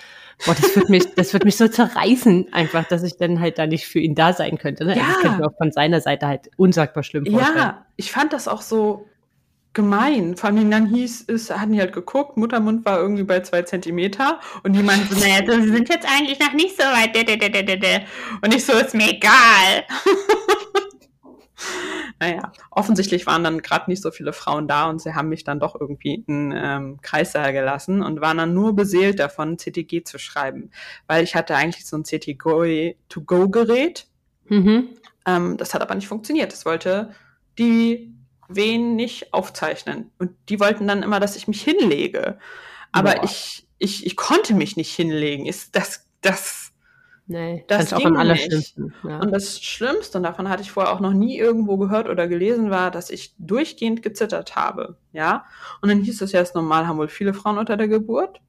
Boah, 0.45 0.55
das 0.55 0.75
wird 0.75 0.89
mich, 0.89 1.13
das 1.15 1.31
wird 1.33 1.45
mich 1.45 1.57
so 1.57 1.67
zerreißen, 1.67 2.47
einfach, 2.51 2.85
dass 2.87 3.03
ich 3.03 3.17
dann 3.17 3.39
halt 3.39 3.59
da 3.59 3.67
nicht 3.67 3.85
für 3.85 3.99
ihn 3.99 4.15
da 4.15 4.33
sein 4.33 4.57
könnte. 4.57 4.83
Ne? 4.83 4.97
Ja. 4.97 5.03
Also 5.03 5.13
das 5.13 5.21
könnte 5.21 5.37
mir 5.37 5.47
auch 5.47 5.57
von 5.57 5.71
seiner 5.71 6.01
Seite 6.01 6.27
halt 6.27 6.49
unsagbar 6.57 7.03
schlimm 7.03 7.25
vorstellen. 7.25 7.57
Ja, 7.57 7.85
ich 7.95 8.11
fand 8.11 8.33
das 8.33 8.47
auch 8.47 8.61
so, 8.61 9.05
gemein. 9.73 10.37
Vor 10.37 10.49
allem 10.49 10.69
dann 10.69 10.87
hieß 10.87 11.25
es, 11.27 11.49
hatten 11.49 11.73
die 11.73 11.79
halt 11.79 11.93
geguckt, 11.93 12.37
Muttermund 12.37 12.85
war 12.85 12.99
irgendwie 12.99 13.23
bei 13.23 13.41
zwei 13.41 13.63
Zentimeter 13.63 14.39
und 14.63 14.73
die 14.73 14.83
meinten 14.83 15.13
so, 15.13 15.19
naja, 15.19 15.39
sie 15.45 15.71
sind 15.71 15.89
jetzt 15.89 16.07
eigentlich 16.07 16.39
noch 16.39 16.53
nicht 16.53 16.77
so 16.77 16.83
weit. 16.83 17.17
Und 18.43 18.55
ich 18.55 18.65
so, 18.65 18.73
ist 18.73 18.93
mir 18.93 19.09
egal. 19.09 19.29
naja, 22.19 22.51
offensichtlich 22.71 23.25
waren 23.25 23.43
dann 23.43 23.61
gerade 23.61 23.89
nicht 23.89 24.01
so 24.01 24.11
viele 24.11 24.33
Frauen 24.33 24.67
da 24.67 24.89
und 24.89 25.01
sie 25.01 25.15
haben 25.15 25.29
mich 25.29 25.43
dann 25.43 25.59
doch 25.59 25.79
irgendwie 25.79 26.23
in 26.27 26.53
ähm, 26.55 26.99
Kreissaal 27.01 27.53
gelassen 27.53 28.03
und 28.03 28.21
waren 28.21 28.37
dann 28.37 28.53
nur 28.53 28.75
beseelt 28.75 29.19
davon, 29.19 29.57
CTG 29.57 30.03
zu 30.03 30.19
schreiben. 30.19 30.69
Weil 31.07 31.23
ich 31.23 31.35
hatte 31.35 31.55
eigentlich 31.55 31.85
so 31.85 31.97
ein 31.97 32.05
CTG-to-go-Gerät. 32.05 34.07
Mhm. 34.49 34.89
Ähm, 35.25 35.57
das 35.57 35.73
hat 35.73 35.81
aber 35.81 35.95
nicht 35.95 36.07
funktioniert. 36.07 36.51
Das 36.51 36.65
wollte 36.65 37.11
die 37.57 38.12
wen 38.55 38.95
nicht 38.95 39.33
aufzeichnen. 39.33 40.11
Und 40.19 40.31
die 40.49 40.59
wollten 40.59 40.87
dann 40.87 41.03
immer, 41.03 41.19
dass 41.19 41.35
ich 41.35 41.47
mich 41.47 41.61
hinlege. 41.61 42.37
Aber 42.91 43.23
ich, 43.23 43.67
ich, 43.79 44.05
ich 44.05 44.15
konnte 44.15 44.53
mich 44.53 44.77
nicht 44.77 44.93
hinlegen. 44.93 45.45
Ist 45.45 45.75
das, 45.75 46.07
das, 46.21 46.73
Nee, 47.25 47.63
das 47.67 47.85
ist 47.85 47.93
auch 47.93 48.03
am 48.03 48.17
allerschlimmsten. 48.17 48.93
Ja. 49.03 49.19
Und 49.19 49.31
das 49.31 49.61
Schlimmste, 49.61 50.17
und 50.17 50.23
davon 50.23 50.49
hatte 50.49 50.61
ich 50.61 50.71
vorher 50.71 50.91
auch 50.91 50.99
noch 50.99 51.13
nie 51.13 51.37
irgendwo 51.37 51.77
gehört 51.77 52.09
oder 52.09 52.27
gelesen, 52.27 52.69
war, 52.69 52.91
dass 52.91 53.09
ich 53.09 53.33
durchgehend 53.37 54.01
gezittert 54.03 54.57
habe. 54.57 54.97
Ja. 55.13 55.45
Und 55.81 55.89
dann 55.89 56.01
hieß 56.01 56.21
es 56.21 56.33
ja, 56.33 56.41
es 56.41 56.53
normal 56.53 56.85
haben 56.85 56.97
wohl 56.97 57.07
viele 57.07 57.33
Frauen 57.33 57.57
unter 57.57 57.77
der 57.77 57.87
Geburt. 57.87 58.41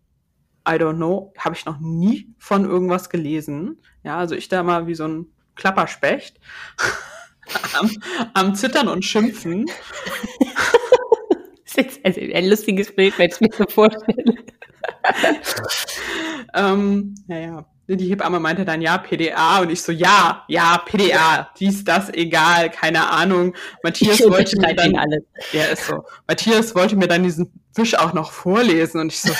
I 0.68 0.72
don't 0.72 0.96
know. 0.96 1.32
Habe 1.38 1.54
ich 1.54 1.64
noch 1.66 1.78
nie 1.78 2.34
von 2.38 2.64
irgendwas 2.64 3.10
gelesen. 3.10 3.78
Ja, 4.02 4.18
also 4.18 4.34
ich 4.34 4.48
da 4.48 4.62
mal 4.62 4.86
wie 4.88 4.94
so 4.94 5.06
ein 5.06 5.26
Klapperspecht 5.54 6.40
am, 7.78 7.90
am 8.34 8.54
Zittern 8.54 8.88
und 8.88 9.04
Schimpfen. 9.04 9.66
das 11.64 11.86
ist 11.86 12.00
also 12.04 12.20
ein 12.20 12.48
lustiges 12.48 12.94
Bild, 12.94 13.18
wenn 13.18 13.26
ich 13.26 13.34
es 13.34 13.40
mir 13.40 13.50
so 13.52 13.64
vorstelle. 13.68 14.36
ähm, 16.54 17.14
naja, 17.26 17.66
die 17.86 18.08
Hebamme 18.08 18.40
meinte 18.40 18.64
dann, 18.64 18.80
ja, 18.80 18.96
PDA. 18.98 19.58
Und 19.60 19.70
ich 19.70 19.82
so, 19.82 19.92
ja, 19.92 20.44
ja, 20.48 20.78
PDA. 20.78 21.50
Dies, 21.58 21.84
das, 21.84 22.12
egal, 22.12 22.70
keine 22.70 23.10
Ahnung. 23.10 23.54
Matthias 23.82 24.20
ich 24.20 24.30
wollte 24.30 24.58
mir 24.58 24.74
dann, 24.74 24.96
alles. 24.96 25.22
ja, 25.52 25.64
ist 25.64 25.86
so. 25.86 26.04
Matthias 26.26 26.74
wollte 26.74 26.96
mir 26.96 27.08
dann 27.08 27.22
diesen 27.22 27.52
Fisch 27.74 27.94
auch 27.94 28.14
noch 28.14 28.32
vorlesen. 28.32 29.00
Und 29.00 29.12
ich 29.12 29.20
so, 29.20 29.32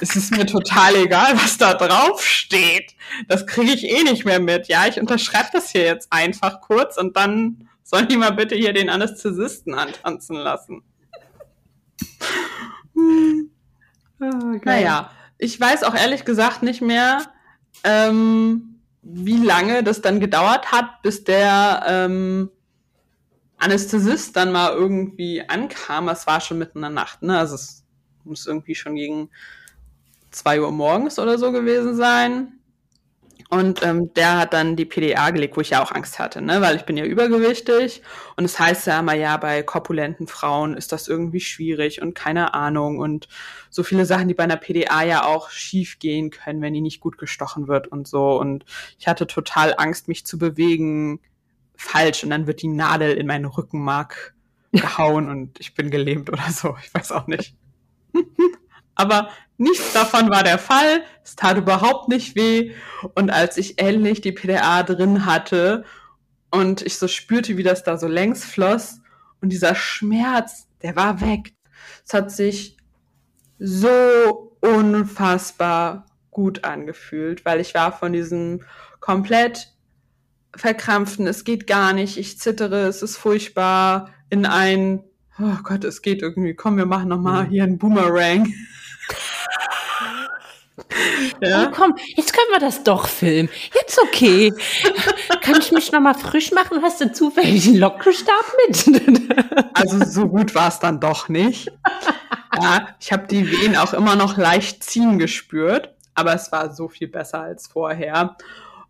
es 0.00 0.16
ist 0.16 0.36
mir 0.36 0.46
total 0.46 0.96
egal, 0.96 1.36
was 1.36 1.58
da 1.58 1.74
drauf 1.74 2.24
steht. 2.24 2.94
Das 3.28 3.46
kriege 3.46 3.72
ich 3.72 3.84
eh 3.84 4.02
nicht 4.02 4.24
mehr 4.24 4.40
mit. 4.40 4.68
Ja, 4.68 4.86
ich 4.86 4.98
unterschreibe 4.98 5.48
das 5.52 5.70
hier 5.70 5.84
jetzt 5.84 6.12
einfach 6.12 6.60
kurz 6.60 6.96
und 6.96 7.16
dann 7.16 7.68
soll 7.82 8.06
die 8.06 8.16
mal 8.16 8.32
bitte 8.32 8.54
hier 8.54 8.72
den 8.72 8.90
Anästhesisten 8.90 9.74
antanzen 9.74 10.36
lassen. 10.36 10.82
Hm. 12.94 13.50
Oh, 14.20 14.58
naja, 14.64 15.10
ich 15.38 15.60
weiß 15.60 15.84
auch 15.84 15.94
ehrlich 15.94 16.24
gesagt 16.24 16.62
nicht 16.62 16.80
mehr, 16.80 17.22
ähm, 17.84 18.80
wie 19.02 19.36
lange 19.36 19.84
das 19.84 20.00
dann 20.00 20.20
gedauert 20.20 20.72
hat, 20.72 21.02
bis 21.02 21.24
der 21.24 21.84
ähm, 21.86 22.50
Anästhesist 23.58 24.36
dann 24.36 24.52
mal 24.52 24.72
irgendwie 24.72 25.48
ankam. 25.48 26.08
Es 26.08 26.26
war 26.26 26.40
schon 26.40 26.58
mitten 26.58 26.78
in 26.78 26.82
der 26.82 26.90
Nacht, 26.90 27.22
ne? 27.22 27.38
Also 27.38 27.54
es 27.54 27.84
muss 28.24 28.46
irgendwie 28.46 28.74
schon 28.74 28.96
gegen 28.96 29.30
zwei 30.36 30.60
Uhr 30.60 30.70
morgens 30.70 31.18
oder 31.18 31.38
so 31.38 31.50
gewesen 31.50 31.96
sein. 31.96 32.52
Und 33.48 33.84
ähm, 33.84 34.12
der 34.14 34.38
hat 34.38 34.52
dann 34.52 34.74
die 34.74 34.84
PDA 34.84 35.30
gelegt, 35.30 35.56
wo 35.56 35.60
ich 35.60 35.70
ja 35.70 35.82
auch 35.82 35.92
Angst 35.92 36.18
hatte, 36.18 36.42
ne? 36.42 36.60
weil 36.60 36.74
ich 36.74 36.82
bin 36.82 36.96
ja 36.96 37.04
übergewichtig. 37.04 38.02
Und 38.36 38.44
es 38.44 38.54
das 38.54 38.60
heißt 38.60 38.86
ja 38.88 38.98
immer, 38.98 39.14
ja, 39.14 39.36
bei 39.36 39.62
korpulenten 39.62 40.26
Frauen 40.26 40.74
ist 40.76 40.90
das 40.90 41.06
irgendwie 41.06 41.38
schwierig 41.38 42.02
und 42.02 42.14
keine 42.14 42.54
Ahnung. 42.54 42.98
Und 42.98 43.28
so 43.70 43.84
viele 43.84 44.04
Sachen, 44.04 44.26
die 44.26 44.34
bei 44.34 44.42
einer 44.42 44.56
PDA 44.56 45.04
ja 45.04 45.24
auch 45.24 45.50
schief 45.50 46.00
gehen 46.00 46.30
können, 46.30 46.60
wenn 46.60 46.74
die 46.74 46.80
nicht 46.80 47.00
gut 47.00 47.18
gestochen 47.18 47.68
wird 47.68 47.86
und 47.86 48.08
so. 48.08 48.38
Und 48.38 48.64
ich 48.98 49.06
hatte 49.06 49.28
total 49.28 49.74
Angst, 49.78 50.08
mich 50.08 50.26
zu 50.26 50.38
bewegen 50.38 51.20
falsch. 51.76 52.24
Und 52.24 52.30
dann 52.30 52.48
wird 52.48 52.62
die 52.62 52.68
Nadel 52.68 53.12
in 53.12 53.28
meinen 53.28 53.44
Rückenmark 53.44 54.34
gehauen 54.72 55.28
und 55.28 55.60
ich 55.60 55.74
bin 55.74 55.90
gelähmt 55.90 56.30
oder 56.30 56.50
so. 56.50 56.76
Ich 56.82 56.92
weiß 56.92 57.12
auch 57.12 57.28
nicht. 57.28 57.54
Aber 58.96 59.28
nichts 59.58 59.92
davon 59.92 60.30
war 60.30 60.42
der 60.42 60.58
Fall. 60.58 61.02
Es 61.22 61.36
tat 61.36 61.56
überhaupt 61.56 62.08
nicht 62.08 62.34
weh. 62.34 62.72
Und 63.14 63.30
als 63.30 63.56
ich 63.56 63.80
endlich 63.80 64.20
die 64.20 64.32
PDA 64.32 64.82
drin 64.82 65.24
hatte 65.24 65.84
und 66.50 66.82
ich 66.82 66.98
so 66.98 67.06
spürte, 67.06 67.56
wie 67.56 67.62
das 67.62 67.84
da 67.84 67.96
so 67.96 68.08
längs 68.08 68.44
floss 68.44 69.00
und 69.40 69.50
dieser 69.50 69.74
Schmerz, 69.74 70.66
der 70.82 70.96
war 70.96 71.20
weg. 71.20 71.52
Es 72.04 72.12
hat 72.14 72.32
sich 72.32 72.76
so 73.58 74.56
unfassbar 74.60 76.06
gut 76.30 76.64
angefühlt, 76.64 77.44
weil 77.44 77.60
ich 77.60 77.74
war 77.74 77.92
von 77.92 78.12
diesem 78.12 78.62
komplett 79.00 79.72
verkrampften, 80.54 81.26
es 81.26 81.44
geht 81.44 81.66
gar 81.66 81.92
nicht, 81.92 82.18
ich 82.18 82.38
zittere, 82.38 82.86
es 82.86 83.02
ist 83.02 83.16
furchtbar, 83.16 84.10
in 84.30 84.46
ein, 84.46 85.04
oh 85.38 85.56
Gott, 85.62 85.84
es 85.84 86.02
geht 86.02 86.22
irgendwie, 86.22 86.54
komm, 86.54 86.76
wir 86.76 86.86
machen 86.86 87.08
nochmal 87.08 87.44
mhm. 87.44 87.50
hier 87.50 87.64
einen 87.64 87.78
Boomerang. 87.78 88.52
Ja. 91.40 91.66
Oh, 91.66 91.72
komm, 91.74 91.94
jetzt 92.16 92.32
können 92.32 92.48
wir 92.52 92.60
das 92.60 92.84
doch 92.84 93.08
filmen. 93.08 93.48
Jetzt 93.74 93.98
okay. 93.98 94.52
Kann 95.40 95.58
ich 95.58 95.72
mich 95.72 95.90
nochmal 95.92 96.14
frisch 96.14 96.52
machen? 96.52 96.82
Hast 96.82 97.00
du 97.00 97.12
zufällig 97.12 97.66
einen 97.66 97.76
Lockenstab 97.78 98.44
mit? 98.66 99.66
also 99.74 100.04
so 100.04 100.28
gut 100.28 100.54
war 100.54 100.68
es 100.68 100.78
dann 100.78 101.00
doch 101.00 101.28
nicht. 101.28 101.70
Ja, 102.60 102.88
ich 103.00 103.12
habe 103.12 103.26
die 103.26 103.50
Wehen 103.50 103.76
auch 103.76 103.94
immer 103.94 104.16
noch 104.16 104.36
leicht 104.36 104.84
ziehen 104.84 105.18
gespürt, 105.18 105.94
aber 106.14 106.34
es 106.34 106.52
war 106.52 106.74
so 106.74 106.88
viel 106.88 107.08
besser 107.08 107.40
als 107.40 107.66
vorher. 107.66 108.36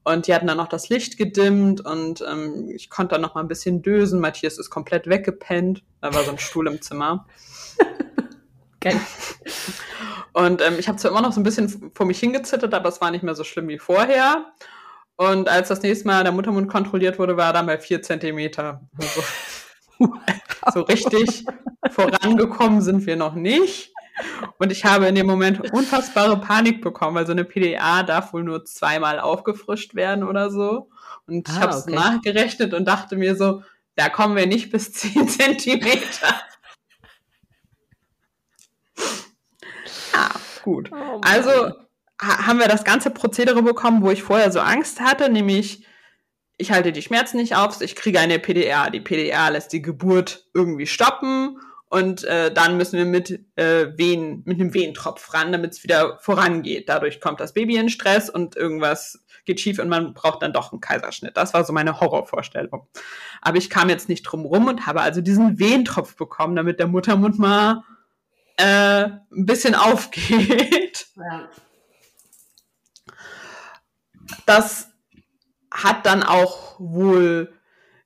Und 0.05 0.29
die 0.29 0.35
hatten 0.35 0.47
dann 0.47 0.59
noch 0.59 0.69
das 0.69 0.89
Licht 0.89 1.19
gedimmt 1.19 1.85
und 1.85 2.23
ähm, 2.29 2.71
ich 2.73 2.91
konnte 2.91 3.15
dann 3.15 3.23
noch 3.23 3.35
mal 3.35 3.41
ein 3.41 3.49
bisschen 3.49 3.83
dösen. 3.83 4.21
Matthias 4.21 4.57
ist 4.57 4.71
komplett 4.71 5.09
weggepennt. 5.09 5.83
Da 6.01 6.15
war 6.15 6.23
so 6.23 6.31
ein 6.31 6.39
Stuhl 6.39 6.69
im 6.69 6.81
Zimmer. 6.81 7.27
Geil. 8.81 9.01
Und 10.33 10.61
ähm, 10.61 10.75
ich 10.79 10.89
habe 10.89 10.99
zwar 10.99 11.11
immer 11.11 11.23
noch 11.23 11.33
so 11.33 11.41
ein 11.41 11.45
bisschen 11.45 11.91
vor 11.95 12.07
mich 12.07 12.21
hingezittert, 12.21 12.75
aber 12.75 12.89
es 12.89 13.01
war 13.01 13.11
nicht 13.11 13.23
mehr 13.23 13.35
so 13.35 13.45
schlimm 13.45 13.69
wie 13.69 13.79
vorher. 13.79 14.53
Und 15.17 15.49
als 15.49 15.69
das 15.69 15.83
nächste 15.83 16.07
Mal 16.07 16.25
der 16.25 16.33
Muttermund 16.33 16.69
kontrolliert 16.69 17.19
wurde, 17.19 17.37
war 17.37 17.47
er 17.47 17.53
dann 17.55 17.67
bei 17.67 17.79
vier 17.79 18.03
Zentimeter. 18.03 18.83
Also, 18.99 19.23
so 20.75 20.83
richtig 20.83 21.47
vorangekommen 21.91 22.83
sind 22.83 23.07
wir 23.07 23.17
noch 23.17 23.35
nicht. 23.35 23.93
Und 24.59 24.73
ich 24.73 24.85
habe 24.85 25.07
in 25.07 25.15
dem 25.15 25.27
Moment 25.27 25.73
unfassbare 25.73 26.39
Panik 26.41 26.83
bekommen, 26.83 27.17
weil 27.17 27.27
so 27.27 27.33
eine 27.33 27.45
PDA 27.45 28.03
darf 28.03 28.33
wohl 28.33 28.45
nur 28.45 28.65
zweimal 28.65 29.21
aufgefrischt 29.21 29.95
werden 29.95 30.25
oder 30.25 30.51
so. 30.51 30.91
Und 31.27 31.49
ich 31.49 31.55
ah, 31.55 31.61
habe 31.61 31.73
es 31.73 31.85
okay. 31.85 31.95
nachgerechnet 31.95 32.75
und 32.75 32.87
dachte 32.87 33.17
mir 33.17 33.37
so, 33.37 33.63
da 33.95 34.09
kommen 34.09 34.37
wir 34.37 34.47
nicht 34.47 34.71
bis 34.71 34.93
10 34.93 35.29
Zentimeter. 35.29 36.35
Gut. 40.67 40.91
Oh 40.93 41.21
also 41.23 41.51
ha 42.21 42.47
haben 42.47 42.59
wir 42.59 42.69
das 42.69 42.85
ganze 42.85 43.11
Prozedere 43.11 43.63
bekommen, 43.63 44.03
wo 44.03 44.11
ich 44.11 44.23
vorher 44.23 44.51
so 44.51 44.61
Angst 44.61 45.01
hatte, 45.01 45.31
nämlich 45.31 45.87
ich 46.59 46.73
halte 46.73 46.93
die 46.93 47.03
Schmerzen 47.03 47.37
nicht 47.37 47.55
auf, 47.55 47.81
ich 47.81 47.95
kriege 47.95 48.19
eine 48.19 48.39
PDR. 48.39 48.91
Die 48.91 49.01
PDR 49.01 49.51
lässt 49.51 49.73
die 49.73 49.83
Geburt 49.83 50.47
irgendwie 50.55 50.87
stoppen 50.87 51.59
und 51.89 52.25
äh, 52.25 52.53
dann 52.53 52.77
müssen 52.79 52.99
wir 52.99 53.05
mit 53.05 53.45
äh, 53.57 53.97
Wehen, 53.97 54.43
mit 54.45 54.59
einem 54.59 54.75
Wehentropf 54.75 55.35
ran, 55.35 55.53
damit 55.53 55.73
es 55.73 55.85
wieder 55.85 56.19
vorangeht. 56.21 56.89
Dadurch 56.89 57.21
kommt 57.21 57.41
das 57.41 57.53
Baby 57.53 57.77
in 57.77 57.91
Stress 57.91 58.29
und 58.29 58.57
irgendwas 58.57 59.25
geht 59.45 59.61
schief 59.61 59.79
und 59.79 59.89
man 59.89 60.13
braucht 60.15 60.43
dann 60.43 60.53
doch 60.53 60.73
einen 60.73 60.81
Kaiserschnitt. 60.81 61.37
Das 61.37 61.55
war 61.55 61.65
so 61.65 61.73
meine 61.73 62.01
Horrorvorstellung. 62.01 62.89
Aber 63.41 63.57
ich 63.59 63.71
kam 63.71 63.89
jetzt 63.89 64.09
nicht 64.09 64.23
drum 64.23 64.45
rum 64.45 64.67
und 64.67 64.87
habe 64.87 65.03
also 65.03 65.21
diesen 65.21 65.61
Wehentropf 65.61 66.17
bekommen, 66.17 66.57
damit 66.57 66.81
der 66.81 66.89
Muttermund 66.89 67.39
mal 67.39 67.85
äh, 68.57 69.05
ein 69.05 69.47
bisschen 69.47 69.75
aufgeht. 69.75 71.07
Ja. 71.17 71.49
Das 74.45 74.89
hat 75.71 76.07
dann 76.07 76.23
auch 76.23 76.77
wohl 76.79 77.53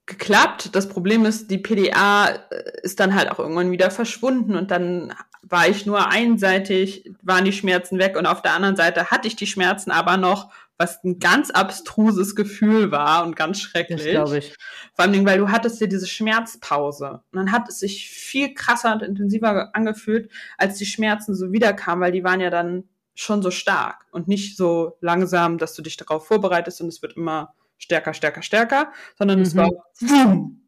geklappt. 0.07 0.75
Das 0.75 0.89
Problem 0.89 1.25
ist, 1.25 1.51
die 1.51 1.59
PDA 1.59 2.29
äh, 2.29 2.81
ist 2.83 3.01
dann 3.01 3.15
halt 3.15 3.31
auch 3.31 3.39
irgendwann 3.39 3.71
wieder 3.71 3.91
verschwunden 3.91 4.57
und 4.57 4.71
dann 4.71 5.15
war 5.43 5.69
ich 5.69 5.87
nur 5.87 6.09
einseitig, 6.09 7.11
waren 7.23 7.45
die 7.45 7.53
Schmerzen 7.53 7.99
weg 7.99 8.17
und 8.17 8.27
auf 8.27 8.43
der 8.43 8.53
anderen 8.53 8.77
Seite 8.77 9.11
hatte 9.11 9.29
ich 9.29 9.37
die 9.37 9.47
Schmerzen 9.47 9.91
aber 9.91 10.17
noch, 10.17 10.53
was 10.81 11.05
ein 11.05 11.19
ganz 11.19 11.51
abstruses 11.51 12.35
Gefühl 12.35 12.91
war 12.91 13.23
und 13.27 13.37
ganz 13.37 13.61
schrecklich. 13.61 14.03
Das 14.03 14.11
glaube 14.11 14.39
ich. 14.39 14.57
Vor 14.95 15.05
allem, 15.05 15.27
weil 15.27 15.37
du 15.37 15.51
hattest 15.51 15.79
ja 15.83 15.87
diese 15.87 16.07
Schmerzpause 16.07 17.21
und 17.31 17.37
dann 17.37 17.53
hat 17.53 17.69
es 17.69 17.81
sich 17.81 18.09
viel 18.09 18.55
krasser 18.55 18.95
und 18.95 19.03
intensiver 19.03 19.75
angefühlt, 19.75 20.33
als 20.57 20.79
die 20.79 20.87
Schmerzen 20.87 21.35
so 21.35 21.53
wiederkamen, 21.53 22.01
weil 22.01 22.13
die 22.13 22.25
waren 22.25 22.41
ja 22.41 22.49
dann 22.49 22.85
schon 23.15 23.43
so 23.43 23.51
stark 23.51 24.07
und 24.11 24.27
nicht 24.27 24.57
so 24.57 24.97
langsam, 25.03 25.59
dass 25.59 25.75
du 25.75 25.83
dich 25.83 25.99
darauf 25.99 26.27
vorbereitest 26.27 26.81
und 26.81 26.89
es 26.89 27.03
wird 27.03 27.15
immer 27.15 27.53
stärker, 27.77 28.15
stärker, 28.15 28.41
stärker, 28.41 28.91
sondern 29.19 29.41
mhm. 29.41 29.45
es 29.45 29.55
war 29.55 29.69
wumm. 30.01 30.63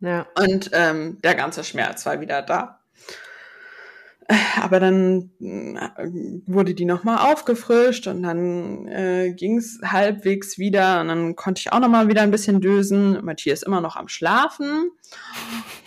Ja. 0.00 0.26
Und 0.38 0.70
ähm, 0.72 1.18
der 1.22 1.34
ganze 1.34 1.62
Schmerz 1.62 2.06
war 2.06 2.22
wieder 2.22 2.40
da. 2.40 2.80
Aber 4.60 4.80
dann 4.80 5.30
äh, 5.40 6.08
wurde 6.46 6.74
die 6.74 6.84
nochmal 6.84 7.32
aufgefrischt 7.32 8.06
und 8.06 8.22
dann 8.22 8.88
äh, 8.88 9.32
ging 9.32 9.58
es 9.58 9.80
halbwegs 9.84 10.58
wieder 10.58 11.00
und 11.00 11.08
dann 11.08 11.36
konnte 11.36 11.60
ich 11.60 11.72
auch 11.72 11.80
nochmal 11.80 12.08
wieder 12.08 12.22
ein 12.22 12.30
bisschen 12.30 12.60
dösen. 12.60 13.24
Matthias 13.24 13.62
immer 13.62 13.80
noch 13.80 13.96
am 13.96 14.08
Schlafen. 14.08 14.90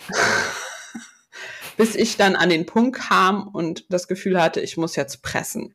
Bis 1.76 1.94
ich 1.94 2.16
dann 2.16 2.36
an 2.36 2.50
den 2.50 2.66
Punkt 2.66 2.96
kam 2.96 3.48
und 3.48 3.86
das 3.92 4.08
Gefühl 4.08 4.40
hatte, 4.40 4.60
ich 4.60 4.76
muss 4.76 4.96
jetzt 4.96 5.22
pressen. 5.22 5.74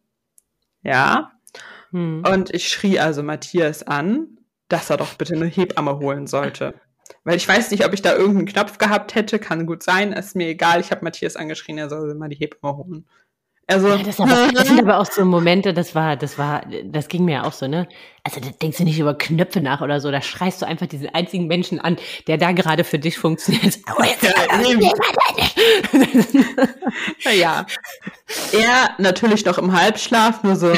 Ja. 0.81 1.31
Hm. 1.91 2.23
Und 2.31 2.53
ich 2.53 2.69
schrie 2.69 2.99
also 2.99 3.23
Matthias 3.23 3.83
an 3.83 4.35
dass 4.67 4.89
er 4.89 4.97
doch 4.97 5.13
bitte 5.15 5.35
eine 5.35 5.45
Hebamme 5.45 5.99
holen 5.99 6.27
sollte. 6.27 6.73
Weil 7.23 7.37
ich 7.37 7.47
weiß 7.47 7.71
nicht, 7.71 7.85
ob 7.85 7.93
ich 7.93 8.01
da 8.01 8.13
irgendeinen 8.15 8.47
Knopf 8.47 8.77
gehabt 8.77 9.15
hätte, 9.15 9.39
kann 9.39 9.65
gut 9.65 9.83
sein, 9.83 10.13
ist 10.13 10.35
mir 10.35 10.47
egal. 10.47 10.79
Ich 10.79 10.91
habe 10.91 11.03
Matthias 11.03 11.35
angeschrien, 11.35 11.77
er 11.77 11.89
soll 11.89 12.13
mal 12.15 12.29
die 12.29 12.35
Hebamme 12.35 12.77
holen. 12.77 13.05
Also, 13.67 13.87
ja, 13.87 13.97
das, 13.97 14.19
aber, 14.19 14.51
das 14.53 14.67
sind 14.67 14.79
aber 14.83 14.99
auch 14.99 15.07
so 15.07 15.25
Momente, 15.25 15.73
das 15.73 15.95
war, 15.95 16.15
das 16.15 16.37
war, 16.37 16.63
das 16.85 17.07
ging 17.07 17.25
mir 17.25 17.45
auch 17.45 17.51
so, 17.51 17.67
ne? 17.67 17.87
Also 18.23 18.39
da 18.39 18.49
denkst 18.49 18.77
du 18.77 18.83
nicht 18.83 18.99
über 18.99 19.17
Knöpfe 19.17 19.59
nach 19.59 19.81
oder 19.81 19.99
so, 19.99 20.11
da 20.11 20.21
schreist 20.21 20.61
du 20.61 20.67
einfach 20.67 20.85
diesen 20.85 21.09
einzigen 21.09 21.47
Menschen 21.47 21.79
an, 21.79 21.97
der 22.27 22.37
da 22.37 22.51
gerade 22.51 22.83
für 22.83 22.99
dich 22.99 23.17
funktioniert. 23.17 23.79
Oh, 23.97 24.03
jetzt 24.03 24.23
ja, 27.23 27.31
ja. 27.31 27.65
Er 28.51 28.89
natürlich 28.97 29.45
noch 29.45 29.57
im 29.57 29.71
Halbschlaf, 29.71 30.43
nur 30.43 30.55
so, 30.55 30.71
uh 30.71 30.75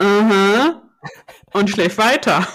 -huh, 0.00 0.80
und 1.52 1.70
schläft 1.70 1.98
weiter. 1.98 2.46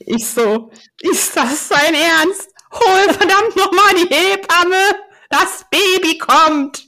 Ich 0.00 0.26
so, 0.26 0.70
ist 1.00 1.36
das 1.36 1.68
sein 1.68 1.94
Ernst? 1.94 2.50
Hol 2.72 3.12
verdammt 3.12 3.56
nochmal 3.56 3.94
die 3.94 4.08
Hebamme! 4.14 4.98
Das 5.30 5.64
Baby 5.70 6.18
kommt! 6.18 6.84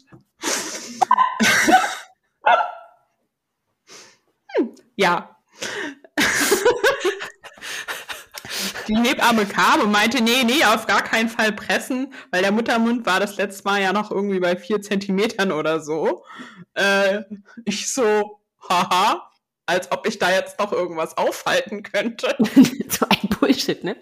hm, 4.57 4.75
ja. 4.97 5.37
die 8.89 8.97
Hebamme 8.97 9.47
kam 9.47 9.81
und 9.81 9.91
meinte, 9.91 10.23
nee, 10.23 10.45
nee, 10.45 10.65
auf 10.65 10.87
gar 10.87 11.03
keinen 11.03 11.29
Fall 11.29 11.53
pressen, 11.53 12.15
weil 12.31 12.43
der 12.43 12.53
Muttermund 12.53 13.07
war 13.07 13.21
das 13.21 13.37
letzte 13.37 13.65
Mal 13.65 13.83
ja 13.83 13.93
noch 13.93 14.11
irgendwie 14.11 14.41
bei 14.41 14.57
vier 14.57 14.81
Zentimetern 14.83 15.53
oder 15.53 15.81
so. 15.81 16.25
Äh, 16.75 17.23
ich 17.65 17.93
so, 17.93 18.41
haha, 18.69 19.31
als 19.67 19.93
ob 19.93 20.07
ich 20.07 20.19
da 20.19 20.31
jetzt 20.31 20.59
noch 20.59 20.73
irgendwas 20.73 21.19
aufhalten 21.19 21.83
könnte. 21.83 22.35
so 22.89 23.07
ein 23.09 23.29
Bullshit, 23.29 23.85
ne? 23.85 23.97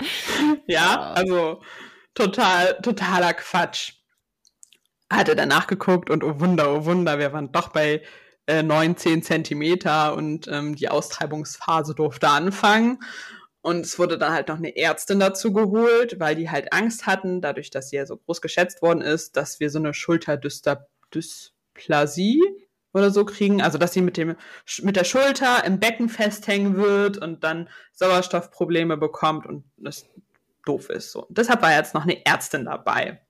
Ja, 0.67 1.13
also 1.13 1.61
total, 2.15 2.79
totaler 2.83 3.35
Quatsch. 3.35 3.95
Hatte 5.11 5.35
danach 5.35 5.67
geguckt 5.67 6.11
und 6.11 6.23
oh 6.23 6.39
Wunder, 6.41 6.73
oh 6.73 6.85
Wunder, 6.85 7.19
wir 7.19 7.33
waren 7.33 7.51
doch 7.53 7.69
bei 7.69 8.03
äh, 8.47 8.63
19 8.63 9.23
Zentimeter 9.23 10.15
und 10.15 10.47
ähm, 10.49 10.77
die 10.77 10.91
Austreibungsphase 10.91 11.95
durfte 11.95 12.29
anfangen. 12.29 13.03
Und 13.63 13.81
es 13.81 13.99
wurde 13.99 14.19
dann 14.19 14.33
halt 14.33 14.49
noch 14.49 14.59
eine 14.59 14.77
Ärztin 14.77 15.21
dazu 15.21 15.55
geholt, 15.55 16.21
weil 16.21 16.37
die 16.37 16.51
halt 16.51 16.75
Angst 16.75 17.07
hatten, 17.07 17.41
dadurch, 17.41 17.71
dass 17.71 17.89
sie 17.89 17.97
ja 17.97 18.05
so 18.05 18.19
groß 18.19 18.43
geschätzt 18.43 18.83
worden 18.83 19.01
ist, 19.01 19.39
dass 19.39 19.61
wir 19.61 19.71
so 19.71 19.79
eine 19.79 19.95
Schulterdysplasie 19.95 22.43
oder 22.95 23.11
so 23.11 23.25
kriegen, 23.25 23.61
also 23.61 23.77
dass 23.77 23.93
sie 23.93 24.01
mit 24.01 24.17
dem 24.17 24.37
mit 24.83 24.97
der 24.97 25.05
Schulter 25.05 25.65
im 25.65 25.81
Becken 25.81 26.09
festhängen 26.09 26.77
wird 26.77 27.19
und 27.19 27.45
dann 27.45 27.69
Sauerstoffprobleme 27.93 28.97
bekommt 28.97 29.47
und 29.47 29.65
das 29.77 30.07
doof 30.65 30.89
ist 30.89 31.13
so. 31.13 31.27
deshalb 31.29 31.61
war 31.61 31.73
jetzt 31.73 31.95
noch 31.95 32.05
eine 32.05 32.25
Ärztin 32.25 32.65
dabei. 32.65 33.21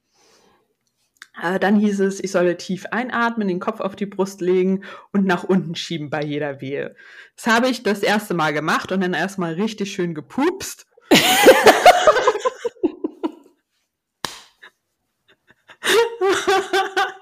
Äh, 1.43 1.59
dann 1.59 1.77
hieß 1.77 1.99
es, 2.01 2.23
ich 2.23 2.31
solle 2.31 2.57
tief 2.57 2.87
einatmen, 2.93 3.49
den 3.49 3.59
Kopf 3.59 3.81
auf 3.81 3.97
die 3.97 4.07
Brust 4.07 4.41
legen 4.41 4.85
und 5.13 5.27
nach 5.27 5.43
unten 5.43 5.75
schieben 5.75 6.09
bei 6.09 6.23
jeder 6.23 6.61
Wehe. 6.61 6.95
Das 7.35 7.49
habe 7.49 7.69
ich 7.69 7.83
das 7.83 8.05
erste 8.05 8.35
Mal 8.35 8.53
gemacht 8.53 8.93
und 8.93 9.01
dann 9.01 9.15
erstmal 9.15 9.55
richtig 9.55 9.93
schön 9.93 10.15
gepupst. 10.15 10.87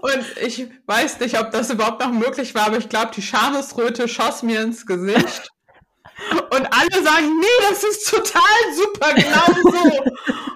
Und 0.00 0.24
ich 0.42 0.66
weiß 0.86 1.20
nicht, 1.20 1.38
ob 1.38 1.50
das 1.50 1.68
überhaupt 1.70 2.00
noch 2.00 2.12
möglich 2.12 2.54
war, 2.54 2.66
aber 2.66 2.78
ich 2.78 2.88
glaube, 2.88 3.10
die 3.14 3.22
Schamesröte 3.22 4.08
schoss 4.08 4.42
mir 4.42 4.62
ins 4.62 4.86
Gesicht. 4.86 5.50
Und 6.50 6.68
alle 6.70 7.02
sagen, 7.02 7.40
nee, 7.40 7.46
das 7.68 7.82
ist 7.82 8.10
total 8.10 8.42
super, 8.74 9.14
genau 9.14 9.46
so. 9.62 10.04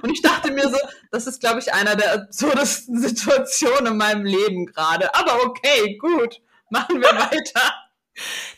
Und 0.02 0.10
ich 0.10 0.20
dachte 0.20 0.52
mir 0.52 0.68
so, 0.68 0.76
das 1.10 1.26
ist, 1.26 1.40
glaube 1.40 1.60
ich, 1.60 1.72
einer 1.72 1.96
der 1.96 2.12
absurdesten 2.12 3.00
Situationen 3.00 3.92
in 3.92 3.96
meinem 3.96 4.24
Leben 4.24 4.66
gerade. 4.66 5.14
Aber 5.14 5.42
okay, 5.44 5.96
gut, 5.96 6.42
machen 6.68 7.00
wir 7.00 7.08
weiter. 7.08 7.72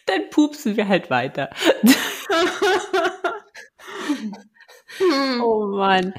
Dann 0.06 0.30
pupsen 0.30 0.76
wir 0.76 0.88
halt 0.88 1.08
weiter. 1.10 1.50
oh 5.42 5.66
Mann. 5.66 6.14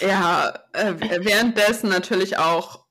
Ja, 0.00 0.54
äh, 0.72 0.94
währenddessen 0.98 1.88
natürlich 1.88 2.38
auch 2.38 2.86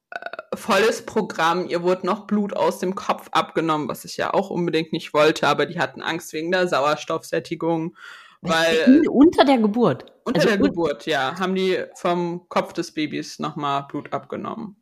volles 0.54 1.06
Programm. 1.06 1.68
Ihr 1.68 1.84
wurde 1.84 2.06
noch 2.06 2.28
Blut 2.28 2.56
aus 2.56 2.80
dem 2.80 2.96
Kopf 2.96 3.28
abgenommen, 3.32 3.88
was 3.88 4.06
ich 4.06 4.18
ja 4.18 4.34
auch 4.34 4.50
unbedingt 4.50 4.94
nicht 4.94 5.14
wollte, 5.14 5.48
aber 5.48 5.66
die 5.66 5.80
hatten 5.80 6.02
Angst 6.02 6.34
wegen 6.34 6.52
der 6.52 6.68
Sauerstoffsättigung. 6.68 7.96
Weil 8.42 9.04
unter 9.10 9.44
der 9.44 9.58
Geburt. 9.58 10.06
Unter 10.24 10.42
also 10.42 10.50
der 10.50 10.58
Geburt, 10.58 11.06
ja, 11.06 11.40
haben 11.40 11.56
die 11.56 11.84
vom 11.96 12.48
Kopf 12.50 12.74
des 12.74 12.94
Babys 12.94 13.40
nochmal 13.40 13.86
Blut 13.90 14.14
abgenommen. 14.14 14.76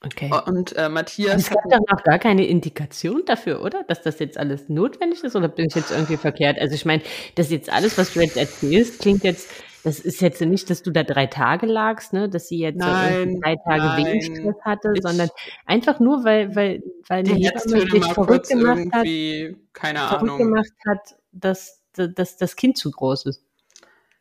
Okay. 0.00 0.30
Und 0.46 0.76
äh, 0.76 0.88
Matthias. 0.88 1.42
Es 1.42 1.50
gab 1.50 1.64
doch 1.68 1.80
noch 1.90 2.04
gar 2.04 2.20
keine 2.20 2.46
Indikation 2.46 3.24
dafür, 3.26 3.62
oder? 3.62 3.82
Dass 3.88 4.00
das 4.02 4.20
jetzt 4.20 4.38
alles 4.38 4.68
notwendig 4.68 5.24
ist 5.24 5.34
oder 5.34 5.48
bin 5.48 5.66
ich 5.66 5.74
jetzt 5.74 5.90
irgendwie 5.90 6.16
verkehrt? 6.16 6.56
Also 6.60 6.76
ich 6.76 6.84
meine, 6.84 7.02
das 7.34 7.50
jetzt 7.50 7.72
alles, 7.72 7.98
was 7.98 8.14
du 8.14 8.20
jetzt 8.20 8.36
erzählst, 8.36 9.00
klingt 9.00 9.24
jetzt, 9.24 9.50
das 9.82 9.98
ist 9.98 10.20
jetzt 10.20 10.40
nicht, 10.40 10.70
dass 10.70 10.84
du 10.84 10.92
da 10.92 11.02
drei 11.02 11.26
Tage 11.26 11.66
lagst, 11.66 12.12
ne, 12.12 12.28
dass 12.28 12.46
sie 12.46 12.58
jetzt 12.58 12.78
nein, 12.78 13.40
drei 13.42 13.56
Tage 13.56 13.82
nein. 13.82 14.06
Wehenstress 14.06 14.56
hatte, 14.62 14.92
ich, 14.94 15.02
sondern 15.02 15.30
einfach 15.66 15.98
nur, 15.98 16.24
weil, 16.24 16.54
weil, 16.54 16.80
weil 17.08 17.24
die 17.24 17.34
Hebamme 17.34 17.84
dich 17.86 18.04
verrückt 18.06 18.48
gemacht 18.48 18.86
hat, 18.92 19.04
keine 19.72 19.98
verrückt 19.98 20.22
Ahnung. 20.22 20.38
gemacht 20.38 20.74
hat, 20.86 21.16
dass, 21.32 21.82
dass 21.94 22.36
das 22.36 22.54
Kind 22.54 22.78
zu 22.78 22.92
groß 22.92 23.26
ist. 23.26 23.47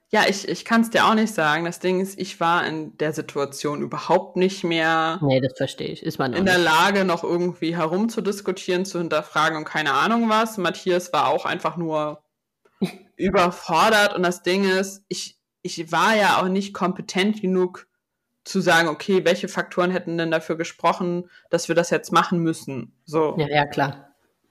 Ja, 0.09 0.23
ich, 0.27 0.47
ich 0.47 0.63
kann 0.63 0.81
es 0.81 0.89
dir 0.89 1.05
auch 1.05 1.15
nicht 1.15 1.33
sagen. 1.33 1.65
Das 1.65 1.79
Ding 1.79 1.99
ist, 1.99 2.17
ich 2.17 2.39
war 2.39 2.65
in 2.65 2.97
der 2.97 3.11
Situation 3.11 3.81
überhaupt 3.81 4.37
nicht 4.37 4.63
mehr 4.63 5.19
Nee, 5.21 5.41
das 5.41 5.53
verstehe 5.57 5.89
ich. 5.89 6.01
Ist 6.01 6.17
man 6.17 6.31
in 6.33 6.45
der 6.45 6.57
nicht. 6.57 6.65
Lage, 6.65 7.03
noch 7.03 7.23
irgendwie 7.23 7.75
herumzudiskutieren, 7.75 8.85
zu 8.85 8.99
hinterfragen 8.99 9.57
und 9.57 9.65
keine 9.65 9.93
Ahnung 9.93 10.29
was. 10.29 10.57
Matthias 10.57 11.11
war 11.11 11.27
auch 11.27 11.45
einfach 11.45 11.75
nur 11.75 12.23
überfordert 13.17 14.15
und 14.15 14.23
das 14.23 14.43
Ding 14.43 14.63
ist, 14.63 15.03
ich, 15.09 15.37
ich 15.61 15.91
war 15.91 16.15
ja 16.15 16.41
auch 16.41 16.47
nicht 16.47 16.73
kompetent 16.73 17.41
genug 17.41 17.87
zu 18.45 18.61
sagen, 18.61 18.87
okay, 18.87 19.25
welche 19.25 19.49
Faktoren 19.49 19.91
hätten 19.91 20.17
denn 20.17 20.31
dafür 20.31 20.55
gesprochen, 20.55 21.29
dass 21.49 21.67
wir 21.67 21.75
das 21.75 21.89
jetzt 21.89 22.13
machen 22.13 22.39
müssen. 22.39 22.93
So. 23.03 23.35
Ja, 23.37 23.47
ja, 23.49 23.65
klar. 23.65 24.06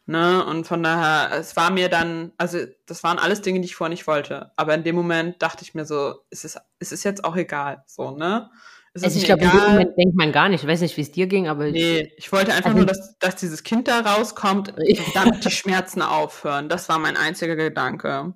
Ne? 0.09 0.45
Und 0.45 0.67
von 0.69 0.83
daher, 0.85 1.37
es 1.37 1.57
war 1.57 1.71
mir 1.71 1.89
dann, 1.89 2.33
also 2.39 2.59
das 2.87 3.03
waren 3.03 3.19
alles 3.19 3.43
Dinge, 3.43 3.61
die 3.61 3.67
ich 3.67 3.75
vorher 3.75 3.91
nicht 3.91 4.07
wollte. 4.07 4.53
Aber 4.57 4.73
in 4.75 4.85
dem 4.85 4.95
Moment 4.95 5.43
dachte 5.43 5.65
ich 5.65 5.75
mir 5.75 5.85
so, 5.85 6.15
es 6.31 6.45
ist, 6.45 6.59
es 6.79 6.93
ist 6.93 7.03
jetzt 7.05 7.25
auch 7.25 7.35
egal. 7.35 7.83
So, 7.87 8.13
ne? 8.13 8.49
Es 8.95 9.03
Also 9.03 9.17
ist 9.17 9.23
ich 9.23 9.27
glaube, 9.27 9.43
in 9.45 9.51
dem. 9.51 9.61
Moment 9.73 9.99
denkt 9.99 10.15
man 10.17 10.31
gar 10.33 10.49
nicht. 10.49 10.63
Ich 10.63 10.69
weiß 10.69 10.81
nicht, 10.81 10.97
wie 10.97 11.01
es 11.03 11.11
dir 11.11 11.27
ging, 11.27 11.49
aber 11.49 11.71
Nee, 11.71 12.13
ich 12.17 12.31
wollte 12.33 12.53
einfach 12.53 12.67
Also- 12.71 12.79
nur, 12.79 12.87
dass, 12.87 13.19
dass 13.19 13.35
dieses 13.37 13.63
Kind 13.65 13.89
da 13.89 14.01
rauskommt, 14.01 14.73
damit 15.15 15.45
die 15.45 15.51
Schmerzen 15.51 16.03
aufhören. 16.03 16.69
Das 16.69 16.89
war 16.89 16.99
mein 17.01 17.17
einziger 17.17 17.57
Gedanke. 17.57 18.33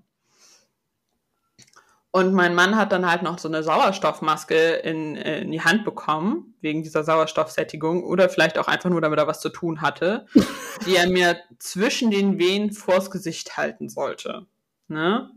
Und 2.13 2.35
mein 2.35 2.57
Mann 2.57 2.77
hat 2.77 2.91
dann 2.91 3.09
halt 3.09 3.23
noch 3.23 3.39
so 3.39 3.47
eine 3.47 3.63
Sauerstoffmaske 3.63 4.57
in, 4.57 5.17
äh, 5.17 5.43
in 5.43 5.53
die 5.53 5.61
Hand 5.61 5.85
bekommen, 5.85 6.55
wegen 6.61 6.83
dieser 6.83 7.05
Sauerstoffsättigung, 7.05 8.03
oder 8.03 8.29
vielleicht 8.29 8.59
auch 8.59 8.67
einfach 8.67 8.91
nur, 8.91 9.01
damit 9.01 9.19
er 9.21 9.29
was 9.29 9.41
zu 9.41 9.49
tun 9.49 9.81
hatte, 9.81 10.27
die 10.87 10.97
er 10.97 11.09
mir 11.09 11.39
zwischen 11.59 12.11
den 12.11 12.39
Wehen 12.39 12.73
vors 12.73 13.13
Gesicht 13.13 13.57
halten 13.57 13.89
sollte. 13.89 14.47
Ne? 14.89 15.31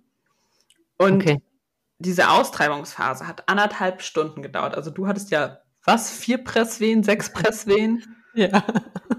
Und 0.97 1.21
okay. 1.21 1.41
diese 1.99 2.29
Austreibungsphase 2.29 3.27
hat 3.27 3.47
anderthalb 3.47 4.01
Stunden 4.01 4.41
gedauert. 4.41 4.75
Also 4.75 4.89
du 4.89 5.05
hattest 5.05 5.29
ja 5.29 5.59
was? 5.85 6.11
Vier 6.11 6.43
Presswehen, 6.43 7.03
sechs 7.03 7.31
Presswehen? 7.31 8.03
Ja. 8.35 8.63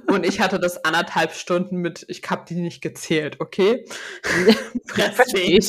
Und 0.09 0.27
ich 0.27 0.41
hatte 0.41 0.59
das 0.59 0.85
anderthalb 0.85 1.35
Stunden 1.35 1.77
mit, 1.77 2.05
ich 2.09 2.21
hab 2.29 2.47
die 2.47 2.57
nicht 2.57 2.83
gezählt, 2.83 3.37
okay? 3.39 3.85
Presswehen. 4.89 5.65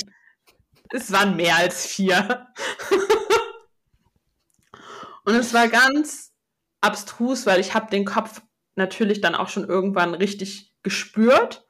Es 0.96 1.12
waren 1.12 1.36
mehr 1.36 1.58
als 1.58 1.86
vier. 1.86 2.48
Und 5.26 5.36
es 5.36 5.54
war 5.54 5.68
ganz 5.68 6.32
abstrus, 6.82 7.46
weil 7.46 7.60
ich 7.60 7.74
habe 7.74 7.90
den 7.90 8.06
Kopf 8.06 8.42
natürlich 8.76 9.20
dann 9.20 9.36
auch 9.36 9.50
schon 9.50 9.68
irgendwann 9.68 10.14
richtig 10.14 10.74
gespürt. 10.84 11.66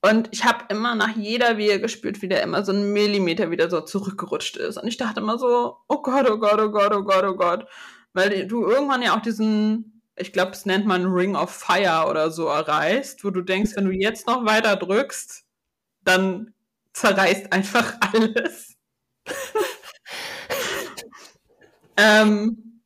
Und 0.00 0.28
ich 0.32 0.44
habe 0.44 0.66
immer 0.68 0.94
nach 0.94 1.16
jeder 1.16 1.56
Wehe 1.56 1.80
gespürt, 1.80 2.22
wie 2.22 2.28
der 2.28 2.42
immer 2.42 2.64
so 2.64 2.72
einen 2.72 2.92
Millimeter 2.92 3.50
wieder 3.50 3.70
so 3.70 3.80
zurückgerutscht 3.80 4.56
ist. 4.56 4.76
Und 4.76 4.86
ich 4.86 4.96
dachte 4.96 5.20
immer 5.20 5.38
so, 5.38 5.78
oh 5.88 6.02
Gott, 6.02 6.28
oh 6.30 6.38
Gott, 6.38 6.60
oh 6.60 6.70
Gott, 6.70 6.92
oh 6.94 7.02
Gott, 7.02 7.24
oh 7.24 7.34
Gott. 7.34 7.66
Weil 8.12 8.46
du 8.46 8.66
irgendwann 8.66 9.02
ja 9.02 9.16
auch 9.16 9.22
diesen, 9.22 10.02
ich 10.16 10.32
glaube, 10.32 10.52
es 10.52 10.66
nennt 10.66 10.86
man 10.86 11.06
Ring 11.06 11.34
of 11.34 11.50
Fire 11.50 12.08
oder 12.10 12.30
so 12.30 12.46
erreichst, 12.46 13.24
wo 13.24 13.30
du 13.30 13.42
denkst, 13.42 13.72
wenn 13.76 13.86
du 13.86 13.92
jetzt 13.92 14.26
noch 14.26 14.44
weiter 14.44 14.76
drückst, 14.76 15.44
dann 16.04 16.52
zerreißt 16.94 17.52
einfach 17.52 17.94
alles. 18.12 18.76
ähm, 21.96 22.82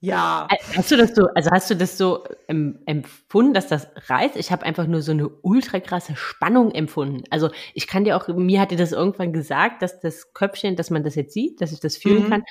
ja. 0.00 0.46
Hast 0.76 0.90
du 0.92 0.96
das 0.96 1.14
so, 1.14 1.26
also 1.34 1.50
hast 1.50 1.70
du 1.70 1.74
das 1.76 1.98
so 1.98 2.24
empfunden, 2.48 3.52
dass 3.52 3.66
das 3.66 3.88
reißt? 4.08 4.36
Ich 4.36 4.52
habe 4.52 4.64
einfach 4.64 4.86
nur 4.86 5.02
so 5.02 5.10
eine 5.12 5.28
ultra 5.28 5.80
krasse 5.80 6.14
Spannung 6.14 6.70
empfunden. 6.72 7.24
Also 7.30 7.50
ich 7.74 7.86
kann 7.88 8.04
dir 8.04 8.16
auch, 8.16 8.28
mir 8.28 8.60
hat 8.60 8.70
dir 8.70 8.78
das 8.78 8.92
irgendwann 8.92 9.32
gesagt, 9.32 9.82
dass 9.82 9.98
das 10.00 10.32
Köpfchen, 10.34 10.76
dass 10.76 10.90
man 10.90 11.02
das 11.02 11.16
jetzt 11.16 11.34
sieht, 11.34 11.60
dass 11.60 11.72
ich 11.72 11.80
das 11.80 11.96
fühlen 11.96 12.24
Mhm. 12.24 12.30
kann. 12.30 12.42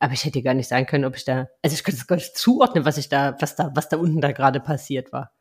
Aber 0.00 0.12
ich 0.14 0.24
hätte 0.24 0.32
dir 0.40 0.42
gar 0.42 0.54
nicht 0.54 0.68
sagen 0.68 0.86
können, 0.86 1.04
ob 1.04 1.16
ich 1.16 1.24
da, 1.24 1.48
also 1.62 1.74
ich 1.74 1.84
könnte 1.84 2.00
es 2.00 2.06
gar 2.06 2.16
nicht 2.16 2.36
zuordnen, 2.36 2.84
was 2.84 2.98
ich 2.98 3.08
da, 3.08 3.36
was 3.40 3.56
da, 3.56 3.70
was 3.74 3.88
da 3.88 3.96
unten 3.98 4.20
da 4.20 4.32
gerade 4.32 4.60
passiert 4.60 5.12
war. 5.12 5.32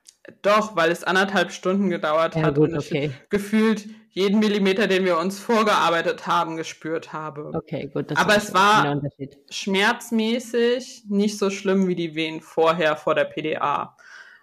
Doch, 0.41 0.75
weil 0.75 0.91
es 0.91 1.04
anderthalb 1.04 1.51
Stunden 1.51 1.89
gedauert 1.89 2.36
Ja, 2.36 2.43
hat 2.43 2.56
gut, 2.56 2.71
und 2.71 2.80
ich 2.80 2.88
okay. 2.88 3.12
gefühlt 3.30 3.88
jeden 4.15 4.39
Millimeter, 4.39 4.88
den 4.88 5.04
wir 5.04 5.17
uns 5.17 5.39
vorgearbeitet 5.39 6.25
haben, 6.25 6.56
gespürt 6.56 7.12
habe. 7.12 7.51
Okay, 7.54 7.91
gut. 7.93 8.12
Das 8.12 8.17
Aber 8.17 8.38
es 8.38 8.54
war-. 8.54 9.01
Schmerzmäßig 9.49 11.04
nicht 11.10 11.38
so 11.38 11.49
schlimm 11.49 11.88
wie 11.89 11.95
die 11.95 12.15
Wehen 12.15 12.39
vorher 12.39 12.95
vor 12.95 13.13
der 13.13 13.25
PDA. 13.25 13.97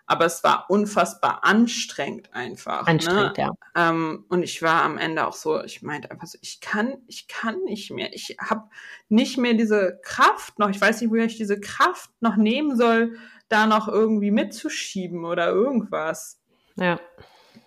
Aber 0.04 0.26
es 0.26 0.44
war 0.44 0.66
unfassbar 0.68 1.42
anstrengend 1.42 2.34
einfach. 2.34 2.86
Anstrengend, 2.86 3.38
ne? 3.38 3.44
ja. 3.44 3.52
Ähm, 3.74 4.26
und 4.28 4.42
ich 4.42 4.60
war 4.60 4.82
am 4.82 4.98
Ende 4.98 5.26
auch 5.26 5.32
so, 5.32 5.64
ich 5.64 5.80
meinte 5.80 6.10
einfach 6.10 6.26
so, 6.26 6.36
ich 6.42 6.60
kann, 6.60 6.98
ich 7.06 7.26
kann 7.26 7.62
nicht 7.64 7.90
mehr. 7.90 8.12
Ich 8.12 8.36
habe 8.38 8.68
nicht 9.08 9.38
mehr 9.38 9.54
diese 9.54 10.00
Kraft 10.02 10.58
noch. 10.58 10.68
Ich 10.68 10.82
weiß 10.82 11.00
nicht, 11.00 11.10
woher 11.10 11.24
ich 11.24 11.38
diese 11.38 11.58
Kraft 11.58 12.10
noch 12.20 12.36
nehmen 12.36 12.76
soll, 12.76 13.16
da 13.48 13.66
noch 13.66 13.88
irgendwie 13.88 14.32
mitzuschieben 14.32 15.24
oder 15.24 15.48
irgendwas. 15.48 16.42
Ja. 16.76 17.00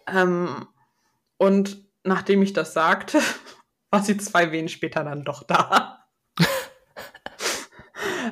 Ähm, 0.06 0.68
und 1.38 1.85
nachdem 2.06 2.42
ich 2.42 2.54
das 2.54 2.74
sagte, 2.74 3.20
war 3.92 4.04
sie 4.04 4.18
zwei 4.18 4.52
Wehen 4.52 4.70
später 4.70 5.04
dann 5.04 5.24
doch 5.24 5.44
da. 5.44 6.06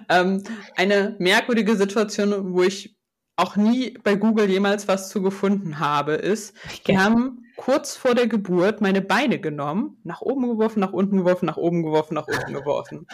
ähm, 0.10 0.44
eine 0.76 1.16
merkwürdige 1.20 1.76
Situation, 1.76 2.54
wo 2.54 2.64
ich 2.64 2.98
auch 3.36 3.56
nie 3.56 3.98
bei 4.04 4.16
Google 4.16 4.50
jemals 4.50 4.88
was 4.88 5.10
zu 5.10 5.22
gefunden 5.22 5.80
habe, 5.80 6.14
ist, 6.14 6.56
die 6.88 6.98
haben 6.98 7.44
kurz 7.56 7.96
vor 7.96 8.14
der 8.14 8.28
Geburt 8.28 8.82
meine 8.82 9.02
Beine 9.02 9.40
genommen, 9.40 9.98
nach 10.04 10.22
oben 10.22 10.48
geworfen, 10.48 10.80
nach 10.80 10.94
unten 10.94 11.18
geworfen, 11.18 11.46
nach 11.46 11.58
oben 11.58 11.84
geworfen, 11.84 12.14
nach 12.16 12.28
unten 12.28 12.54
geworfen. 12.54 13.08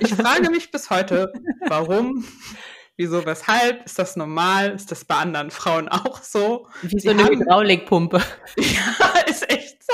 Ich 0.00 0.14
frage 0.14 0.50
mich 0.50 0.70
bis 0.70 0.90
heute, 0.90 1.32
warum, 1.68 2.24
wieso, 2.96 3.24
weshalb, 3.26 3.84
ist 3.84 3.98
das 3.98 4.16
normal, 4.16 4.70
ist 4.72 4.90
das 4.90 5.04
bei 5.04 5.16
anderen 5.16 5.50
Frauen 5.50 5.88
auch 5.88 6.22
so? 6.22 6.68
Wie 6.82 6.98
so 7.00 7.10
eine 7.10 7.24
haben- 7.24 7.40
Hydraulikpumpe. 7.40 8.22
Ja, 8.56 9.20
ist 9.28 9.48
echt 9.50 9.82
so. 9.84 9.92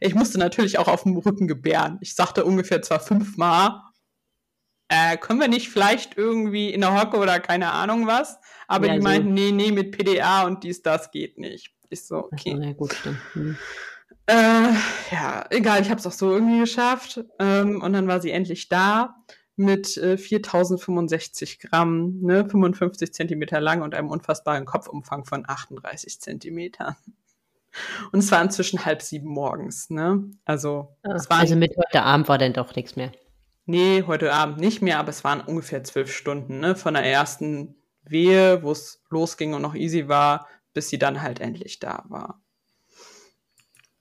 Ich 0.00 0.14
musste 0.14 0.38
natürlich 0.38 0.78
auch 0.78 0.88
auf 0.88 1.02
dem 1.04 1.16
Rücken 1.16 1.46
gebären. 1.48 1.98
Ich 2.00 2.14
sagte 2.14 2.44
ungefähr 2.44 2.82
zwar 2.82 3.00
fünfmal, 3.00 3.80
äh, 4.88 5.16
können 5.16 5.40
wir 5.40 5.48
nicht 5.48 5.68
vielleicht 5.70 6.16
irgendwie 6.16 6.70
in 6.70 6.80
der 6.80 6.98
Hocke 7.00 7.16
oder 7.18 7.38
keine 7.40 7.70
Ahnung 7.72 8.06
was? 8.06 8.38
Aber 8.66 8.86
Ja, 8.88 8.94
die 8.94 8.98
so. 9.00 9.04
meinten, 9.04 9.34
nee, 9.34 9.52
nee, 9.52 9.70
mit 9.72 9.92
PDA 9.96 10.42
und 10.42 10.64
dies, 10.64 10.82
das 10.82 11.10
geht 11.10 11.38
nicht. 11.38 11.72
Ich 11.90 12.06
so, 12.06 12.24
Okay. 12.26 12.54
okay. 12.54 12.66
Ja, 12.66 12.72
gut, 12.72 12.92
stimmt. 12.94 13.18
Hm. 13.34 13.56
Äh, 14.26 14.72
ja, 15.12 15.44
egal, 15.50 15.82
ich 15.82 15.90
habe 15.90 15.98
es 16.00 16.06
auch 16.06 16.12
so 16.12 16.32
irgendwie 16.32 16.60
geschafft. 16.60 17.20
Ähm, 17.38 17.80
und 17.82 17.92
dann 17.92 18.06
war 18.08 18.20
sie 18.20 18.30
endlich 18.30 18.68
da 18.68 19.16
mit 19.60 19.96
äh, 19.98 20.16
4065 20.16 21.58
Gramm, 21.60 22.20
ne, 22.20 22.48
55 22.48 23.12
Zentimeter 23.12 23.60
lang 23.60 23.82
und 23.82 23.94
einem 23.94 24.08
unfassbaren 24.10 24.64
Kopfumfang 24.64 25.24
von 25.24 25.44
38 25.48 26.20
Zentimetern. 26.20 26.96
Und 28.10 28.18
es 28.20 28.32
war 28.32 28.42
inzwischen 28.42 28.84
halb 28.84 29.00
sieben 29.02 29.28
morgens, 29.28 29.90
ne? 29.90 30.24
Also, 30.44 30.96
es 31.02 31.30
waren, 31.30 31.40
Also 31.40 31.54
mit 31.56 31.76
heute 31.76 32.02
Abend 32.02 32.28
war 32.28 32.38
dann 32.38 32.52
doch 32.52 32.74
nichts 32.74 32.96
mehr. 32.96 33.12
nee, 33.66 34.02
heute 34.06 34.32
Abend 34.32 34.58
nicht 34.58 34.82
mehr, 34.82 34.98
aber 34.98 35.10
es 35.10 35.22
waren 35.22 35.40
ungefähr 35.40 35.84
zwölf 35.84 36.12
Stunden, 36.12 36.58
ne? 36.58 36.74
Von 36.74 36.94
der 36.94 37.04
ersten 37.04 37.76
Wehe, 38.02 38.62
wo 38.64 38.72
es 38.72 39.02
losging 39.10 39.54
und 39.54 39.62
noch 39.62 39.74
easy 39.76 40.08
war, 40.08 40.48
bis 40.72 40.88
sie 40.88 40.98
dann 40.98 41.22
halt 41.22 41.38
endlich 41.40 41.78
da 41.78 42.04
war. 42.08 42.42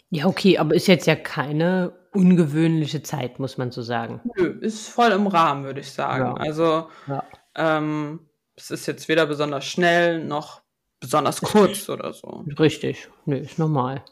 Ja, 0.10 0.26
okay, 0.26 0.58
aber 0.58 0.76
ist 0.76 0.88
jetzt 0.88 1.06
ja 1.08 1.16
keine 1.16 1.94
ungewöhnliche 2.14 3.04
Zeit, 3.04 3.40
muss 3.40 3.58
man 3.58 3.72
so 3.72 3.82
sagen. 3.82 4.22
Nö, 4.36 4.58
ist 4.62 4.90
voll 4.90 5.12
im 5.12 5.28
Rahmen, 5.28 5.66
würde 5.66 5.82
ich 5.82 5.92
sagen. 5.92 6.26
Ja. 6.26 6.34
Also, 6.34 6.88
Ja. 7.08 7.24
ähm, 7.56 8.28
es 8.56 8.72
ist 8.72 8.88
jetzt 8.88 9.08
weder 9.08 9.26
besonders 9.28 9.66
schnell 9.66 10.24
noch 10.24 10.62
besonders 11.00 11.42
kurz 11.42 11.88
oder 11.90 12.12
so. 12.14 12.44
Richtig. 12.58 13.08
Nö, 13.26 13.38
ist 13.38 13.60
normal. 13.60 14.04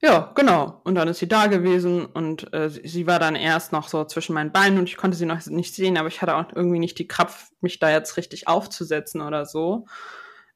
Ja, 0.00 0.32
genau. 0.36 0.80
Und 0.84 0.94
dann 0.94 1.08
ist 1.08 1.18
sie 1.18 1.28
da 1.28 1.48
gewesen 1.48 2.06
und 2.06 2.52
äh, 2.54 2.70
sie, 2.70 2.86
sie 2.86 3.06
war 3.08 3.18
dann 3.18 3.34
erst 3.34 3.72
noch 3.72 3.88
so 3.88 4.04
zwischen 4.04 4.32
meinen 4.32 4.52
Beinen 4.52 4.78
und 4.78 4.88
ich 4.88 4.96
konnte 4.96 5.16
sie 5.16 5.26
noch 5.26 5.44
nicht 5.46 5.74
sehen, 5.74 5.98
aber 5.98 6.06
ich 6.08 6.22
hatte 6.22 6.36
auch 6.36 6.44
irgendwie 6.54 6.78
nicht 6.78 6.98
die 7.00 7.08
Kraft, 7.08 7.50
mich 7.60 7.80
da 7.80 7.90
jetzt 7.90 8.16
richtig 8.16 8.46
aufzusetzen 8.46 9.20
oder 9.20 9.44
so. 9.44 9.86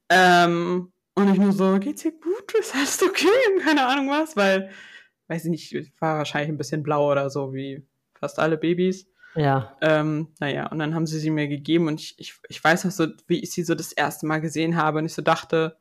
Ähm, 0.09 0.92
und 1.15 1.33
ich 1.33 1.39
nur 1.39 1.53
so, 1.53 1.79
geht's 1.79 2.05
ihr 2.05 2.13
gut? 2.13 2.55
Ist 2.59 2.75
alles 2.75 3.03
okay? 3.03 3.29
Und 3.55 3.63
keine 3.63 3.87
Ahnung 3.87 4.09
was, 4.11 4.37
weil, 4.37 4.71
weiß 5.29 5.45
ich 5.45 5.51
nicht, 5.51 5.73
ich 5.73 5.93
war 6.01 6.19
wahrscheinlich 6.19 6.51
ein 6.51 6.59
bisschen 6.59 6.83
blau 6.83 7.11
oder 7.11 7.31
so, 7.31 7.53
wie 7.53 7.87
fast 8.15 8.39
alle 8.39 8.57
Babys. 8.57 9.07
Ja. 9.35 9.77
Ähm, 9.81 10.29
naja, 10.41 10.67
und 10.69 10.79
dann 10.79 10.95
haben 10.95 11.07
sie 11.07 11.19
sie 11.19 11.31
mir 11.31 11.49
gegeben 11.49 11.89
und 11.89 12.01
ich, 12.01 12.19
ich, 12.19 12.35
ich 12.49 12.63
weiß 12.63 12.85
noch 12.85 12.93
so, 12.93 13.07
wie 13.27 13.41
ich 13.41 13.51
sie 13.51 13.63
so 13.63 13.75
das 13.75 13.93
erste 13.93 14.27
Mal 14.27 14.41
gesehen 14.41 14.77
habe 14.77 14.99
und 14.99 15.07
ich 15.07 15.15
so 15.15 15.23
dachte, 15.23 15.77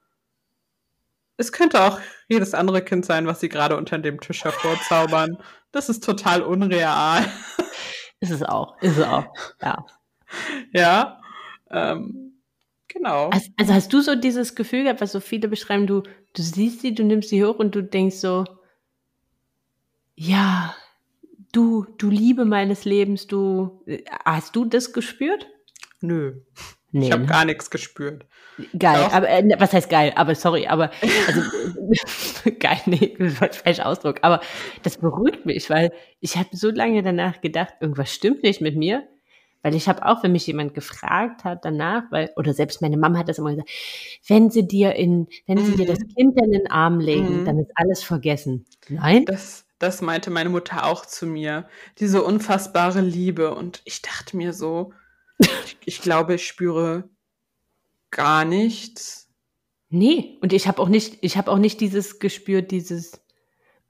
es 1.37 1.51
könnte 1.51 1.81
auch 1.81 1.99
jedes 2.27 2.53
andere 2.53 2.83
Kind 2.83 3.05
sein, 3.05 3.25
was 3.25 3.39
sie 3.39 3.49
gerade 3.49 3.75
unter 3.75 3.97
dem 3.97 4.19
Tisch 4.19 4.43
hervorzaubern. 4.43 5.37
Das 5.73 5.87
ist 5.87 6.03
total 6.03 6.41
unreal. 6.41 7.25
Ist 8.19 8.31
es 8.31 8.43
auch, 8.43 8.77
ist 8.81 8.97
es 8.97 9.05
auch, 9.05 9.33
ja. 9.61 9.85
Ja, 10.73 11.21
ähm, 11.69 12.30
genau. 12.93 13.29
Also, 13.57 13.73
hast 13.73 13.93
du 13.93 14.01
so 14.01 14.15
dieses 14.15 14.55
Gefühl 14.55 14.83
gehabt, 14.83 15.01
was 15.01 15.11
so 15.11 15.19
viele 15.19 15.47
beschreiben, 15.47 15.87
du, 15.87 16.01
du 16.01 16.41
siehst 16.41 16.81
sie, 16.81 16.93
du 16.93 17.03
nimmst 17.03 17.29
sie 17.29 17.43
hoch 17.43 17.59
und 17.59 17.75
du 17.75 17.83
denkst 17.83 18.17
so, 18.17 18.45
ja, 20.15 20.75
du, 21.51 21.85
du 21.97 22.09
Liebe 22.09 22.45
meines 22.45 22.85
Lebens, 22.85 23.27
du, 23.27 23.83
hast 24.25 24.55
du 24.55 24.65
das 24.65 24.93
gespürt? 24.93 25.47
Nö. 26.01 26.41
Nee, 26.91 27.07
ich 27.07 27.11
habe 27.11 27.23
ne? 27.23 27.29
gar 27.29 27.45
nichts 27.45 27.69
gespürt. 27.69 28.25
Geil, 28.77 29.01
Doch. 29.01 29.13
aber 29.13 29.29
äh, 29.29 29.41
ne, 29.41 29.55
was 29.57 29.71
heißt 29.71 29.89
geil? 29.89 30.11
Aber 30.15 30.35
sorry, 30.35 30.67
aber 30.67 30.91
also 31.27 31.41
geil, 32.59 32.81
nee, 32.85 33.15
das 33.19 33.39
war 33.39 33.47
ein 33.47 33.53
falscher 33.53 33.85
Ausdruck. 33.85 34.19
Aber 34.23 34.41
das 34.83 34.97
beruhigt 34.97 35.45
mich, 35.45 35.69
weil 35.69 35.93
ich 36.19 36.35
habe 36.35 36.49
so 36.51 36.69
lange 36.69 37.01
danach 37.01 37.41
gedacht, 37.41 37.75
irgendwas 37.79 38.13
stimmt 38.13 38.43
nicht 38.43 38.61
mit 38.61 38.75
mir. 38.75 39.07
Weil 39.63 39.75
ich 39.75 39.87
habe 39.87 40.05
auch, 40.05 40.23
wenn 40.23 40.31
mich 40.31 40.47
jemand 40.47 40.73
gefragt 40.73 41.43
hat 41.43 41.65
danach, 41.65 42.03
weil, 42.11 42.31
oder 42.35 42.53
selbst 42.53 42.81
meine 42.81 42.97
Mama 42.97 43.19
hat 43.19 43.29
das 43.29 43.37
immer 43.37 43.51
gesagt, 43.51 43.69
wenn 44.27 44.49
sie 44.49 44.67
dir 44.67 44.95
in, 44.95 45.27
wenn 45.45 45.63
sie 45.63 45.75
dir 45.75 45.85
Mhm. 45.85 45.89
das 45.89 45.99
Kind 46.15 46.41
in 46.41 46.51
den 46.51 46.71
Arm 46.71 46.99
legen, 46.99 47.41
Mhm. 47.41 47.45
dann 47.45 47.59
ist 47.59 47.71
alles 47.75 48.03
vergessen. 48.03 48.65
Nein? 48.89 49.25
Das, 49.25 49.65
das 49.77 50.01
meinte 50.01 50.31
meine 50.31 50.49
Mutter 50.49 50.85
auch 50.85 51.05
zu 51.05 51.27
mir. 51.27 51.67
Diese 51.99 52.23
unfassbare 52.23 53.01
Liebe. 53.01 53.53
Und 53.53 53.81
ich 53.85 54.01
dachte 54.01 54.35
mir 54.35 54.53
so, 54.53 54.93
ich, 55.39 55.77
ich 55.85 56.01
glaube, 56.01 56.35
ich 56.35 56.47
spüre 56.47 57.09
gar 58.09 58.45
nichts. 58.45 59.29
Nee, 59.89 60.37
und 60.41 60.53
ich 60.53 60.67
habe 60.67 60.81
auch 60.81 60.87
nicht, 60.89 61.17
ich 61.21 61.37
habe 61.37 61.51
auch 61.51 61.57
nicht 61.57 61.81
dieses 61.81 62.19
gespürt, 62.19 62.71
dieses, 62.71 63.21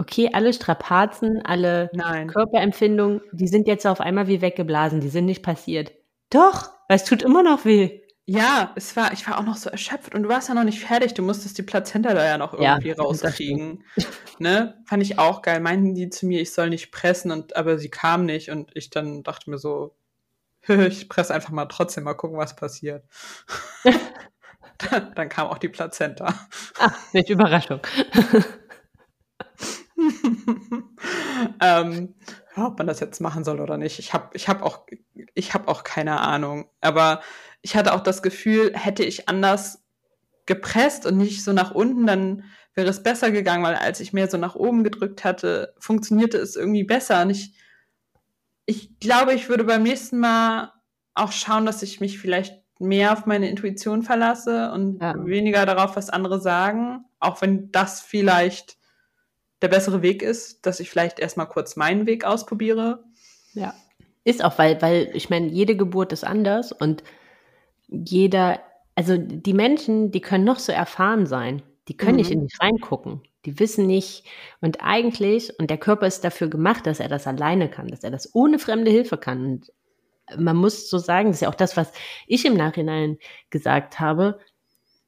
okay, 0.01 0.31
alle 0.33 0.51
Strapazen, 0.51 1.41
alle 1.45 1.89
Nein. 1.93 2.27
Körperempfindungen, 2.27 3.21
die 3.31 3.47
sind 3.47 3.67
jetzt 3.67 3.85
auf 3.85 4.01
einmal 4.01 4.27
wie 4.27 4.41
weggeblasen, 4.41 4.99
die 4.99 5.09
sind 5.09 5.25
nicht 5.25 5.43
passiert. 5.43 5.91
Doch, 6.31 6.71
weil 6.89 6.97
es 6.97 7.05
tut 7.05 7.21
immer 7.21 7.43
noch 7.43 7.65
weh. 7.65 8.01
Ja, 8.25 8.71
es 8.75 8.95
war, 8.95 9.13
ich 9.13 9.27
war 9.27 9.39
auch 9.39 9.43
noch 9.43 9.57
so 9.57 9.69
erschöpft 9.69 10.15
und 10.15 10.23
du 10.23 10.29
warst 10.29 10.49
ja 10.49 10.55
noch 10.55 10.63
nicht 10.63 10.79
fertig. 10.79 11.13
Du 11.13 11.21
musstest 11.21 11.57
die 11.57 11.63
Plazenta 11.63 12.13
da 12.13 12.25
ja 12.25 12.37
noch 12.37 12.59
Ja, 12.59 12.73
irgendwie 12.73 12.89
das 12.89 12.99
rauskriegen. 12.99 13.83
Ne? 14.39 14.81
Fand 14.85 15.03
ich 15.03 15.19
auch 15.19 15.41
geil. 15.41 15.59
Meinten 15.59 15.93
die 15.93 16.09
zu 16.09 16.25
mir, 16.25 16.41
ich 16.41 16.53
soll 16.53 16.69
nicht 16.69 16.91
pressen 16.91 17.31
und 17.31 17.55
aber 17.55 17.77
sie 17.77 17.89
kam 17.89 18.25
nicht 18.25 18.49
und 18.49 18.71
ich 18.73 18.89
dann 18.89 19.23
dachte 19.23 19.49
mir 19.49 19.57
so, 19.57 19.95
ich 20.67 21.09
presse 21.09 21.33
einfach 21.33 21.51
mal 21.51 21.65
trotzdem 21.65 22.05
mal 22.05 22.13
gucken, 22.13 22.37
was 22.37 22.55
passiert. 22.55 23.03
dann, 24.89 25.13
dann 25.15 25.29
kam 25.29 25.47
auch 25.47 25.57
die 25.57 25.69
Plazenta. 25.69 26.33
Ah, 26.79 26.91
welche 27.11 27.33
Überraschung. 27.33 27.81
ähm, 31.61 32.15
ob 32.55 32.77
man 32.77 32.87
das 32.87 32.99
jetzt 32.99 33.19
machen 33.21 33.43
soll 33.43 33.59
oder 33.59 33.77
nicht. 33.77 33.99
Ich 33.99 34.13
habe 34.13 34.29
ich 34.33 34.47
hab 34.49 34.61
auch, 34.61 34.85
ich 35.33 35.53
hab 35.53 35.67
auch 35.67 35.83
keine 35.83 36.19
Ahnung. 36.19 36.69
Aber 36.81 37.21
ich 37.61 37.75
hatte 37.75 37.93
auch 37.93 38.01
das 38.01 38.21
Gefühl, 38.21 38.73
hätte 38.75 39.03
ich 39.03 39.29
anders 39.29 39.83
gepresst 40.45 41.05
und 41.05 41.17
nicht 41.17 41.43
so 41.43 41.53
nach 41.53 41.71
unten, 41.71 42.05
dann 42.05 42.43
wäre 42.73 42.89
es 42.89 43.03
besser 43.03 43.31
gegangen, 43.31 43.63
weil 43.63 43.75
als 43.75 43.99
ich 43.99 44.13
mehr 44.13 44.29
so 44.29 44.37
nach 44.37 44.55
oben 44.55 44.83
gedrückt 44.83 45.23
hatte, 45.23 45.73
funktionierte 45.79 46.37
es 46.37 46.55
irgendwie 46.55 46.83
besser. 46.83 47.21
Und 47.21 47.29
ich, 47.29 47.53
ich 48.65 48.99
glaube, 48.99 49.33
ich 49.33 49.49
würde 49.49 49.63
beim 49.63 49.83
nächsten 49.83 50.19
Mal 50.19 50.73
auch 51.13 51.31
schauen, 51.31 51.65
dass 51.65 51.83
ich 51.83 51.99
mich 51.99 52.19
vielleicht 52.19 52.61
mehr 52.79 53.13
auf 53.13 53.25
meine 53.25 53.49
Intuition 53.49 54.01
verlasse 54.01 54.71
und 54.71 55.01
Ja. 55.01 55.13
weniger 55.17 55.65
darauf, 55.65 55.95
was 55.95 56.09
andere 56.09 56.39
sagen. 56.41 57.05
Auch 57.19 57.41
wenn 57.41 57.71
das 57.71 58.01
vielleicht 58.01 58.77
der 59.62 59.67
bessere 59.67 60.02
Weg 60.02 60.21
ist, 60.24 60.65
dass 60.65 60.80
ich 60.80 60.89
vielleicht 60.89 61.19
erstmal 61.19 61.47
kurz 61.47 61.76
meinen 61.76 62.06
Weg 62.08 62.26
ausprobiere. 62.26 63.04
Ja. 63.54 63.74
Ist 64.24 64.43
auch, 64.43 64.58
weil, 64.58 64.82
weil 64.82 65.10
ich 65.13 65.30
meine, 65.30 65.47
jede 65.47 65.76
Geburt 65.76 66.13
ist 66.13 66.24
anders 66.24 66.71
und 66.71 67.04
jeder, 67.88 68.60
also 68.95 69.17
die 69.17 69.54
Menschen, 69.54 70.12
die 70.12 70.21
können 70.21 70.43
noch 70.43 70.60
so 70.60 70.71
erfahren 70.71 71.26
sein, 71.26 71.62
die 71.88 71.97
können 71.97 72.13
Mhm. 72.13 72.17
nicht 72.17 72.32
in 72.32 72.41
dich 72.47 72.60
reingucken. 72.62 73.21
Die 73.45 73.60
wissen 73.60 73.88
nicht, 73.88 74.24
und 74.62 74.84
eigentlich, 74.84 75.58
und 75.60 75.69
der 75.71 75.80
Körper 75.80 76.06
ist 76.06 76.24
dafür 76.24 76.47
gemacht, 76.47 76.86
dass 76.86 77.00
er 77.00 77.08
das 77.10 77.26
alleine 77.26 77.69
kann, 77.69 77.88
dass 77.88 78.04
er 78.04 78.12
das 78.12 78.36
ohne 78.36 78.60
fremde 78.60 78.91
Hilfe 78.91 79.17
kann. 79.17 79.43
Und 79.45 79.71
man 80.38 80.56
muss 80.56 80.89
so 80.89 81.00
sagen, 81.00 81.30
das 81.30 81.38
ist 81.38 81.41
ja 81.41 81.50
auch 81.50 81.56
das, 81.56 81.76
was 81.76 81.91
ich 82.28 82.45
im 82.45 82.54
Nachhinein 82.56 83.17
gesagt 83.50 84.00
habe. 84.00 84.39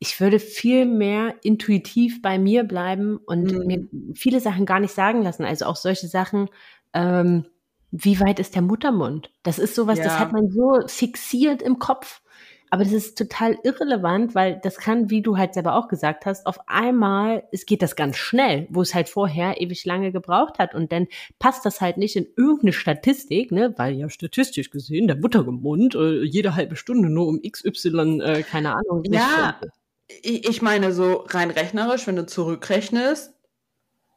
Ich 0.05 0.19
würde 0.19 0.37
viel 0.37 0.85
mehr 0.85 1.35
intuitiv 1.43 2.21
bei 2.21 2.37
mir 2.37 2.65
bleiben 2.65 3.15
und 3.25 3.43
Mhm. 3.53 3.65
mir 3.65 3.87
viele 4.15 4.41
Sachen 4.41 4.65
gar 4.65 4.81
nicht 4.81 4.93
sagen 4.93 5.21
lassen. 5.21 5.45
Also 5.45 5.63
auch 5.63 5.77
solche 5.77 6.07
Sachen, 6.07 6.49
ähm, 6.93 7.45
wie 7.89 8.19
weit 8.19 8.37
ist 8.41 8.53
der 8.53 8.63
Muttermund? 8.63 9.31
Das 9.43 9.59
ist 9.59 9.75
sowas, 9.75 10.01
das 10.01 10.15
Ja. 10.15 10.19
hat 10.19 10.33
man 10.33 10.49
so 10.51 10.81
fixiert 10.87 11.61
im 11.61 11.79
Kopf. 11.79 12.21
Aber 12.69 12.83
das 12.83 12.91
ist 12.91 13.17
total 13.17 13.57
irrelevant, 13.63 14.35
weil 14.35 14.59
das 14.61 14.77
kann, 14.77 15.09
wie 15.09 15.21
du 15.21 15.37
halt 15.37 15.53
selber 15.53 15.75
auch 15.75 15.87
gesagt 15.87 16.25
hast, 16.25 16.45
auf 16.47 16.57
einmal, 16.67 17.43
es 17.53 17.65
geht 17.65 17.81
das 17.81 17.95
ganz 17.95 18.17
schnell, 18.17 18.67
wo 18.71 18.81
es 18.81 18.93
halt 18.93 19.07
vorher 19.07 19.61
ewig 19.61 19.85
lange 19.85 20.11
gebraucht 20.11 20.59
hat. 20.59 20.75
Und 20.75 20.91
dann 20.91 21.07
passt 21.39 21.65
das 21.65 21.79
halt 21.79 21.95
nicht 21.95 22.17
in 22.17 22.27
irgendeine 22.35 22.73
Statistik, 22.73 23.53
ne, 23.53 23.73
weil 23.77 23.93
ja 23.93 24.09
statistisch 24.09 24.69
gesehen 24.69 25.07
der 25.07 25.15
Muttermund 25.15 25.95
äh, 25.95 26.23
jede 26.23 26.55
halbe 26.55 26.75
Stunde 26.75 27.09
nur 27.09 27.27
um 27.27 27.39
XY, 27.41 28.19
äh, 28.19 28.43
keine 28.43 28.75
Ahnung. 28.75 29.03
Ja, 29.05 29.55
äh, 29.61 29.67
ich, 30.07 30.61
meine, 30.61 30.93
so 30.93 31.25
rein 31.29 31.51
rechnerisch, 31.51 32.07
wenn 32.07 32.15
du 32.15 32.25
zurückrechnest, 32.25 33.33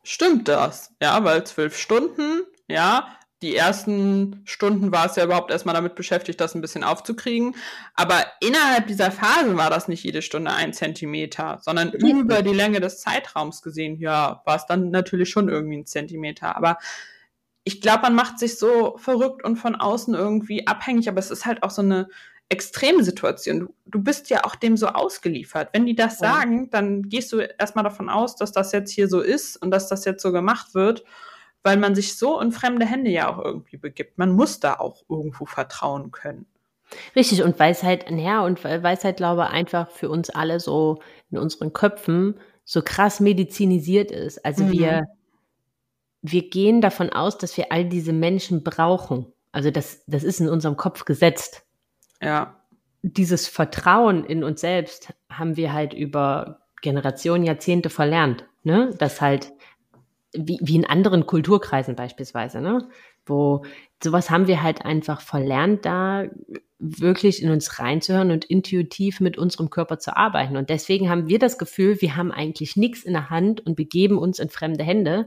stimmt 0.03 0.49
das. 0.49 0.92
Ja, 1.01 1.22
weil 1.25 1.44
zwölf 1.44 1.79
Stunden, 1.79 2.42
ja, 2.68 3.16
die 3.42 3.55
ersten 3.55 4.42
Stunden 4.46 4.92
war 4.92 5.07
es 5.07 5.16
ja 5.16 5.25
überhaupt 5.25 5.51
erstmal 5.51 5.75
damit 5.75 5.94
beschäftigt, 5.94 6.40
das 6.40 6.55
ein 6.55 6.62
bisschen 6.62 6.85
aufzukriegen. 6.85 7.55
Aber 7.94 8.25
innerhalb 8.40 8.87
dieser 8.87 9.11
Phase 9.11 9.57
war 9.57 9.68
das 9.68 9.88
nicht 9.88 10.03
jede 10.03 10.22
Stunde 10.22 10.53
ein 10.53 10.72
Zentimeter, 10.72 11.59
sondern 11.61 11.92
über 11.92 12.42
die 12.42 12.55
Länge 12.55 12.81
des 12.81 13.01
Zeitraums 13.01 13.61
gesehen, 13.61 13.99
ja, 13.99 14.42
war 14.46 14.57
es 14.57 14.66
dann 14.66 14.90
natürlich 14.90 15.29
schon 15.29 15.49
irgendwie 15.49 15.77
ein 15.77 15.87
Zentimeter. 15.87 16.57
Aber 16.57 16.79
ich 17.62 17.81
glaube, 17.81 18.03
man 18.03 18.14
macht 18.14 18.38
sich 18.38 18.59
so 18.59 18.96
verrückt 18.96 19.44
und 19.44 19.57
von 19.57 19.75
außen 19.75 20.14
irgendwie 20.14 20.66
abhängig, 20.66 21.09
aber 21.09 21.18
es 21.18 21.31
ist 21.31 21.44
halt 21.44 21.62
auch 21.62 21.70
so 21.70 21.83
eine 21.83 22.09
extreme 22.48 23.02
Situation. 23.02 23.61
Du, 23.61 23.74
du 23.87 24.02
bist 24.02 24.30
ja 24.30 24.44
auch 24.44 24.54
dem 24.54 24.76
so 24.76 24.88
ausgeliefert. 24.88 25.70
Wenn 25.72 25.87
die 25.87 25.96
das 25.96 26.20
Ja. 26.20 26.35
sagen, 26.35 26.70
dann 26.70 27.02
gehst 27.09 27.32
du 27.32 27.38
erstmal 27.38 27.85
davon 27.85 28.09
aus, 28.09 28.37
dass 28.37 28.52
das 28.52 28.72
jetzt 28.72 28.90
hier 28.92 29.09
so 29.09 29.20
ist 29.20 29.56
und 29.56 29.70
dass 29.70 29.88
das 29.88 30.04
jetzt 30.04 30.22
so 30.22 30.32
gemacht 30.32 30.74
wird, 30.74 31.04
weil 31.62 31.76
man 31.76 31.94
sich 31.94 32.16
so 32.16 32.40
in 32.40 32.52
fremde 32.52 32.87
Hände 32.87 33.11
ja 33.11 33.28
auch 33.28 33.44
irgendwie 33.44 33.76
begibt. 33.76 34.18
Man 34.18 34.30
muss 34.32 34.61
da 34.61 34.74
auch 34.74 35.02
irgendwo 35.09 35.46
vertrauen 35.46 36.12
können. 36.12 36.46
Richtig, 37.16 37.42
und 37.42 37.59
halt, 37.59 38.11
naja, 38.12 38.44
und 38.44 38.62
halt, 38.62 39.16
glaube 39.16 39.42
ich, 39.42 39.48
einfach 39.50 39.90
für 39.90 40.09
uns 40.09 40.30
alle 40.30 40.61
so 40.61 41.00
in 41.30 41.38
unseren 41.38 41.72
Köpfen 41.72 42.38
so 42.64 42.80
krass 42.82 43.18
medizinisiert 43.18 44.12
ist. 44.12 44.44
Also 44.44 44.62
Mhm. 44.64 44.70
wir, 44.72 45.04
wir 46.22 46.48
gehen 46.48 46.80
davon 46.80 47.11
aus, 47.11 47.38
dass 47.38 47.56
wir 47.56 47.72
all 47.72 47.85
diese 47.85 48.12
Menschen 48.12 48.62
brauchen. 48.62 49.32
Also 49.50 49.70
das, 49.72 50.04
das 50.06 50.22
ist 50.22 50.40
in 50.40 50.48
unserem 50.48 50.76
Kopf 50.76 51.04
gesetzt. 51.04 51.65
Ja. 52.22 52.57
Dieses 53.02 53.46
Vertrauen 53.48 54.24
in 54.24 54.42
uns 54.42 54.61
selbst 54.61 55.14
haben 55.31 55.57
wir 55.57 55.72
halt 55.72 55.92
über 55.92 56.61
Generationen, 56.83 57.44
Jahrzehnte 57.44 57.90
verlernt. 57.90 58.44
Ne? 58.64 58.90
Das 58.98 59.20
halt, 59.20 59.52
wie, 60.32 60.59
wie 60.62 60.76
in 60.76 60.86
anderen 60.86 61.26
Kulturkreisen 61.26 61.95
beispielsweise, 61.95 62.61
ne? 62.61 62.88
wo 63.26 63.64
sowas 64.03 64.30
haben 64.30 64.47
wir 64.47 64.62
halt 64.62 64.84
einfach 64.84 65.20
verlernt, 65.20 65.84
da 65.84 66.26
wirklich 66.78 67.43
in 67.43 67.51
uns 67.51 67.78
reinzuhören 67.78 68.30
und 68.30 68.45
intuitiv 68.45 69.20
mit 69.20 69.38
unserem 69.38 69.70
Körper 69.70 69.99
zu 69.99 70.16
arbeiten. 70.16 70.57
Und 70.57 70.68
deswegen 70.68 71.09
haben 71.09 71.28
wir 71.28 71.38
das 71.38 71.59
Gefühl, 71.59 72.01
wir 72.01 72.16
haben 72.16 72.32
eigentlich 72.32 72.76
nichts 72.76 73.03
in 73.03 73.14
der 73.14 73.30
Hand 73.30 73.64
und 73.64 73.76
begeben 73.76 74.18
uns 74.18 74.38
in 74.38 74.51
fremde 74.51 74.84
Hände, 74.84 75.26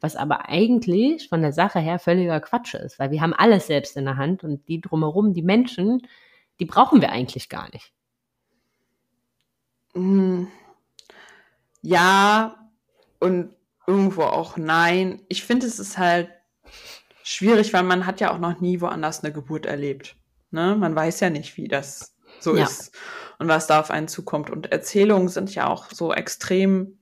was 0.00 0.16
aber 0.16 0.48
eigentlich 0.48 1.28
von 1.28 1.42
der 1.42 1.52
Sache 1.52 1.80
her 1.80 1.98
völliger 1.98 2.40
Quatsch 2.40 2.74
ist, 2.74 2.98
weil 2.98 3.10
wir 3.10 3.20
haben 3.20 3.32
alles 3.32 3.66
selbst 3.66 3.96
in 3.96 4.04
der 4.04 4.16
Hand 4.16 4.44
und 4.44 4.68
die 4.68 4.80
drumherum, 4.80 5.32
die 5.32 5.42
Menschen, 5.42 6.02
die 6.60 6.64
brauchen 6.64 7.00
wir 7.00 7.10
eigentlich 7.10 7.48
gar 7.48 7.68
nicht. 7.72 7.92
Mm. 9.94 10.46
Ja, 11.82 12.70
und 13.20 13.54
irgendwo 13.86 14.22
auch 14.22 14.56
nein. 14.56 15.22
Ich 15.28 15.44
finde, 15.44 15.66
es 15.66 15.78
ist 15.78 15.98
halt 15.98 16.30
schwierig, 17.22 17.72
weil 17.72 17.82
man 17.82 18.06
hat 18.06 18.20
ja 18.20 18.32
auch 18.32 18.38
noch 18.38 18.60
nie 18.60 18.80
woanders 18.80 19.22
eine 19.22 19.32
Geburt 19.32 19.66
erlebt. 19.66 20.16
Ne? 20.50 20.76
Man 20.76 20.94
weiß 20.94 21.20
ja 21.20 21.30
nicht, 21.30 21.56
wie 21.56 21.68
das 21.68 22.16
so 22.40 22.56
ja. 22.56 22.64
ist 22.64 22.92
und 23.38 23.48
was 23.48 23.66
da 23.66 23.80
auf 23.80 23.90
einen 23.90 24.08
zukommt. 24.08 24.50
Und 24.50 24.72
Erzählungen 24.72 25.28
sind 25.28 25.54
ja 25.54 25.68
auch 25.68 25.90
so 25.90 26.12
extrem 26.12 26.98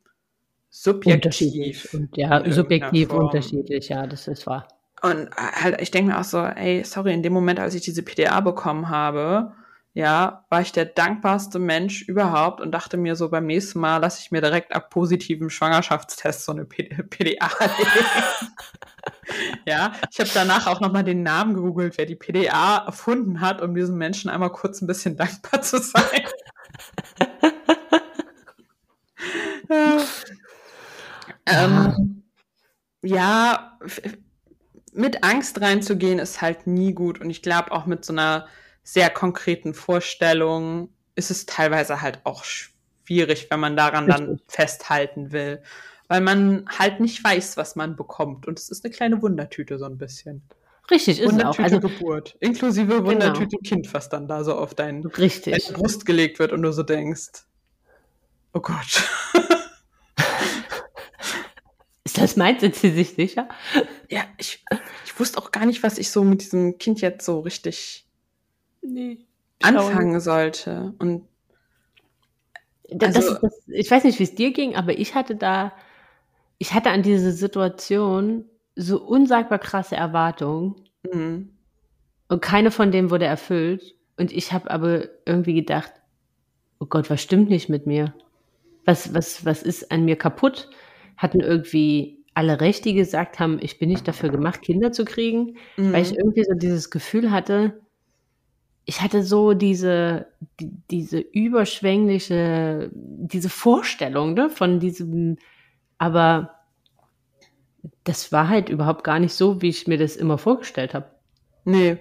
subjektiv. 0.70 1.92
Und 1.92 2.16
ja, 2.16 2.50
subjektiv 2.50 3.08
Form. 3.08 3.26
unterschiedlich, 3.26 3.88
ja, 3.88 4.06
das 4.06 4.26
ist 4.28 4.46
wahr. 4.46 4.66
Und 5.02 5.30
halt, 5.36 5.80
ich 5.80 5.90
denke 5.90 6.12
mir 6.12 6.20
auch 6.20 6.24
so, 6.24 6.38
ey, 6.44 6.84
sorry, 6.84 7.12
in 7.12 7.22
dem 7.22 7.32
Moment, 7.32 7.58
als 7.60 7.74
ich 7.74 7.82
diese 7.82 8.02
PDA 8.02 8.40
bekommen 8.40 8.88
habe, 8.88 9.52
ja, 9.94 10.46
war 10.48 10.60
ich 10.62 10.72
der 10.72 10.86
dankbarste 10.86 11.58
Mensch 11.58 12.02
überhaupt 12.02 12.60
und 12.60 12.72
dachte 12.72 12.96
mir 12.96 13.14
so, 13.16 13.28
beim 13.28 13.46
nächsten 13.46 13.80
Mal 13.80 13.98
lasse 13.98 14.20
ich 14.22 14.30
mir 14.30 14.40
direkt 14.40 14.72
ab 14.72 14.90
positivem 14.90 15.50
Schwangerschaftstest 15.50 16.44
so 16.44 16.52
eine 16.52 16.64
PDA 16.64 17.50
Ja, 19.66 19.92
ich 20.10 20.18
habe 20.20 20.30
danach 20.32 20.66
auch 20.66 20.80
nochmal 20.80 21.04
den 21.04 21.22
Namen 21.22 21.54
gegoogelt, 21.54 21.96
wer 21.98 22.06
die 22.06 22.16
PDA 22.16 22.78
erfunden 22.86 23.40
hat, 23.40 23.60
um 23.62 23.74
diesen 23.74 23.96
Menschen 23.96 24.30
einmal 24.30 24.50
kurz 24.50 24.80
ein 24.80 24.86
bisschen 24.86 25.16
dankbar 25.16 25.62
zu 25.62 25.78
sein. 25.78 26.26
ähm, 31.46 32.22
ja, 33.02 33.78
mit 34.92 35.24
Angst 35.24 35.60
reinzugehen 35.60 36.18
ist 36.18 36.40
halt 36.40 36.66
nie 36.66 36.92
gut 36.92 37.20
und 37.20 37.30
ich 37.30 37.42
glaube 37.42 37.72
auch 37.72 37.86
mit 37.86 38.04
so 38.04 38.12
einer 38.12 38.46
sehr 38.82 39.10
konkreten 39.10 39.74
Vorstellungen 39.74 40.88
ist 41.14 41.30
es 41.30 41.46
teilweise 41.46 42.02
halt 42.02 42.20
auch 42.24 42.44
schwierig, 42.44 43.48
wenn 43.50 43.60
man 43.60 43.76
daran 43.76 44.04
Richtig. 44.04 44.26
dann 44.26 44.40
festhalten 44.48 45.32
will. 45.32 45.62
Weil 46.08 46.20
man 46.20 46.66
halt 46.68 47.00
nicht 47.00 47.22
weiß, 47.22 47.56
was 47.56 47.76
man 47.76 47.96
bekommt. 47.96 48.46
Und 48.46 48.58
es 48.58 48.68
ist 48.68 48.84
eine 48.84 48.92
kleine 48.92 49.22
Wundertüte 49.22 49.78
so 49.78 49.86
ein 49.86 49.98
bisschen. 49.98 50.42
Richtig, 50.90 51.20
ist 51.20 51.30
Wundertüte 51.30 51.48
auch. 51.48 51.64
Also, 51.64 51.80
Geburt. 51.80 52.36
Inklusive 52.40 52.96
genau. 52.96 53.04
Wundertüte 53.06 53.56
genau. 53.56 53.62
Kind, 53.62 53.94
was 53.94 54.08
dann 54.08 54.28
da 54.28 54.44
so 54.44 54.54
auf 54.54 54.74
dein, 54.74 55.02
deine 55.02 55.62
Brust 55.72 56.04
gelegt 56.04 56.38
wird 56.38 56.52
und 56.52 56.62
du 56.62 56.72
so 56.72 56.82
denkst, 56.82 57.44
oh 58.52 58.60
Gott. 58.60 59.08
Das 62.32 62.36
meins? 62.38 62.60
Sind 62.60 62.74
Sie 62.74 62.90
sich 62.90 63.10
sicher? 63.10 63.48
Ja, 64.08 64.22
ich, 64.38 64.64
ich 65.04 65.20
wusste 65.20 65.38
auch 65.38 65.52
gar 65.52 65.66
nicht, 65.66 65.82
was 65.82 65.98
ich 65.98 66.10
so 66.10 66.24
mit 66.24 66.40
diesem 66.40 66.78
Kind 66.78 67.00
jetzt 67.02 67.26
so 67.26 67.40
richtig 67.40 68.06
nee, 68.80 69.18
anfangen 69.60 70.18
sollte. 70.20 70.94
Und 70.98 71.28
das, 72.88 73.16
also, 73.16 73.34
das, 73.42 73.62
ich 73.66 73.90
weiß 73.90 74.04
nicht, 74.04 74.18
wie 74.18 74.24
es 74.24 74.34
dir 74.34 74.52
ging, 74.52 74.74
aber 74.76 74.98
ich 74.98 75.14
hatte 75.14 75.36
da, 75.36 75.72
ich 76.58 76.72
hatte 76.72 76.90
an 76.90 77.02
diese 77.02 77.32
Situation 77.32 78.46
so 78.76 79.02
unsagbar 79.02 79.58
krasse 79.58 79.96
Erwartungen. 79.96 80.76
Mhm. 81.12 81.50
Und 82.28 82.40
keine 82.40 82.70
von 82.70 82.92
denen 82.92 83.10
wurde 83.10 83.26
erfüllt. 83.26 83.94
Und 84.16 84.32
ich 84.32 84.52
habe 84.52 84.70
aber 84.70 85.04
irgendwie 85.26 85.54
gedacht, 85.54 85.92
oh 86.80 86.86
Gott, 86.86 87.10
was 87.10 87.20
stimmt 87.20 87.50
nicht 87.50 87.68
mit 87.68 87.86
mir? 87.86 88.14
Was, 88.86 89.12
was, 89.12 89.44
was 89.44 89.62
ist 89.62 89.92
an 89.92 90.04
mir 90.06 90.16
kaputt? 90.16 90.70
Hatten 91.18 91.40
irgendwie 91.40 92.21
alle 92.34 92.60
Recht, 92.60 92.84
die 92.84 92.94
gesagt 92.94 93.38
haben, 93.38 93.58
ich 93.60 93.78
bin 93.78 93.88
nicht 93.88 94.08
dafür 94.08 94.30
gemacht, 94.30 94.62
Kinder 94.62 94.92
zu 94.92 95.04
kriegen, 95.04 95.56
mhm. 95.76 95.92
weil 95.92 96.02
ich 96.02 96.16
irgendwie 96.16 96.44
so 96.44 96.54
dieses 96.54 96.90
Gefühl 96.90 97.30
hatte, 97.30 97.80
ich 98.84 99.00
hatte 99.00 99.22
so 99.22 99.54
diese, 99.54 100.26
die, 100.58 100.70
diese 100.90 101.18
überschwängliche, 101.18 102.90
diese 102.92 103.48
Vorstellung 103.48 104.34
ne, 104.34 104.50
von 104.50 104.80
diesem, 104.80 105.38
aber 105.98 106.54
das 108.04 108.32
war 108.32 108.48
halt 108.48 108.68
überhaupt 108.68 109.04
gar 109.04 109.20
nicht 109.20 109.34
so, 109.34 109.62
wie 109.62 109.68
ich 109.68 109.86
mir 109.86 109.98
das 109.98 110.16
immer 110.16 110.38
vorgestellt 110.38 110.94
habe. 110.94 111.10
Nee, 111.64 111.98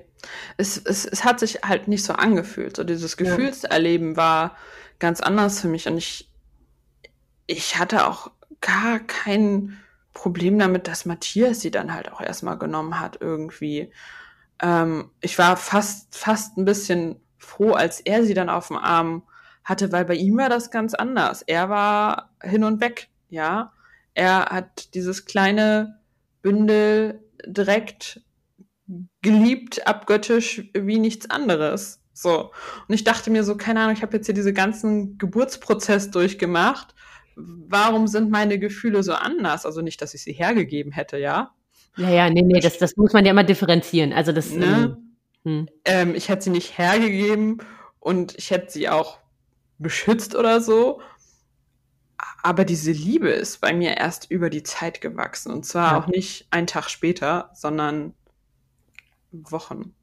es, 0.58 0.78
es, 0.78 1.06
es 1.06 1.24
hat 1.24 1.40
sich 1.40 1.62
halt 1.64 1.88
nicht 1.88 2.04
so 2.04 2.14
angefühlt. 2.14 2.78
So 2.78 2.84
dieses 2.84 3.18
Gefühlserleben 3.18 4.18
war 4.18 4.56
ganz 4.98 5.22
anders 5.22 5.62
für 5.62 5.68
mich 5.68 5.88
und 5.88 5.98
ich, 5.98 6.32
ich 7.48 7.78
hatte 7.78 8.08
auch 8.08 8.32
gar 8.60 9.00
kein 9.00 9.78
Problem 10.14 10.60
damit, 10.60 10.88
dass 10.88 11.06
Matthias 11.06 11.62
sie 11.62 11.72
dann 11.72 11.94
halt 11.94 12.12
auch 12.12 12.22
erstmal 12.22 12.58
genommen 12.58 13.00
hat 13.00 13.18
irgendwie 13.22 13.92
ähm, 14.62 15.10
ich 15.22 15.38
war 15.38 15.58
fast, 15.58 16.16
fast 16.16 16.58
ein 16.58 16.66
bisschen 16.66 17.20
froh, 17.38 17.72
als 17.72 18.00
er 18.00 18.24
sie 18.24 18.34
dann 18.34 18.50
auf 18.50 18.68
dem 18.68 18.78
Arm 18.78 19.24
hatte, 19.64 19.92
weil 19.92 20.06
bei 20.06 20.16
ihm 20.16 20.38
war 20.38 20.50
das 20.50 20.72
ganz 20.72 20.94
anders. 20.94 21.42
Er 21.42 21.70
war 21.70 22.32
hin 22.42 22.64
und 22.64 22.82
weg, 22.82 23.10
ja. 23.30 23.74
Er 24.14 24.46
hat 24.46 24.94
dieses 24.94 25.26
kleine 25.26 26.00
Bündel 26.42 27.24
direkt 27.46 28.22
geliebt, 29.22 29.88
abgöttisch 29.88 30.70
wie 30.74 31.00
nichts 31.00 31.30
anderes. 31.30 32.02
So. 32.14 32.52
Und 32.88 32.94
ich 32.94 33.04
dachte 33.04 33.32
mir 33.32 33.44
so, 33.44 33.56
keine 33.56 33.80
Ahnung, 33.80 33.94
ich 33.96 34.02
habe 34.02 34.18
jetzt 34.18 34.26
hier 34.26 34.36
diese 34.36 34.54
ganzen 34.54 35.18
Geburtsprozess 35.18 36.12
durchgemacht. 36.12 36.94
Warum 37.68 38.08
sind 38.08 38.30
meine 38.30 38.60
Gefühle 38.60 39.04
so 39.04 39.14
anders? 39.14 39.66
Also 39.66 39.82
nicht, 39.82 40.02
dass 40.02 40.14
ich 40.14 40.24
sie 40.24 40.34
hergegeben 40.34 40.92
hätte, 40.92 41.18
ja. 41.18 41.52
Ja, 41.98 42.10
ja, 42.10 42.30
nee, 42.30 42.42
nee, 42.42 42.60
das, 42.60 42.78
das 42.78 42.96
muss 42.96 43.14
man 43.14 43.26
ja 43.26 43.32
immer 43.32 43.44
differenzieren. 43.44 44.14
Also 44.14 44.32
das. 44.32 44.52
Ne? 44.52 44.98
Ähm, 45.46 45.60
hm. 45.60 45.70
ähm, 45.86 46.16
ich 46.16 46.30
hätte 46.30 46.44
sie 46.44 46.50
nicht 46.50 46.78
hergegeben 46.78 47.60
und 48.00 48.38
ich 48.38 48.52
hätte 48.52 48.72
sie 48.72 48.90
auch 48.90 49.20
beschützt 49.78 50.36
oder 50.36 50.62
so. 50.62 51.02
Aber 52.44 52.66
diese 52.66 52.92
Liebe 52.92 53.30
ist 53.30 53.62
bei 53.62 53.74
mir 53.74 53.98
erst 53.98 54.30
über 54.30 54.50
die 54.50 54.64
Zeit 54.64 55.02
gewachsen. 55.02 55.52
Und 55.52 55.66
zwar 55.66 55.92
ja. 55.92 56.00
auch 56.00 56.08
nicht 56.08 56.48
einen 56.52 56.68
Tag 56.68 56.90
später, 56.90 57.52
sondern 57.54 58.14
Wochen. 59.32 59.94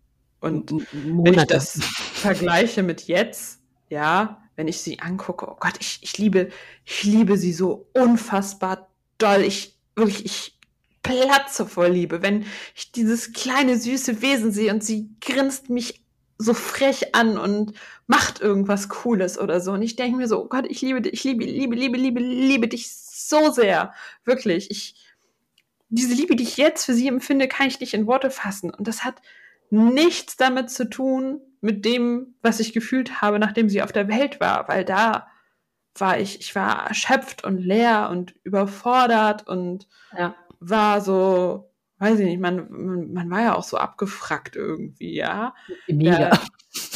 Und 0.41 0.70
Monate. 0.70 1.24
wenn 1.24 1.43
ich 1.43 1.47
das 1.47 1.80
vergleiche 1.82 2.82
mit 2.82 3.03
jetzt, 3.03 3.61
ja, 3.89 4.43
wenn 4.59 4.66
ich 4.66 4.80
sie 4.80 4.98
angucke, 4.98 5.48
oh 5.48 5.56
Gott, 5.61 5.74
ich, 5.78 6.00
ich 6.02 6.18
liebe, 6.18 6.50
ich 6.84 7.04
liebe 7.04 7.38
sie 7.38 7.52
so 7.52 7.88
unfassbar 7.94 8.88
doll. 9.16 9.42
Ich, 9.42 9.78
wirklich, 9.94 10.24
ich, 10.24 10.59
platze 11.00 11.64
vor 11.64 11.88
Liebe, 11.88 12.22
wenn 12.22 12.44
ich 12.74 12.90
dieses 12.90 13.32
kleine 13.32 13.78
süße 13.78 14.20
Wesen 14.20 14.50
sehe 14.50 14.72
und 14.74 14.82
sie 14.82 15.09
grinst 15.20 15.70
mich 15.70 16.04
so 16.38 16.54
frech 16.54 17.14
an 17.14 17.38
und 17.38 17.72
macht 18.09 18.40
irgendwas 18.40 18.88
Cooles 18.88 19.38
oder 19.38 19.61
so. 19.61 19.72
Und 19.72 19.82
ich 19.82 19.94
denke 19.94 20.18
mir 20.18 20.26
so, 20.26 20.42
oh 20.42 20.48
Gott, 20.48 20.66
ich 20.68 20.82
liebe 20.82 21.00
dich, 21.00 21.12
ich 21.12 21.24
liebe, 21.24 21.44
liebe, 21.44 21.76
liebe, 21.76 21.96
liebe, 21.96 22.20
liebe 22.20 22.68
dich 22.68 22.90
so 22.90 23.52
sehr. 23.52 23.94
Wirklich. 24.24 24.72
Ich, 24.72 24.96
diese 25.88 26.14
Liebe, 26.14 26.34
die 26.34 26.42
ich 26.42 26.56
jetzt 26.56 26.84
für 26.84 26.94
sie 26.94 27.06
empfinde, 27.06 27.46
kann 27.46 27.68
ich 27.68 27.78
nicht 27.78 27.94
in 27.94 28.09
Worte 28.09 28.30
fassen. 28.30 28.70
Und 28.70 28.88
das 28.88 29.04
hat 29.04 29.22
nichts 29.70 30.36
damit 30.36 30.68
zu 30.68 30.90
tun, 30.90 31.40
mit 31.61 31.84
dem, 31.84 32.34
was 32.42 32.61
ich 32.61 32.72
gefühlt 32.72 33.20
habe, 33.20 33.38
nachdem 33.38 33.68
sie 33.68 33.82
auf 33.82 33.92
der 33.92 34.09
Welt 34.09 34.40
war, 34.40 34.68
weil 34.68 34.84
da 34.84 35.28
war 35.96 36.18
ich, 36.18 36.40
ich 36.40 36.54
war 36.54 36.88
erschöpft 36.88 37.44
und 37.44 37.59
leer 37.59 38.09
und 38.11 38.34
überfordert 38.44 39.48
und 39.48 39.88
ja 40.16 40.34
war 40.61 41.00
so, 41.00 41.70
weiß 41.98 42.18
ich 42.20 42.26
nicht, 42.26 42.40
man, 42.40 42.70
man, 42.70 43.12
man 43.12 43.30
war 43.30 43.40
ja 43.42 43.54
auch 43.54 43.62
so 43.62 43.76
abgefrackt 43.76 44.56
irgendwie, 44.56 45.14
ja. 45.14 45.54
Der, 45.88 46.38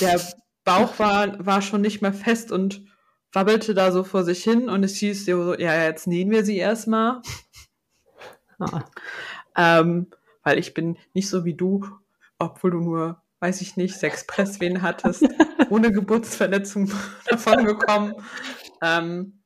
der 0.01 0.21
Bauch 0.65 0.99
war, 0.99 1.45
war 1.45 1.63
schon 1.63 1.81
nicht 1.81 2.03
mehr 2.03 2.13
fest 2.13 2.53
und 2.53 2.85
wabbelte 3.33 3.75
da 3.75 3.93
so 3.93 4.05
vor 4.05 4.25
sich 4.25 4.43
hin 4.45 4.69
und 4.69 4.85
es 4.85 4.97
hieß 4.97 5.25
so, 5.25 5.55
ja, 5.55 5.85
jetzt 5.85 6.07
nähen 6.07 6.31
wir 6.31 6.45
sie 6.45 6.59
erstmal. 6.59 7.23
Ah. 8.59 8.85
ähm, 9.57 10.09
weil 10.45 10.59
ich 10.59 10.75
bin 10.75 10.97
nicht 11.15 11.29
so 11.29 11.45
wie 11.45 11.55
du, 11.55 11.85
obwohl 12.39 12.71
du 12.71 12.81
nur, 12.81 13.22
weiß 13.43 13.61
ich 13.61 13.77
nicht, 13.77 13.99
sechs 13.99 14.25
Presswehen 14.25 14.83
hattest, 14.83 15.27
ohne 15.69 15.91
Geburtsverletzung 15.91 16.93
davon 17.29 17.65
gekommen. 17.65 18.15
Ähm, 18.81 19.41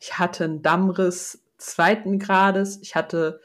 ich 0.00 0.18
hatte 0.18 0.44
einen 0.44 0.62
Dammriss 0.62 1.44
zweiten 1.58 2.18
Grades. 2.18 2.78
Ich 2.80 2.94
hatte 2.94 3.40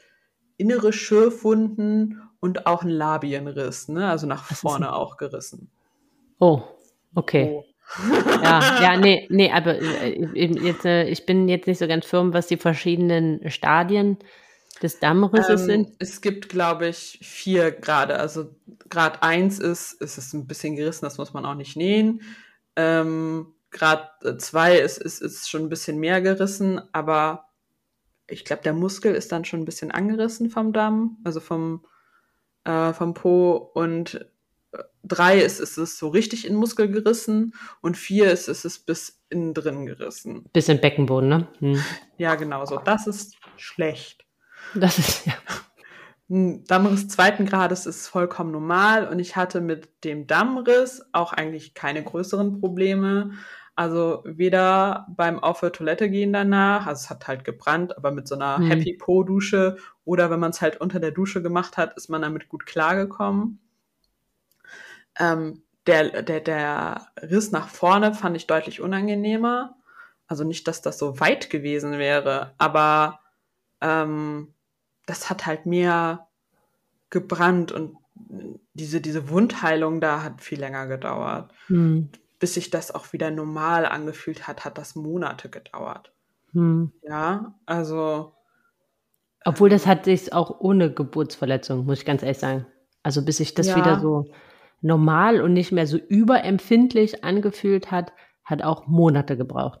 innere 0.56 0.94
Schürfwunden 0.94 2.22
und 2.40 2.66
auch 2.66 2.82
einen 2.82 2.90
Labienriss, 2.90 3.88
ne? 3.88 4.08
also 4.08 4.26
nach 4.26 4.44
vorne 4.44 4.94
auch 4.94 5.18
gerissen. 5.18 5.70
Oh, 6.38 6.62
okay. 7.14 7.52
Oh. 7.52 7.64
ja, 8.42 8.80
ja, 8.82 8.96
nee, 8.96 9.26
nee, 9.30 9.52
aber 9.52 9.78
äh, 9.78 10.18
jetzt, 10.34 10.86
äh, 10.86 11.04
ich 11.04 11.26
bin 11.26 11.48
jetzt 11.48 11.66
nicht 11.66 11.78
so 11.78 11.86
ganz 11.86 12.06
firm, 12.06 12.32
was 12.32 12.46
die 12.46 12.56
verschiedenen 12.56 13.48
Stadien 13.50 14.18
des 14.82 14.98
Dammrisses 14.98 15.62
ähm, 15.62 15.66
sind. 15.66 15.92
Es 15.98 16.20
gibt, 16.20 16.48
glaube 16.48 16.88
ich, 16.88 17.18
vier 17.22 17.70
Grade. 17.70 18.18
Also 18.18 18.54
Grad 18.88 19.22
1 19.22 19.58
ist, 19.58 19.94
ist 19.94 20.18
es 20.18 20.32
ein 20.32 20.46
bisschen 20.46 20.76
gerissen, 20.76 21.04
das 21.04 21.18
muss 21.18 21.32
man 21.32 21.46
auch 21.46 21.54
nicht 21.54 21.76
nähen. 21.76 22.22
Ähm, 22.76 23.54
Grad 23.70 24.10
2 24.38 24.78
ist, 24.78 24.98
ist, 24.98 25.20
ist 25.20 25.50
schon 25.50 25.62
ein 25.62 25.68
bisschen 25.68 25.98
mehr 25.98 26.20
gerissen, 26.20 26.80
aber 26.92 27.48
ich 28.28 28.44
glaube, 28.44 28.62
der 28.62 28.72
Muskel 28.72 29.14
ist 29.14 29.32
dann 29.32 29.44
schon 29.44 29.60
ein 29.60 29.64
bisschen 29.64 29.90
angerissen 29.90 30.50
vom 30.50 30.72
Damm, 30.72 31.18
also 31.24 31.40
vom, 31.40 31.84
äh, 32.64 32.92
vom 32.92 33.14
Po. 33.14 33.52
Und 33.74 34.26
äh, 34.72 34.82
drei 35.04 35.38
ist, 35.38 35.60
ist 35.60 35.78
es 35.78 35.98
so 35.98 36.08
richtig 36.08 36.46
in 36.46 36.54
Muskel 36.54 36.88
gerissen 36.90 37.54
und 37.80 37.96
vier 37.96 38.30
ist, 38.32 38.48
ist 38.48 38.64
es 38.64 38.78
bis 38.78 39.22
innen 39.28 39.54
drin 39.54 39.86
gerissen. 39.86 40.44
Bis 40.52 40.68
im 40.68 40.80
Beckenboden, 40.80 41.28
ne? 41.28 41.48
Hm. 41.58 41.82
Ja, 42.18 42.34
genau 42.34 42.64
so. 42.64 42.78
Das 42.78 43.06
ist 43.06 43.36
schlecht. 43.56 44.25
Das 44.74 44.98
ist 44.98 45.26
ja. 45.26 45.34
Ein 46.28 46.64
Dammriss 46.64 47.06
zweiten 47.08 47.46
Grades 47.46 47.86
ist 47.86 48.08
vollkommen 48.08 48.50
normal 48.50 49.06
und 49.08 49.20
ich 49.20 49.36
hatte 49.36 49.60
mit 49.60 50.04
dem 50.04 50.26
Dammriss 50.26 51.02
auch 51.12 51.32
eigentlich 51.32 51.74
keine 51.74 52.02
größeren 52.02 52.60
Probleme. 52.60 53.32
Also 53.76 54.22
weder 54.24 55.06
beim 55.10 55.38
Auf 55.38 55.60
der 55.60 55.70
Toilette 55.70 56.10
gehen 56.10 56.32
danach, 56.32 56.86
also 56.86 57.04
es 57.04 57.10
hat 57.10 57.28
halt 57.28 57.44
gebrannt, 57.44 57.96
aber 57.96 58.10
mit 58.10 58.26
so 58.26 58.34
einer 58.34 58.58
Mhm. 58.58 58.66
Happy 58.68 58.94
Po 58.94 59.22
Dusche 59.22 59.76
oder 60.04 60.30
wenn 60.30 60.40
man 60.40 60.50
es 60.50 60.60
halt 60.60 60.80
unter 60.80 60.98
der 60.98 61.12
Dusche 61.12 61.42
gemacht 61.42 61.76
hat, 61.76 61.96
ist 61.96 62.08
man 62.08 62.22
damit 62.22 62.48
gut 62.48 62.66
klargekommen. 62.66 63.60
Ähm, 65.18 65.62
der, 65.86 66.22
der, 66.22 66.40
der 66.40 67.06
Riss 67.22 67.52
nach 67.52 67.68
vorne 67.68 68.14
fand 68.14 68.36
ich 68.36 68.46
deutlich 68.46 68.80
unangenehmer. 68.80 69.76
Also 70.26 70.42
nicht, 70.42 70.66
dass 70.66 70.82
das 70.82 70.98
so 70.98 71.20
weit 71.20 71.50
gewesen 71.50 71.98
wäre, 71.98 72.54
aber 72.58 73.20
ähm, 73.80 74.54
das 75.06 75.30
hat 75.30 75.46
halt 75.46 75.66
mehr 75.66 76.28
gebrannt 77.10 77.72
und 77.72 77.96
diese, 78.74 79.00
diese 79.00 79.28
Wundheilung 79.30 80.00
da 80.00 80.22
hat 80.22 80.42
viel 80.42 80.60
länger 80.60 80.86
gedauert. 80.86 81.52
Hm. 81.68 82.10
Bis 82.38 82.54
sich 82.54 82.70
das 82.70 82.90
auch 82.94 83.12
wieder 83.12 83.30
normal 83.30 83.86
angefühlt 83.86 84.46
hat, 84.48 84.64
hat 84.64 84.78
das 84.78 84.94
Monate 84.96 85.48
gedauert. 85.50 86.12
Hm. 86.52 86.92
Ja, 87.02 87.54
also 87.66 88.34
Obwohl 89.44 89.68
das 89.70 89.86
hat 89.86 90.04
sich 90.04 90.32
auch 90.32 90.60
ohne 90.60 90.92
Geburtsverletzung, 90.92 91.84
muss 91.86 92.00
ich 92.00 92.04
ganz 92.04 92.22
ehrlich 92.22 92.38
sagen. 92.38 92.66
Also 93.02 93.24
bis 93.24 93.36
sich 93.38 93.54
das 93.54 93.68
Ja. 93.68 93.76
wieder 93.76 94.00
so 94.00 94.24
normal 94.80 95.40
und 95.40 95.52
nicht 95.52 95.72
mehr 95.72 95.86
so 95.86 95.96
überempfindlich 95.98 97.24
angefühlt 97.24 97.90
hat, 97.90 98.12
hat 98.44 98.62
auch 98.62 98.86
Monate 98.86 99.36
gebraucht. 99.36 99.80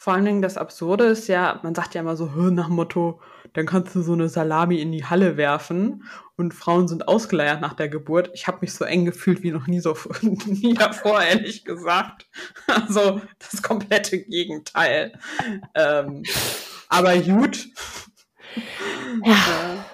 Vor 0.00 0.12
allen 0.14 0.24
Dingen 0.24 0.42
das 0.42 0.56
Absurde 0.56 1.04
ist 1.06 1.26
ja, 1.26 1.58
man 1.64 1.74
sagt 1.74 1.94
ja 1.94 2.00
immer 2.00 2.16
so, 2.16 2.32
"Hö, 2.32 2.50
nach 2.52 2.66
dem 2.68 2.76
Motto, 2.76 3.20
dann 3.52 3.66
kannst 3.66 3.94
du 3.94 4.02
so 4.02 4.12
eine 4.12 4.28
Salami 4.28 4.80
in 4.80 4.92
die 4.92 5.04
Halle 5.04 5.36
werfen 5.36 6.04
und 6.36 6.54
Frauen 6.54 6.86
sind 6.86 7.08
ausgeleiert 7.08 7.60
nach 7.60 7.72
der 7.74 7.88
Geburt. 7.88 8.30
Ich 8.32 8.46
habe 8.46 8.58
mich 8.60 8.72
so 8.72 8.84
eng 8.84 9.04
gefühlt 9.04 9.42
wie 9.42 9.50
noch 9.50 9.66
nie 9.66 9.80
so 9.80 9.96
nie 10.46 10.74
davor, 10.74 11.20
ehrlich 11.22 11.64
gesagt. 11.64 12.26
Also 12.68 13.20
das 13.38 13.60
komplette 13.62 14.22
Gegenteil. 14.24 15.18
Ähm, 15.74 16.22
aber 16.88 17.16
gut. 17.18 17.66
Ja, 19.24 19.84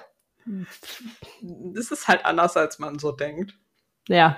Das 1.41 1.91
ist 1.91 2.07
halt 2.07 2.25
anders, 2.25 2.55
als 2.57 2.77
man 2.79 2.99
so 2.99 3.11
denkt. 3.11 3.57
ja 4.07 4.37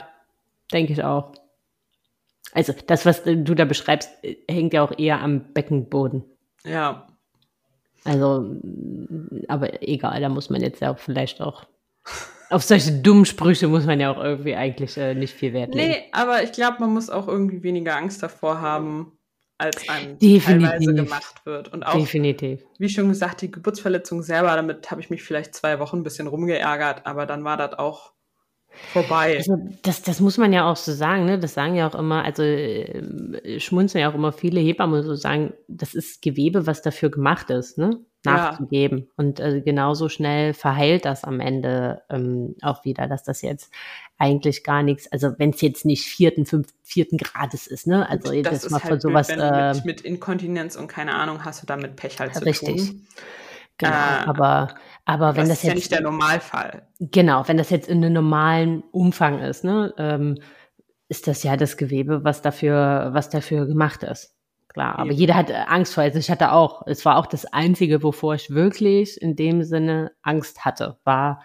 denke 0.71 0.93
ich 0.93 1.03
auch. 1.03 1.31
Also 2.53 2.73
das, 2.85 3.05
was 3.05 3.23
du 3.23 3.55
da 3.55 3.65
beschreibst, 3.65 4.09
äh, 4.23 4.37
hängt 4.49 4.73
ja 4.73 4.83
auch 4.83 4.97
eher 4.97 5.21
am 5.21 5.53
Beckenboden. 5.53 6.23
Ja. 6.63 7.07
Also, 8.03 8.41
mm, 8.41 9.45
aber 9.47 9.81
egal, 9.87 10.21
da 10.21 10.29
muss 10.29 10.49
man 10.49 10.61
jetzt 10.61 10.81
ja 10.81 10.91
auch 10.91 10.99
vielleicht 10.99 11.41
auch 11.41 11.65
auf 12.49 12.63
solche 12.63 12.93
dummen 12.93 13.25
Sprüche 13.25 13.67
muss 13.67 13.85
man 13.85 13.99
ja 13.99 14.11
auch 14.11 14.23
irgendwie 14.23 14.55
eigentlich 14.55 14.97
äh, 14.97 15.13
nicht 15.13 15.33
viel 15.33 15.53
Wert 15.53 15.75
legen. 15.75 15.89
Nee, 15.89 16.03
aber 16.13 16.43
ich 16.43 16.53
glaube, 16.53 16.77
man 16.79 16.93
muss 16.93 17.09
auch 17.09 17.27
irgendwie 17.27 17.63
weniger 17.63 17.97
Angst 17.97 18.23
davor 18.23 18.61
haben, 18.61 19.17
als 19.57 19.89
einem 19.89 20.17
Definitiv. 20.19 20.45
teilweise 20.45 20.93
gemacht 20.93 21.45
wird. 21.45 21.73
Und 21.73 21.83
auch, 21.83 21.97
Definitiv. 21.97 22.63
wie 22.77 22.89
schon 22.89 23.09
gesagt, 23.09 23.41
die 23.41 23.51
Geburtsverletzung 23.51 24.21
selber, 24.23 24.55
damit 24.55 24.89
habe 24.91 25.01
ich 25.01 25.09
mich 25.09 25.23
vielleicht 25.23 25.55
zwei 25.55 25.79
Wochen 25.79 25.97
ein 25.97 26.03
bisschen 26.03 26.27
rumgeärgert, 26.27 27.05
aber 27.05 27.25
dann 27.25 27.43
war 27.43 27.57
das 27.57 27.73
auch 27.73 28.13
vorbei. 28.91 29.37
Also 29.37 29.57
das, 29.83 30.01
das 30.01 30.19
muss 30.19 30.37
man 30.37 30.53
ja 30.53 30.69
auch 30.69 30.75
so 30.75 30.91
sagen, 30.91 31.25
ne? 31.25 31.39
Das 31.39 31.53
sagen 31.53 31.75
ja 31.75 31.87
auch 31.87 31.95
immer, 31.95 32.23
also 32.23 32.43
äh, 32.43 33.59
schmunzeln 33.59 34.01
ja 34.01 34.09
auch 34.09 34.15
immer 34.15 34.31
viele 34.31 34.59
Hebammen 34.59 35.03
so 35.03 35.15
sagen, 35.15 35.53
das 35.67 35.93
ist 35.93 36.21
Gewebe, 36.21 36.67
was 36.67 36.81
dafür 36.81 37.09
gemacht 37.09 37.49
ist, 37.49 37.77
ne? 37.77 37.99
Ja. 38.25 38.33
Nachzugeben. 38.33 39.09
Und 39.15 39.39
äh, 39.39 39.61
genauso 39.61 40.09
schnell 40.09 40.53
verheilt 40.53 41.05
das 41.05 41.23
am 41.23 41.39
Ende 41.39 42.01
ähm, 42.09 42.55
auch 42.61 42.83
wieder, 42.83 43.07
dass 43.07 43.23
das 43.23 43.41
jetzt 43.41 43.71
eigentlich 44.17 44.63
gar 44.63 44.83
nichts, 44.83 45.09
also 45.11 45.33
wenn 45.37 45.51
es 45.51 45.61
jetzt 45.61 45.85
nicht 45.85 46.05
vierten, 46.05 46.45
fünften, 46.45 46.77
vierten 46.83 47.17
Grades 47.17 47.67
ist, 47.67 47.87
ne? 47.87 48.09
Also 48.09 48.41
das 48.41 48.63
ist 48.63 48.71
mal 48.71 48.81
halt 48.81 48.89
von 48.89 48.99
sowas. 48.99 49.27
blöd, 49.27 49.39
wenn 49.39 49.49
du 49.49 49.55
äh, 49.55 49.73
mit, 49.75 49.85
mit 49.85 50.01
Inkontinenz 50.01 50.75
und 50.75 50.87
keine 50.87 51.13
Ahnung 51.13 51.45
hast 51.45 51.61
du 51.61 51.67
damit 51.67 51.95
Pech 51.95 52.19
halt 52.19 52.33
zu 52.33 52.43
Richtig. 52.43 52.95
Genau, 53.77 53.91
äh, 53.91 54.27
aber, 54.27 54.75
aber 55.05 55.35
wenn 55.35 55.47
das 55.47 55.49
das 55.49 55.57
ist 55.59 55.63
ja 55.63 55.69
jetzt 55.69 55.75
nicht 55.77 55.91
der 55.91 56.01
Normalfall. 56.01 56.87
Genau, 56.99 57.47
wenn 57.47 57.57
das 57.57 57.69
jetzt 57.69 57.89
in 57.89 58.03
einem 58.03 58.13
normalen 58.13 58.83
Umfang 58.91 59.39
ist, 59.39 59.63
ne, 59.63 59.93
ähm, 59.97 60.39
ist 61.09 61.27
das 61.27 61.43
ja 61.43 61.55
das 61.57 61.77
Gewebe, 61.77 62.23
was 62.23 62.41
dafür, 62.41 63.09
was 63.13 63.29
dafür 63.29 63.65
gemacht 63.65 64.03
ist. 64.03 64.35
Klar, 64.67 64.99
aber 64.99 65.09
Eben. 65.09 65.19
jeder 65.19 65.35
hat 65.35 65.49
äh, 65.49 65.55
Angst 65.67 65.93
vor. 65.93 66.03
Also 66.03 66.19
ich 66.19 66.29
hatte 66.29 66.51
auch, 66.51 66.85
es 66.85 67.03
war 67.05 67.17
auch 67.17 67.25
das 67.25 67.45
Einzige, 67.45 68.03
wovor 68.03 68.35
ich 68.35 68.51
wirklich 68.51 69.19
in 69.21 69.35
dem 69.35 69.63
Sinne 69.63 70.11
Angst 70.21 70.65
hatte, 70.65 70.99
war, 71.03 71.43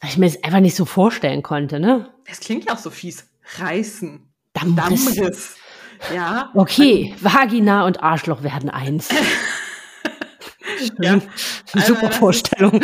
weil 0.00 0.10
ich 0.10 0.18
mir 0.18 0.26
das 0.26 0.42
einfach 0.42 0.60
nicht 0.60 0.74
so 0.74 0.84
vorstellen 0.84 1.42
konnte, 1.42 1.78
ne? 1.78 2.08
Das 2.26 2.40
klingt 2.40 2.64
ja 2.64 2.74
auch 2.74 2.78
so 2.78 2.90
fies. 2.90 3.28
Reißen. 3.58 4.28
Dammriss. 4.52 5.14
Dammriss. 5.14 5.56
Ja. 6.12 6.50
Okay, 6.54 7.14
Vagina 7.20 7.86
und 7.86 8.02
Arschloch 8.02 8.42
werden 8.42 8.70
eins. 8.70 9.08
Ja, 11.00 11.20
also 11.74 11.94
Super 11.94 12.00
das 12.06 12.10
ist- 12.10 12.16
Vorstellung. 12.18 12.80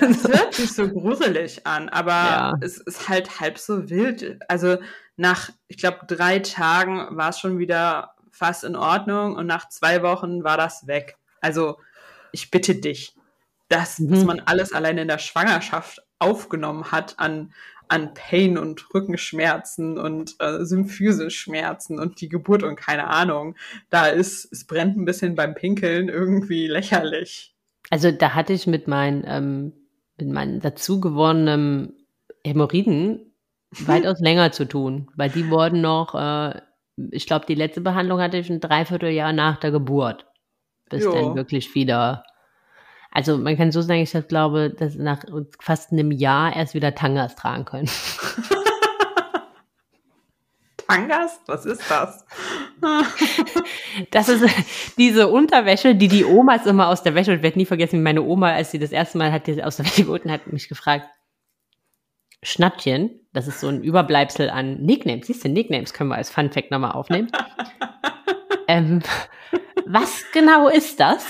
Es 0.00 0.24
hört 0.28 0.54
sich 0.54 0.72
so 0.72 0.88
gruselig 0.88 1.66
an, 1.66 1.88
aber 1.88 2.10
Ja. 2.12 2.54
es 2.60 2.78
ist 2.78 3.08
halt 3.08 3.40
halb 3.40 3.58
so 3.58 3.88
wild. 3.88 4.38
Also 4.48 4.78
nach, 5.16 5.50
ich 5.68 5.78
glaube, 5.78 6.00
drei 6.06 6.38
Tagen 6.40 7.16
war 7.16 7.30
es 7.30 7.38
schon 7.40 7.58
wieder 7.58 8.14
fast 8.30 8.64
in 8.64 8.76
Ordnung 8.76 9.34
und 9.36 9.46
nach 9.46 9.68
zwei 9.68 10.02
Wochen 10.02 10.44
war 10.44 10.56
das 10.58 10.86
weg. 10.86 11.16
Also 11.40 11.78
ich 12.32 12.50
bitte 12.50 12.74
dich, 12.74 13.14
dass, 13.68 13.98
Mhm. 13.98 14.10
dass 14.10 14.24
man 14.24 14.40
alles 14.40 14.72
alleine 14.72 15.02
in 15.02 15.08
der 15.08 15.18
Schwangerschaft 15.18 16.02
aufgenommen 16.18 16.92
hat 16.92 17.14
an, 17.18 17.52
an 17.88 18.14
Pain 18.14 18.58
und 18.58 18.92
Rückenschmerzen 18.94 19.98
und 19.98 20.36
äh, 20.38 20.64
Symphyseschmerzen 20.64 21.98
und 21.98 22.20
die 22.20 22.28
Geburt 22.28 22.62
und 22.62 22.76
keine 22.76 23.08
Ahnung. 23.08 23.56
Da 23.90 24.06
ist, 24.06 24.48
es 24.52 24.66
brennt 24.66 24.96
ein 24.96 25.04
bisschen 25.04 25.34
beim 25.34 25.54
Pinkeln 25.54 26.08
irgendwie 26.08 26.66
lächerlich. 26.66 27.54
Also 27.90 28.10
da 28.10 28.34
hatte 28.34 28.52
ich 28.52 28.66
mit 28.66 28.88
meinen, 28.88 29.24
ähm, 29.26 29.72
mit 30.18 30.28
meinen 30.28 30.60
dazu 30.60 31.00
gewonnenen 31.00 31.94
Hämorrhoiden 32.44 33.32
weitaus 33.86 34.20
länger 34.20 34.52
zu 34.52 34.66
tun, 34.66 35.08
weil 35.16 35.30
die 35.30 35.50
wurden 35.50 35.80
noch, 35.80 36.14
äh, 36.14 36.60
ich 37.10 37.26
glaube, 37.26 37.46
die 37.46 37.54
letzte 37.54 37.80
Behandlung 37.80 38.20
hatte 38.20 38.38
ich 38.38 38.50
ein 38.50 38.60
Dreivierteljahr 38.60 39.32
nach 39.32 39.58
der 39.58 39.70
Geburt, 39.70 40.26
bis 40.88 41.04
Jo. 41.04 41.12
dann 41.12 41.34
wirklich 41.36 41.74
wieder. 41.74 42.24
Also 43.16 43.38
man 43.38 43.56
kann 43.56 43.72
so 43.72 43.80
sagen, 43.80 44.02
ich 44.02 44.12
glaube, 44.28 44.68
dass 44.68 44.96
nach 44.96 45.24
fast 45.58 45.90
einem 45.90 46.10
Jahr 46.10 46.54
erst 46.54 46.74
wieder 46.74 46.94
Tangas 46.94 47.34
tragen 47.34 47.64
können. 47.64 47.88
Tangas? 50.86 51.40
Was 51.46 51.64
ist 51.64 51.90
das? 51.90 52.26
Das 54.10 54.28
ist 54.28 54.44
diese 54.98 55.28
Unterwäsche, 55.28 55.94
die 55.94 56.08
die 56.08 56.26
Omas 56.26 56.66
immer 56.66 56.88
aus 56.88 57.02
der 57.02 57.14
Wäsche, 57.14 57.30
und 57.30 57.38
ich 57.38 57.42
werde 57.42 57.58
nie 57.58 57.64
vergessen, 57.64 58.00
wie 58.00 58.02
meine 58.02 58.20
Oma, 58.20 58.52
als 58.52 58.70
sie 58.70 58.78
das 58.78 58.92
erste 58.92 59.16
Mal 59.16 59.32
hat, 59.32 59.46
die 59.46 59.64
aus 59.64 59.78
der 59.78 59.86
Wäsche 59.86 60.04
geholt 60.04 60.26
und 60.26 60.30
hat 60.30 60.52
mich 60.52 60.68
gefragt, 60.68 61.08
Schnattchen, 62.42 63.26
das 63.32 63.48
ist 63.48 63.60
so 63.60 63.68
ein 63.68 63.82
Überbleibsel 63.82 64.50
an 64.50 64.82
Nicknames, 64.82 65.28
siehst 65.28 65.42
du, 65.42 65.48
Nicknames 65.48 65.94
können 65.94 66.10
wir 66.10 66.16
als 66.16 66.28
Fun 66.28 66.52
Fact 66.52 66.70
nochmal 66.70 66.92
aufnehmen. 66.92 67.32
ähm, 68.68 69.02
was 69.86 70.24
genau 70.32 70.68
ist 70.68 70.98
das? 71.00 71.24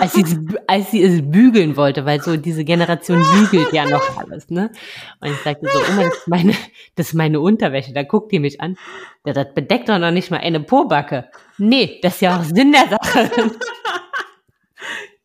Als 0.00 0.12
sie, 0.12 0.22
es- 0.22 0.38
als 0.66 0.90
sie 0.90 1.02
es 1.02 1.22
bügeln 1.28 1.76
wollte, 1.76 2.04
weil 2.04 2.20
so 2.22 2.36
diese 2.36 2.64
Generation 2.64 3.22
bügelt 3.34 3.72
ja 3.72 3.84
noch 3.88 4.16
alles, 4.18 4.48
ne? 4.50 4.70
Und 5.20 5.30
ich 5.30 5.38
sagte 5.42 5.66
so, 5.72 5.78
Oma, 5.92 6.04
das 6.04 6.14
ist 6.18 6.28
meine, 6.28 6.52
das 6.94 7.06
ist 7.08 7.14
meine 7.14 7.40
Unterwäsche. 7.40 7.92
Da 7.92 8.02
guckt 8.04 8.30
die 8.32 8.38
mich 8.38 8.60
an. 8.60 8.76
Ja, 9.24 9.32
das 9.32 9.52
bedeckt 9.54 9.88
doch 9.88 9.98
noch 9.98 10.10
nicht 10.12 10.30
mal 10.30 10.38
eine 10.38 10.60
Pobacke. 10.60 11.28
Nee, 11.58 11.98
das 12.02 12.14
ist 12.16 12.20
ja 12.20 12.38
auch 12.38 12.44
Sinn 12.44 12.72
der 12.72 12.88
Sache. 12.88 13.30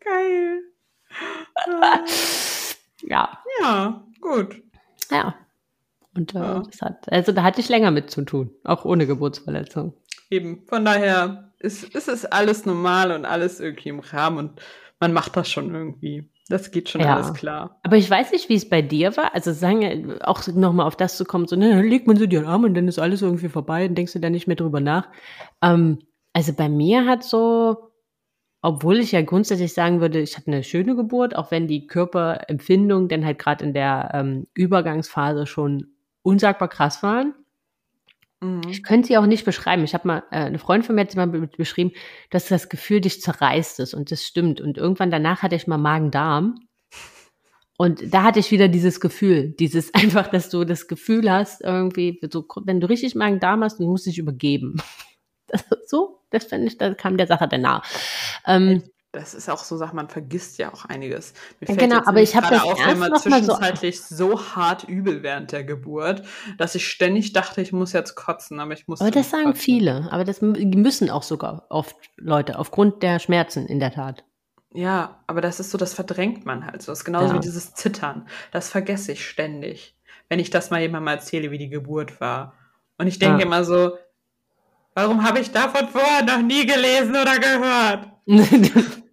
Geil. 0.04 0.62
ja, 3.08 3.38
Ja, 3.62 4.04
gut. 4.22 4.62
ja. 5.12 5.36
Und 6.16 6.36
äh, 6.36 6.40
Ja. 6.40 6.60
das 6.70 6.82
hat, 6.82 7.12
also 7.12 7.32
da 7.32 7.44
hatte 7.44 7.62
ich 7.62 7.70
länger 7.70 7.92
mit 7.92 8.10
zu 8.12 8.24
tun, 8.24 8.50
auch 8.64 8.84
ohne 8.86 9.08
Geburtsverletzung. 9.08 9.94
Eben. 10.30 10.64
Von 10.68 10.84
daher 10.84 11.51
ist, 11.62 11.84
ist 11.96 12.08
es 12.08 12.26
alles 12.26 12.66
normal 12.66 13.12
und 13.12 13.26
alles 13.26 13.60
irgendwie 13.60 13.90
im 13.90 14.00
Rahmen 14.00 14.38
und 14.38 14.62
man 15.00 15.14
macht 15.14 15.36
das 15.36 15.50
schon 15.50 15.74
irgendwie. 15.74 16.30
Das 16.48 16.72
geht 16.72 16.90
schon 16.90 17.02
Ja. 17.02 17.16
alles 17.16 17.34
klar. 17.34 17.80
Aber 17.84 17.98
ich 17.98 18.10
weiß 18.10 18.32
nicht, 18.34 18.50
wie 18.50 18.56
es 18.56 18.70
bei 18.70 18.82
dir 18.82 19.16
war. 19.18 19.34
Also 19.34 19.52
sagen, 19.54 19.82
wir, 19.82 20.28
auch 20.28 20.46
nochmal 20.48 20.86
auf 20.86 20.96
das 20.96 21.18
zu 21.18 21.26
kommen, 21.26 21.48
so, 21.48 21.56
ne, 21.56 21.70
dann 21.70 21.86
legt 21.86 22.08
man 22.08 22.18
so 22.18 22.26
die 22.26 22.38
Arme 22.38 22.68
und 22.68 22.74
dann 22.74 22.88
ist 22.88 23.00
alles 23.00 23.22
irgendwie 23.22 23.50
vorbei 23.50 23.88
und 23.88 23.96
denkst 23.96 24.14
du 24.14 24.20
da 24.20 24.30
nicht 24.30 24.48
mehr 24.48 24.58
drüber 24.58 24.80
nach. 24.80 25.10
Ähm, 25.62 26.00
also 26.34 26.54
bei 26.54 26.70
mir 26.70 27.06
hat 27.06 27.24
so, 27.24 27.92
obwohl 28.62 29.00
ich 29.00 29.12
ja 29.12 29.22
grundsätzlich 29.22 29.74
sagen 29.74 30.02
würde, 30.02 30.20
ich 30.20 30.38
hatte 30.38 30.52
eine 30.52 30.64
schöne 30.64 30.96
Geburt, 30.96 31.36
auch 31.36 31.52
wenn 31.52 31.68
die 31.68 31.88
Körperempfindungen 31.88 33.08
dann 33.08 33.26
halt 33.26 33.40
gerade 33.40 33.66
in 33.66 33.74
der 33.74 34.12
ähm, 34.14 34.48
Übergangsphase 34.54 35.48
schon 35.48 35.88
unsagbar 36.22 36.68
krass 36.68 37.02
waren, 37.02 37.34
Mhm. 38.42 38.62
Ich 38.70 38.84
könnte 38.84 39.08
sie 39.08 39.18
auch 39.18 39.26
nicht 39.26 39.46
beschreiben. 39.46 39.84
Ich 39.84 39.94
habe 39.94 40.08
mal, 40.08 40.24
äh, 40.32 40.38
eine 40.38 40.60
Freundin 40.60 40.86
von 40.86 40.96
mir 40.96 41.02
hat 41.02 41.12
sie 41.12 41.18
mal 41.18 41.28
beschrieben, 41.28 41.92
dass 42.30 42.48
das 42.48 42.70
Gefühl 42.70 43.02
dich 43.02 43.22
zerreißt 43.22 43.80
ist 43.80 43.94
und 43.94 44.12
das 44.12 44.24
stimmt. 44.24 44.60
Und 44.60 44.78
irgendwann 44.78 45.12
danach 45.12 45.44
hatte 45.44 45.56
ich 45.56 45.68
mal 45.68 45.78
Magen-Darm. 45.78 46.60
Und 47.78 48.14
da 48.14 48.24
hatte 48.24 48.40
ich 48.40 48.52
wieder 48.52 48.68
dieses 48.68 49.00
Gefühl, 49.00 49.56
dieses 49.60 49.94
einfach, 49.94 50.28
dass 50.28 50.50
du 50.50 50.66
das 50.66 50.88
Gefühl 50.88 51.32
hast, 51.32 51.62
irgendwie, 51.62 52.20
so, 52.32 52.46
wenn 52.66 52.82
du 52.82 52.90
richtig 52.90 53.16
Magen-Darm 53.16 53.64
hast, 53.64 53.80
dann 53.80 53.88
musst 53.88 54.06
du 54.06 54.10
dich 54.10 54.20
übergeben. 54.20 54.78
Das, 55.48 55.66
so, 55.86 56.22
das 56.30 56.46
finde 56.46 56.68
ich, 56.68 56.78
da 56.78 56.94
kam 56.94 57.18
der 57.18 57.28
Sache 57.28 57.46
danach. 57.46 57.86
Ähm, 58.48 58.84
das 59.12 59.34
ist 59.34 59.50
auch 59.50 59.64
so, 59.64 59.76
sagt 59.76 59.94
man 59.94 60.08
vergisst 60.08 60.58
ja 60.58 60.74
auch 60.74 60.86
einiges. 60.86 61.34
Mir 61.60 61.76
genau, 61.76 62.02
aber 62.06 62.22
ich 62.22 62.36
habe 62.36 62.48
das 62.50 62.64
auch 62.64 62.88
immer 62.88 63.14
zwischenzeitlich 63.16 64.02
so, 64.02 64.38
so, 64.38 64.56
hart 64.56 64.86
übel 64.86 65.22
während 65.22 65.52
der 65.52 65.66
Geburt, 65.66 66.24
dass 66.58 66.76
ich 66.76 66.88
ständig 66.88 67.34
dachte, 67.34 67.62
ich 67.62 67.74
muss 67.74 67.92
jetzt 67.92 68.16
kotzen, 68.16 68.60
aber 68.62 68.72
ich 68.72 68.88
muss. 68.88 69.02
Aber 69.02 69.12
das 69.12 69.30
sagen 69.30 69.48
kotzen. 69.48 69.62
viele, 69.62 70.08
aber 70.12 70.24
das 70.24 70.42
müssen 70.42 71.10
auch 71.10 71.24
sogar 71.24 71.66
oft 71.70 71.96
Leute 72.16 72.58
aufgrund 72.58 73.04
der 73.04 73.20
Schmerzen 73.20 73.66
in 73.66 73.80
der 73.80 73.92
Tat. 73.92 74.24
Ja, 74.74 75.22
aber 75.28 75.42
das 75.42 75.60
ist 75.60 75.72
so, 75.72 75.78
das 75.78 75.94
verdrängt 75.94 76.46
man 76.46 76.66
halt 76.66 76.82
so. 76.82 76.94
Das 76.94 77.00
ist 77.00 77.06
genauso 77.06 77.28
ja. 77.28 77.36
wie 77.36 77.40
dieses 77.42 77.74
Zittern. 77.74 78.28
Das 78.52 78.70
vergesse 78.70 79.12
ich 79.12 79.28
ständig, 79.28 79.98
wenn 80.30 80.40
ich 80.40 80.50
das 80.50 80.70
mal 80.70 80.80
jemandem 80.80 81.14
erzähle, 81.14 81.52
wie 81.52 81.58
die 81.58 81.70
Geburt 81.70 82.22
war. 82.22 82.54
Und 82.98 83.08
ich 83.08 83.20
denke 83.20 83.40
ja. 83.40 83.46
immer 83.46 83.66
so, 83.66 83.98
warum 84.94 85.28
habe 85.28 85.40
ich 85.40 85.52
davon 85.52 85.90
vorher 85.90 86.24
noch 86.24 86.42
nie 86.42 86.66
gelesen 86.66 87.12
oder 87.12 87.38
gehört? 87.38 88.11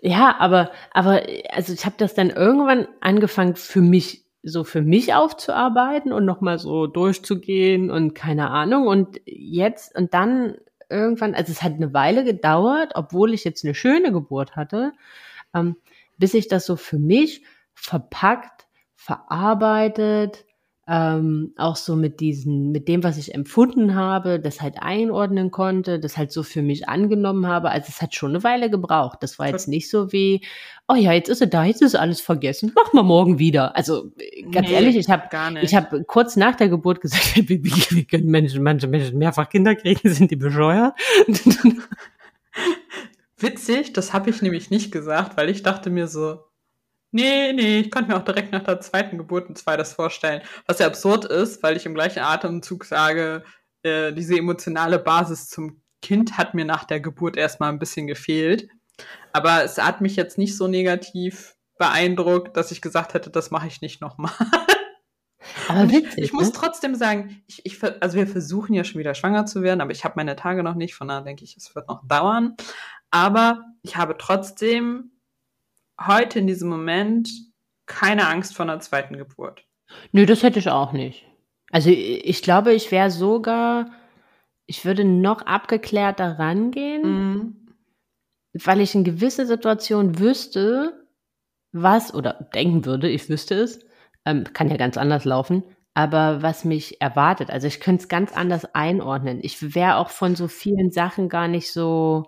ja, 0.00 0.36
aber, 0.38 0.70
aber, 0.92 1.22
also 1.50 1.72
ich 1.72 1.84
habe 1.84 1.96
das 1.98 2.14
dann 2.14 2.30
irgendwann 2.30 2.86
angefangen 3.00 3.56
für 3.56 3.80
mich, 3.80 4.24
so 4.42 4.64
für 4.64 4.82
mich 4.82 5.14
aufzuarbeiten 5.14 6.12
und 6.12 6.24
nochmal 6.24 6.58
so 6.58 6.86
durchzugehen 6.86 7.90
und 7.90 8.14
keine 8.14 8.50
Ahnung. 8.50 8.86
Und 8.86 9.20
jetzt, 9.24 9.96
und 9.96 10.14
dann 10.14 10.56
irgendwann, 10.90 11.34
also 11.34 11.50
es 11.52 11.62
hat 11.62 11.74
eine 11.74 11.94
Weile 11.94 12.24
gedauert, 12.24 12.92
obwohl 12.94 13.32
ich 13.34 13.44
jetzt 13.44 13.64
eine 13.64 13.74
schöne 13.74 14.12
Geburt 14.12 14.56
hatte, 14.56 14.92
ähm, 15.54 15.76
bis 16.18 16.34
ich 16.34 16.48
das 16.48 16.66
so 16.66 16.76
für 16.76 16.98
mich 16.98 17.42
verpackt, 17.74 18.66
verarbeitet, 18.94 20.44
ähm, 20.86 21.54
auch 21.56 21.76
so 21.76 21.96
mit 21.96 22.20
diesen, 22.20 22.70
mit 22.70 22.88
dem, 22.88 23.02
was 23.02 23.16
ich 23.16 23.34
empfunden 23.34 23.94
habe, 23.94 24.38
das 24.38 24.60
halt 24.60 24.76
einordnen 24.80 25.50
konnte, 25.50 25.98
das 25.98 26.18
halt 26.18 26.30
so 26.30 26.42
für 26.42 26.60
mich 26.60 26.88
angenommen 26.88 27.46
habe. 27.46 27.70
Also 27.70 27.86
es 27.88 28.02
hat 28.02 28.14
schon 28.14 28.30
eine 28.30 28.44
Weile 28.44 28.68
gebraucht. 28.68 29.18
Das 29.22 29.38
war 29.38 29.48
jetzt 29.48 29.66
nicht 29.66 29.88
so 29.88 30.12
wie, 30.12 30.44
oh 30.86 30.94
ja, 30.94 31.12
jetzt 31.12 31.30
ist 31.30 31.40
er 31.40 31.46
da, 31.46 31.64
jetzt 31.64 31.80
ist 31.80 31.94
alles 31.94 32.20
vergessen, 32.20 32.72
machen 32.74 32.90
wir 32.92 33.02
morgen 33.02 33.38
wieder. 33.38 33.74
Also 33.76 34.12
ganz 34.50 34.68
nee, 34.68 34.74
ehrlich, 34.74 34.96
ich 34.96 35.08
habe 35.08 35.24
ich 35.62 35.74
habe 35.74 36.04
kurz 36.04 36.36
nach 36.36 36.54
der 36.54 36.68
Geburt 36.68 37.00
gesagt, 37.00 37.34
wie, 37.36 37.64
wie, 37.64 37.72
wie 37.90 38.04
können 38.04 38.26
Menschen, 38.26 38.62
manche 38.62 38.86
Menschen 38.86 39.16
mehrfach 39.16 39.48
Kinder 39.48 39.74
kriegen, 39.74 40.12
sind 40.12 40.30
die 40.30 40.36
bescheuert? 40.36 40.94
Witzig, 43.38 43.94
das 43.94 44.12
habe 44.12 44.30
ich 44.30 44.42
nämlich 44.42 44.70
nicht 44.70 44.92
gesagt, 44.92 45.36
weil 45.36 45.48
ich 45.48 45.62
dachte 45.62 45.88
mir 45.90 46.08
so, 46.08 46.40
Nee, 47.14 47.52
nee, 47.52 47.78
ich 47.78 47.92
konnte 47.92 48.10
mir 48.10 48.16
auch 48.16 48.24
direkt 48.24 48.50
nach 48.50 48.64
der 48.64 48.80
zweiten 48.80 49.18
Geburt 49.18 49.48
ein 49.48 49.54
zweites 49.54 49.92
vorstellen. 49.92 50.42
Was 50.66 50.80
ja 50.80 50.88
absurd 50.88 51.24
ist, 51.24 51.62
weil 51.62 51.76
ich 51.76 51.86
im 51.86 51.94
gleichen 51.94 52.18
Atemzug 52.18 52.84
sage, 52.84 53.44
äh, 53.84 54.12
diese 54.12 54.36
emotionale 54.36 54.98
Basis 54.98 55.48
zum 55.48 55.80
Kind 56.02 56.36
hat 56.38 56.54
mir 56.54 56.64
nach 56.64 56.82
der 56.82 56.98
Geburt 56.98 57.36
erstmal 57.36 57.68
ein 57.68 57.78
bisschen 57.78 58.08
gefehlt. 58.08 58.68
Aber 59.32 59.62
es 59.62 59.78
hat 59.78 60.00
mich 60.00 60.16
jetzt 60.16 60.38
nicht 60.38 60.56
so 60.56 60.66
negativ 60.66 61.54
beeindruckt, 61.78 62.56
dass 62.56 62.72
ich 62.72 62.82
gesagt 62.82 63.14
hätte, 63.14 63.30
das 63.30 63.52
mache 63.52 63.68
ich 63.68 63.80
nicht 63.80 64.00
nochmal. 64.00 64.32
Aber 65.68 65.88
witzig, 65.92 66.18
ich, 66.18 66.24
ich 66.24 66.32
muss 66.32 66.48
ne? 66.48 66.52
trotzdem 66.52 66.96
sagen, 66.96 67.44
ich, 67.46 67.64
ich, 67.64 67.78
also 68.00 68.16
wir 68.16 68.26
versuchen 68.26 68.74
ja 68.74 68.82
schon 68.82 68.98
wieder 68.98 69.14
schwanger 69.14 69.46
zu 69.46 69.62
werden, 69.62 69.82
aber 69.82 69.92
ich 69.92 70.02
habe 70.02 70.14
meine 70.16 70.36
Tage 70.36 70.62
noch 70.62 70.74
nicht, 70.74 70.94
von 70.94 71.06
daher 71.06 71.22
denke 71.22 71.44
ich, 71.44 71.56
es 71.56 71.74
wird 71.76 71.86
noch 71.86 72.00
dauern. 72.08 72.56
Aber 73.10 73.62
ich 73.82 73.96
habe 73.96 74.16
trotzdem 74.18 75.12
heute 76.00 76.38
in 76.38 76.46
diesem 76.46 76.68
Moment 76.68 77.30
keine 77.86 78.28
Angst 78.28 78.54
vor 78.56 78.64
einer 78.64 78.80
zweiten 78.80 79.16
Geburt. 79.16 79.64
Nö, 80.12 80.26
das 80.26 80.42
hätte 80.42 80.58
ich 80.58 80.70
auch 80.70 80.92
nicht. 80.92 81.26
Also 81.70 81.90
ich 81.90 82.42
glaube, 82.42 82.72
ich 82.72 82.90
wäre 82.90 83.10
sogar, 83.10 83.90
ich 84.66 84.84
würde 84.84 85.04
noch 85.04 85.42
abgeklärter 85.42 86.38
rangehen, 86.38 87.02
mhm. 87.02 87.56
weil 88.54 88.80
ich 88.80 88.94
in 88.94 89.04
gewisse 89.04 89.46
Situationen 89.46 90.18
wüsste, 90.18 91.06
was, 91.72 92.14
oder 92.14 92.48
denken 92.54 92.84
würde, 92.84 93.08
ich 93.08 93.28
wüsste 93.28 93.56
es, 93.56 93.84
ähm, 94.24 94.44
kann 94.52 94.70
ja 94.70 94.76
ganz 94.76 94.96
anders 94.96 95.24
laufen, 95.24 95.64
aber 95.94 96.42
was 96.42 96.64
mich 96.64 97.00
erwartet. 97.00 97.50
Also 97.50 97.66
ich 97.66 97.80
könnte 97.80 98.02
es 98.02 98.08
ganz 98.08 98.32
anders 98.32 98.74
einordnen. 98.74 99.40
Ich 99.42 99.74
wäre 99.74 99.96
auch 99.96 100.10
von 100.10 100.36
so 100.36 100.48
vielen 100.48 100.90
Sachen 100.90 101.28
gar 101.28 101.48
nicht 101.48 101.72
so 101.72 102.24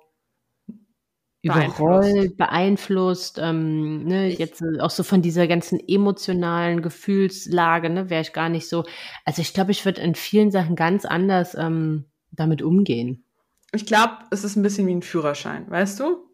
überrollt, 1.47 2.37
beeinflusst, 2.37 3.39
ähm, 3.43 4.05
ne, 4.05 4.29
jetzt 4.29 4.63
äh, 4.63 4.81
auch 4.81 4.91
so 4.91 5.03
von 5.03 5.23
dieser 5.23 5.47
ganzen 5.47 5.81
emotionalen 5.87 6.83
Gefühlslage, 6.83 7.91
ne, 7.91 8.11
wäre 8.11 8.23
ich 8.23 8.33
gar 8.33 8.49
nicht 8.49 8.69
so. 8.69 8.85
Also 9.25 9.43
ich 9.43 9.55
glaube, 9.55 9.73
ich 9.73 9.85
würde 9.85 10.01
in 10.01 10.15
vielen 10.15 10.51
Sachen 10.51 10.77
ganz 10.77 11.05
anders 11.05 11.55
ähm, 11.55 12.07
damit 12.31 12.63
umgehen. 12.63 13.25
Ich 13.73 13.87
glaube, 13.87 14.15
es 14.31 14.45
ist 14.45 14.57
ein 14.57 14.63
bisschen 14.63 14.87
wie 14.87 14.95
ein 14.95 15.03
Führerschein, 15.03 15.71
weißt 15.71 16.01
du? 16.01 16.27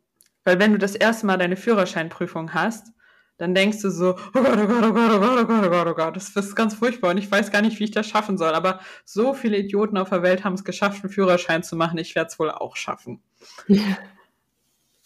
Weil 0.44 0.58
wenn 0.58 0.72
du 0.72 0.78
das 0.78 0.94
erste 0.94 1.26
Mal 1.26 1.38
deine 1.38 1.56
Führerscheinprüfung 1.56 2.52
hast, 2.54 2.88
dann 3.38 3.54
denkst 3.54 3.80
du 3.82 3.90
so, 3.90 4.16
oh 4.34 4.40
Gott, 4.40 4.58
oh 4.58 4.66
Gott, 4.66 4.84
oh 4.84 4.92
Gott, 4.92 5.10
oh 5.12 5.20
Gott, 5.20 5.40
oh 5.40 5.46
Gott, 5.46 5.64
oh 5.64 5.70
Gott, 5.70 5.86
oh 5.88 5.94
Gott, 5.94 6.16
das 6.16 6.28
ist 6.28 6.54
ganz 6.54 6.74
furchtbar 6.74 7.10
und 7.10 7.18
ich 7.18 7.30
weiß 7.30 7.50
gar 7.50 7.62
nicht, 7.62 7.80
wie 7.80 7.84
ich 7.84 7.90
das 7.90 8.06
schaffen 8.06 8.38
soll. 8.38 8.54
Aber 8.54 8.80
so 9.04 9.34
viele 9.34 9.56
Idioten 9.56 9.96
auf 9.96 10.10
der 10.10 10.22
Welt 10.22 10.44
haben 10.44 10.54
es 10.54 10.64
geschafft, 10.64 11.02
einen 11.02 11.12
Führerschein 11.12 11.62
zu 11.62 11.74
machen. 11.74 11.98
Ich 11.98 12.14
werde 12.14 12.28
es 12.28 12.38
wohl 12.38 12.50
auch 12.50 12.76
schaffen. 12.76 13.20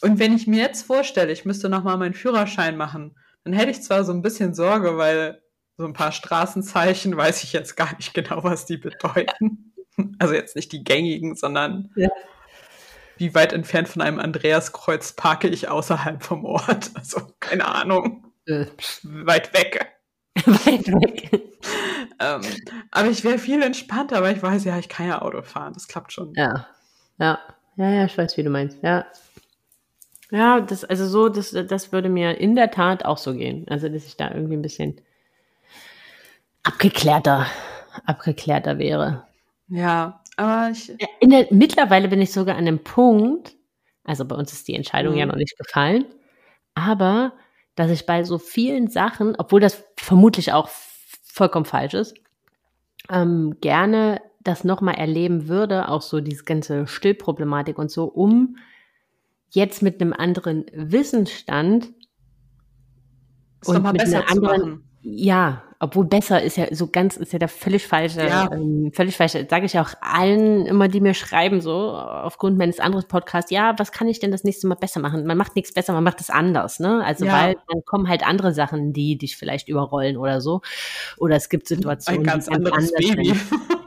Und 0.02 0.18
wenn 0.18 0.34
ich 0.34 0.46
mir 0.46 0.60
jetzt 0.60 0.82
vorstelle, 0.82 1.32
ich 1.32 1.44
müsste 1.44 1.68
nochmal 1.68 1.96
meinen 1.96 2.14
Führerschein 2.14 2.76
machen, 2.76 3.16
dann 3.44 3.52
hätte 3.52 3.70
ich 3.70 3.82
zwar 3.82 4.04
so 4.04 4.12
ein 4.12 4.22
bisschen 4.22 4.54
Sorge, 4.54 4.98
weil 4.98 5.42
so 5.76 5.84
ein 5.84 5.92
paar 5.92 6.12
Straßenzeichen 6.12 7.16
weiß 7.16 7.44
ich 7.44 7.52
jetzt 7.52 7.76
gar 7.76 7.94
nicht 7.96 8.14
genau, 8.14 8.42
was 8.44 8.66
die 8.66 8.76
bedeuten. 8.76 9.62
Also 10.18 10.34
jetzt 10.34 10.56
nicht 10.56 10.72
die 10.72 10.84
gängigen, 10.84 11.36
sondern 11.36 11.90
ja. 11.96 12.10
wie 13.16 13.34
weit 13.34 13.54
entfernt 13.54 13.88
von 13.88 14.02
einem 14.02 14.18
Andreaskreuz 14.18 15.14
parke 15.14 15.48
ich 15.48 15.68
außerhalb 15.68 16.22
vom 16.22 16.44
Ort. 16.44 16.90
Also 16.94 17.22
keine 17.40 17.66
Ahnung. 17.66 18.30
Äh. 18.44 18.66
Weit 19.02 19.54
weg. 19.54 19.86
Weit 20.44 20.88
weg. 20.88 21.42
ähm, 22.20 22.42
aber 22.90 23.08
ich 23.08 23.24
wäre 23.24 23.38
viel 23.38 23.62
entspannter, 23.62 24.18
aber 24.18 24.30
ich 24.32 24.42
weiß 24.42 24.64
ja, 24.64 24.78
ich 24.78 24.90
kann 24.90 25.08
ja 25.08 25.22
Auto 25.22 25.40
fahren. 25.40 25.72
Das 25.72 25.88
klappt 25.88 26.12
schon. 26.12 26.34
Ja. 26.34 26.66
Ja. 27.18 27.38
Ja, 27.76 27.90
ja, 27.90 28.04
ich 28.04 28.18
weiß, 28.18 28.36
wie 28.36 28.42
du 28.42 28.50
meinst. 28.50 28.76
Ja. 28.82 29.06
Ja, 30.30 30.60
das, 30.60 30.84
also 30.84 31.06
so, 31.06 31.28
das, 31.28 31.50
das 31.50 31.92
würde 31.92 32.08
mir 32.08 32.38
in 32.38 32.56
der 32.56 32.70
Tat 32.70 33.04
auch 33.04 33.18
so 33.18 33.34
gehen. 33.34 33.66
Also, 33.68 33.88
dass 33.88 34.06
ich 34.06 34.16
da 34.16 34.30
irgendwie 34.32 34.56
ein 34.56 34.62
bisschen 34.62 35.00
abgeklärter, 36.62 37.46
abgeklärter 38.04 38.78
wäre. 38.78 39.24
Ja, 39.68 40.20
aber 40.36 40.70
ich. 40.70 40.92
In 41.20 41.30
der, 41.30 41.46
mittlerweile 41.50 42.08
bin 42.08 42.20
ich 42.20 42.32
sogar 42.32 42.56
an 42.56 42.66
einem 42.66 42.82
Punkt, 42.82 43.54
also 44.04 44.24
bei 44.24 44.36
uns 44.36 44.52
ist 44.52 44.68
die 44.68 44.74
Entscheidung 44.74 45.14
mhm. 45.14 45.20
ja 45.20 45.26
noch 45.26 45.36
nicht 45.36 45.56
gefallen, 45.56 46.04
aber 46.74 47.32
dass 47.76 47.90
ich 47.90 48.06
bei 48.06 48.24
so 48.24 48.38
vielen 48.38 48.88
Sachen, 48.88 49.36
obwohl 49.36 49.60
das 49.60 49.84
vermutlich 49.96 50.52
auch 50.52 50.68
vollkommen 50.68 51.66
falsch 51.66 51.94
ist, 51.94 52.14
ähm, 53.10 53.56
gerne 53.60 54.20
das 54.40 54.64
nochmal 54.64 54.94
erleben 54.94 55.48
würde, 55.48 55.88
auch 55.88 56.02
so 56.02 56.20
diese 56.20 56.44
ganze 56.44 56.86
Stillproblematik 56.86 57.78
und 57.78 57.90
so, 57.90 58.04
um 58.04 58.56
jetzt 59.56 59.82
mit 59.82 60.00
einem 60.00 60.12
anderen 60.12 60.66
Wissensstand 60.72 61.88
ist 63.62 63.68
und 63.68 63.92
mit 63.92 64.02
einer 64.02 64.30
anderen, 64.30 64.84
ja, 65.00 65.62
obwohl 65.80 66.04
besser 66.04 66.42
ist 66.42 66.56
ja 66.56 66.74
so 66.74 66.88
ganz 66.88 67.16
ist 67.16 67.32
ja 67.32 67.38
der 67.38 67.48
völlig 67.48 67.86
falsche, 67.86 68.26
ja. 68.26 68.50
ähm, 68.52 68.92
völlig 68.94 69.16
falsche. 69.16 69.46
Sage 69.48 69.64
ich 69.64 69.78
auch 69.78 69.90
allen 70.00 70.66
immer, 70.66 70.88
die 70.88 71.00
mir 71.00 71.14
schreiben 71.14 71.60
so 71.62 71.72
aufgrund 71.92 72.58
meines 72.58 72.80
anderen 72.80 73.08
Podcasts. 73.08 73.50
Ja, 73.50 73.74
was 73.78 73.92
kann 73.92 74.08
ich 74.08 74.20
denn 74.20 74.30
das 74.30 74.44
nächste 74.44 74.66
Mal 74.66 74.74
besser 74.74 75.00
machen? 75.00 75.26
Man 75.26 75.38
macht 75.38 75.56
nichts 75.56 75.72
besser, 75.72 75.94
man 75.94 76.04
macht 76.04 76.20
es 76.20 76.28
anders, 76.28 76.78
ne? 76.78 77.02
Also 77.04 77.24
ja. 77.24 77.32
weil 77.32 77.56
dann 77.68 77.82
kommen 77.86 78.08
halt 78.08 78.26
andere 78.26 78.52
Sachen, 78.52 78.92
die 78.92 79.16
dich 79.16 79.36
vielleicht 79.36 79.68
überrollen 79.68 80.18
oder 80.18 80.42
so. 80.42 80.60
Oder 81.16 81.36
es 81.36 81.48
gibt 81.48 81.66
Situationen, 81.66 82.20
ein 82.20 82.26
ganz 82.26 82.48
anderes 82.48 82.92
Baby. 82.92 83.34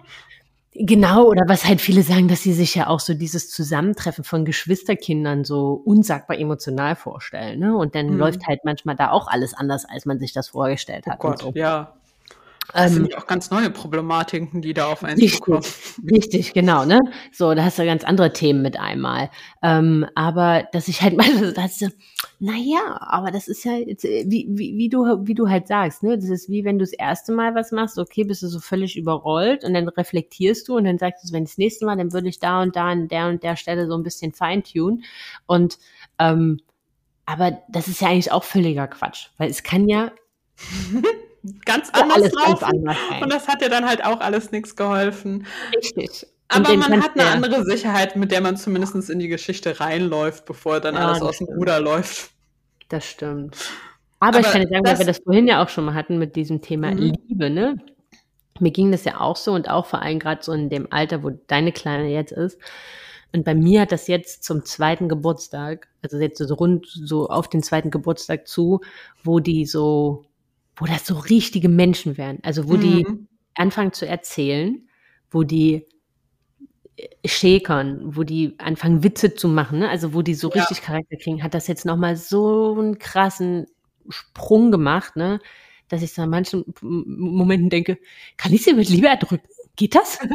Genau, 0.82 1.26
oder 1.26 1.44
was 1.50 1.66
halt 1.66 1.82
viele 1.82 2.04
sagen, 2.04 2.30
dass 2.30 2.42
sie 2.42 2.54
sich 2.54 2.74
ja 2.74 2.88
auch 2.88 3.02
so 3.02 3.14
dieses 3.14 3.50
Zusammentreffen 3.50 4.24
von 4.24 4.46
Geschwisterkindern 4.46 5.44
so 5.44 5.74
unsagbar 5.74 6.40
emotional 6.40 6.96
vorstellen. 6.96 7.60
Ne? 7.60 7.76
Und 7.76 7.96
dann 7.96 8.08
mhm. 8.08 8.18
läuft 8.18 8.48
halt 8.48 8.62
manchmal 8.64 8.96
da 8.96 9.12
auch 9.12 9.28
alles 9.28 9.54
anders, 9.54 9.84
als 9.84 10.06
man 10.06 10.20
sich 10.20 10.32
das 10.32 10.48
vorgestellt 10.48 11.04
oh 11.08 11.12
hat. 11.12 11.18
Oh 11.20 11.28
Gott, 11.28 11.42
so. 11.42 11.52
ja. 11.54 11.99
Das 12.74 12.94
sind 12.94 13.10
ja 13.10 13.18
auch 13.18 13.28
ganz 13.28 13.50
neue 13.50 13.70
Problematiken, 13.70 14.62
die 14.62 14.74
da 14.74 14.88
auf 14.88 15.04
einen 15.04 15.20
Richtig, 15.20 15.40
zukommen. 15.40 15.64
richtig, 16.10 16.54
genau, 16.54 16.86
ne? 16.86 17.00
So, 17.32 17.54
da 17.54 17.64
hast 17.64 17.80
du 17.80 17.86
ganz 17.86 18.04
andere 18.04 18.32
Themen 18.32 18.62
mit 18.62 18.80
einmal. 18.80 19.30
Ähm, 19.64 20.06
aber 20.16 20.68
dass 20.72 20.88
ich 20.88 21.02
halt 21.02 21.18
mal 21.18 21.32
so 21.38 21.52
dachte, 21.52 21.92
naja, 22.40 23.00
aber 23.02 23.32
das 23.32 23.48
ist 23.48 23.64
ja 23.66 23.74
jetzt, 23.74 24.06
äh, 24.06 24.26
wie, 24.28 24.48
wie, 24.50 24.78
wie 24.78 24.90
du, 24.90 25.04
wie 25.26 25.34
du 25.34 25.50
halt 25.50 25.68
sagst, 25.68 26.04
ne? 26.04 26.18
Das 26.18 26.30
ist 26.30 26.50
wie 26.50 26.64
wenn 26.64 26.78
du 26.78 26.84
das 26.84 26.94
erste 26.94 27.32
Mal 27.32 27.56
was 27.56 27.72
machst, 27.72 27.98
okay, 27.98 28.24
bist 28.24 28.44
du 28.44 28.48
so 28.48 28.60
völlig 28.60 28.98
überrollt 28.98 29.64
und 29.64 29.74
dann 29.74 29.88
reflektierst 29.88 30.68
du 30.68 30.78
und 30.78 30.84
dann 30.84 30.98
sagst 30.98 31.28
du, 31.28 31.34
wenn 31.34 31.46
das 31.46 31.58
nächste 31.58 31.86
Mal, 31.86 31.98
dann 31.98 32.14
würde 32.14 32.30
ich 32.30 32.40
da 32.40 32.62
und 32.62 32.76
da 32.76 32.90
an 32.90 33.08
der 33.08 33.28
und 33.28 33.44
der 33.44 33.56
Stelle 33.56 33.88
so 33.88 33.96
ein 33.96 34.04
bisschen 34.04 34.32
feintunen. 34.32 35.04
Und 35.48 35.80
ähm, 36.20 36.60
aber 37.26 37.60
das 37.70 37.88
ist 37.88 38.02
ja 38.02 38.10
eigentlich 38.10 38.32
auch 38.32 38.44
völliger 38.44 38.88
Quatsch, 38.88 39.30
weil 39.38 39.50
es 39.50 39.64
kann 39.64 39.88
ja 39.88 40.12
ganz 41.66 41.90
anders 41.92 42.18
alles 42.18 42.36
ganz 42.36 42.62
laufen. 42.62 42.88
anders. 42.88 42.98
Und 43.22 43.34
das 43.34 43.48
hat 43.48 43.62
ja 43.62 43.70
dann 43.70 43.88
halt 43.88 44.04
auch 44.04 44.20
alles 44.20 44.52
nichts 44.52 44.76
geholfen. 44.76 45.46
Richtig. 45.76 46.28
Aber 46.50 46.76
man 46.76 47.04
hat 47.04 47.12
eine 47.16 47.24
ja- 47.24 47.32
andere 47.34 47.64
Sicherheit, 47.64 48.16
mit 48.16 48.32
der 48.32 48.42
man 48.42 48.58
zumindest 48.58 49.10
in 49.10 49.20
die 49.20 49.28
Geschichte 49.28 49.80
reinläuft, 49.80 50.46
bevor 50.46 50.80
dann 50.80 50.96
Ja, 50.96 51.10
alles 51.10 51.22
aus 51.22 51.38
dem. 51.38 51.48
Ruder 51.48 51.80
läuft. 51.80 52.32
Das 52.90 53.06
stimmt. 53.06 53.56
Aber, 54.20 54.40
ich 54.40 54.46
Aber 54.48 54.54
kann 54.54 54.62
dir 54.64 54.68
sagen, 54.70 54.86
weil 54.86 55.00
wir 55.00 55.06
das 55.06 55.20
vorhin 55.20 55.48
ja 55.48 55.64
auch 55.64 55.70
schon 55.70 55.86
mal 55.86 55.94
hatten 55.94 56.18
mit 56.18 56.36
diesem 56.36 56.62
Thema 56.62 56.92
Mhm. 56.92 56.98
Liebe, 57.28 57.50
ne? 57.50 57.78
Mir 58.60 58.72
ging 58.72 58.92
das 58.92 59.06
ja 59.06 59.22
auch 59.22 59.38
so 59.38 59.54
und 59.54 59.70
auch 59.70 59.86
vor 59.86 60.02
allem 60.02 60.20
gerade 60.20 60.44
so 60.44 60.52
in 60.52 60.70
dem 60.70 60.92
Alter, 60.92 61.24
wo 61.24 61.30
deine 61.48 61.72
Kleine 61.72 62.10
jetzt 62.10 62.32
ist. 62.34 62.58
Und 63.32 63.46
bei 63.46 63.54
mir 63.54 63.82
hat 63.82 63.92
das 63.92 64.08
jetzt 64.08 64.44
zum 64.44 64.66
zweiten 64.66 65.08
Geburtstag, 65.08 65.88
also 66.02 66.18
jetzt 66.18 66.40
so 66.40 66.54
rund 66.56 66.88
so 66.88 67.30
auf 67.30 67.48
den 67.48 67.62
zweiten 67.62 67.92
Geburtstag 67.92 68.48
zu, 68.48 68.82
wo 69.24 69.40
die 69.40 69.66
so, 69.68 70.26
wo 70.80 70.86
das 70.86 71.06
so 71.06 71.16
richtige 71.16 71.70
Menschen 71.70 72.18
werden. 72.18 72.40
Also 72.44 72.70
wo 72.70 72.78
die 72.78 73.06
Mhm. 73.08 73.28
anfangen 73.56 73.94
zu 73.94 74.08
erzählen, 74.08 74.88
wo 75.32 75.44
die 75.44 75.86
äh, 76.98 77.28
schäkern, 77.28 78.16
wo 78.16 78.24
die 78.24 78.56
anfangen 78.60 79.04
Witze 79.04 79.36
zu 79.36 79.48
machen, 79.48 79.80
ne? 79.80 79.90
also 79.90 80.14
wo 80.14 80.22
die 80.22 80.34
so 80.36 80.50
Ja. 80.50 80.56
richtig 80.56 80.82
Charakter 80.82 81.18
kriegen, 81.18 81.44
hat 81.44 81.54
das 81.54 81.68
jetzt 81.68 81.86
nochmal 81.86 82.16
so 82.16 82.76
einen 82.80 82.98
krassen 83.00 83.68
Sprung 84.10 84.72
gemacht, 84.72 85.16
ne? 85.16 85.40
dass 85.90 86.02
ich 86.04 86.14
so 86.14 86.22
an 86.22 86.30
manchen 86.30 86.66
Momenten 86.82 87.70
denke, 87.70 87.98
kann 88.38 88.54
ich 88.54 88.64
sie 88.64 88.74
mit 88.74 88.90
Liebe 88.90 89.08
erdrücken? 89.08 89.48
Geht 89.76 89.96
das? 89.96 90.20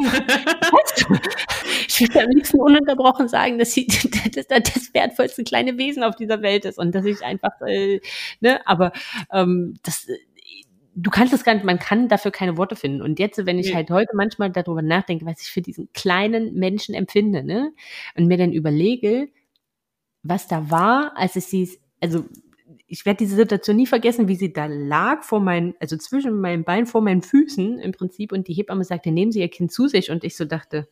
Ich 1.87 2.01
würde 2.01 2.23
am 2.23 2.29
liebsten 2.31 2.59
ununterbrochen 2.59 3.27
sagen, 3.27 3.57
dass 3.57 3.73
sie 3.73 3.87
das, 4.35 4.47
das, 4.47 4.63
das 4.73 4.93
wertvollste 4.93 5.43
kleine 5.43 5.77
Wesen 5.77 6.03
auf 6.03 6.15
dieser 6.15 6.41
Welt 6.41 6.65
ist 6.65 6.77
und 6.77 6.93
dass 6.93 7.05
ich 7.05 7.23
einfach, 7.23 7.53
äh, 7.67 8.01
ne, 8.41 8.65
aber 8.67 8.91
ähm, 9.31 9.75
das, 9.83 10.07
äh, 10.07 10.17
du 10.95 11.09
kannst 11.11 11.33
es 11.33 11.43
gar 11.43 11.53
nicht, 11.53 11.65
man 11.65 11.79
kann 11.79 12.07
dafür 12.09 12.31
keine 12.31 12.57
Worte 12.57 12.75
finden. 12.75 13.01
Und 13.01 13.19
jetzt, 13.19 13.45
wenn 13.45 13.59
ich 13.59 13.67
Nee. 13.69 13.75
halt 13.75 13.91
heute 13.91 14.15
manchmal 14.15 14.51
darüber 14.51 14.81
nachdenke, 14.81 15.25
was 15.25 15.41
ich 15.41 15.49
für 15.51 15.61
diesen 15.61 15.91
kleinen 15.93 16.55
Menschen 16.55 16.95
empfinde, 16.95 17.43
ne, 17.43 17.73
und 18.17 18.27
mir 18.27 18.37
dann 18.37 18.53
überlege, 18.53 19.29
was 20.23 20.47
da 20.47 20.71
war, 20.71 21.13
als 21.17 21.35
es 21.35 21.49
sie, 21.49 21.69
also 22.01 22.25
ich 22.87 23.05
werde 23.05 23.17
diese 23.19 23.35
Situation 23.35 23.75
nie 23.77 23.87
vergessen, 23.87 24.27
wie 24.27 24.35
sie 24.35 24.53
da 24.53 24.65
lag 24.67 25.23
vor 25.23 25.39
meinen, 25.39 25.75
also 25.79 25.97
zwischen 25.97 26.39
meinen 26.39 26.63
Beinen, 26.63 26.85
vor 26.87 27.01
meinen 27.01 27.21
Füßen 27.23 27.79
im 27.79 27.91
Prinzip 27.91 28.31
und 28.31 28.47
die 28.47 28.53
Hebamme 28.53 28.83
sagte, 28.83 29.11
nehmen 29.11 29.31
Sie 29.31 29.41
Ihr 29.41 29.49
Kind 29.49 29.71
zu 29.71 29.87
sich 29.87 30.11
und 30.11 30.23
ich 30.23 30.35
so 30.37 30.45
dachte, 30.45 30.87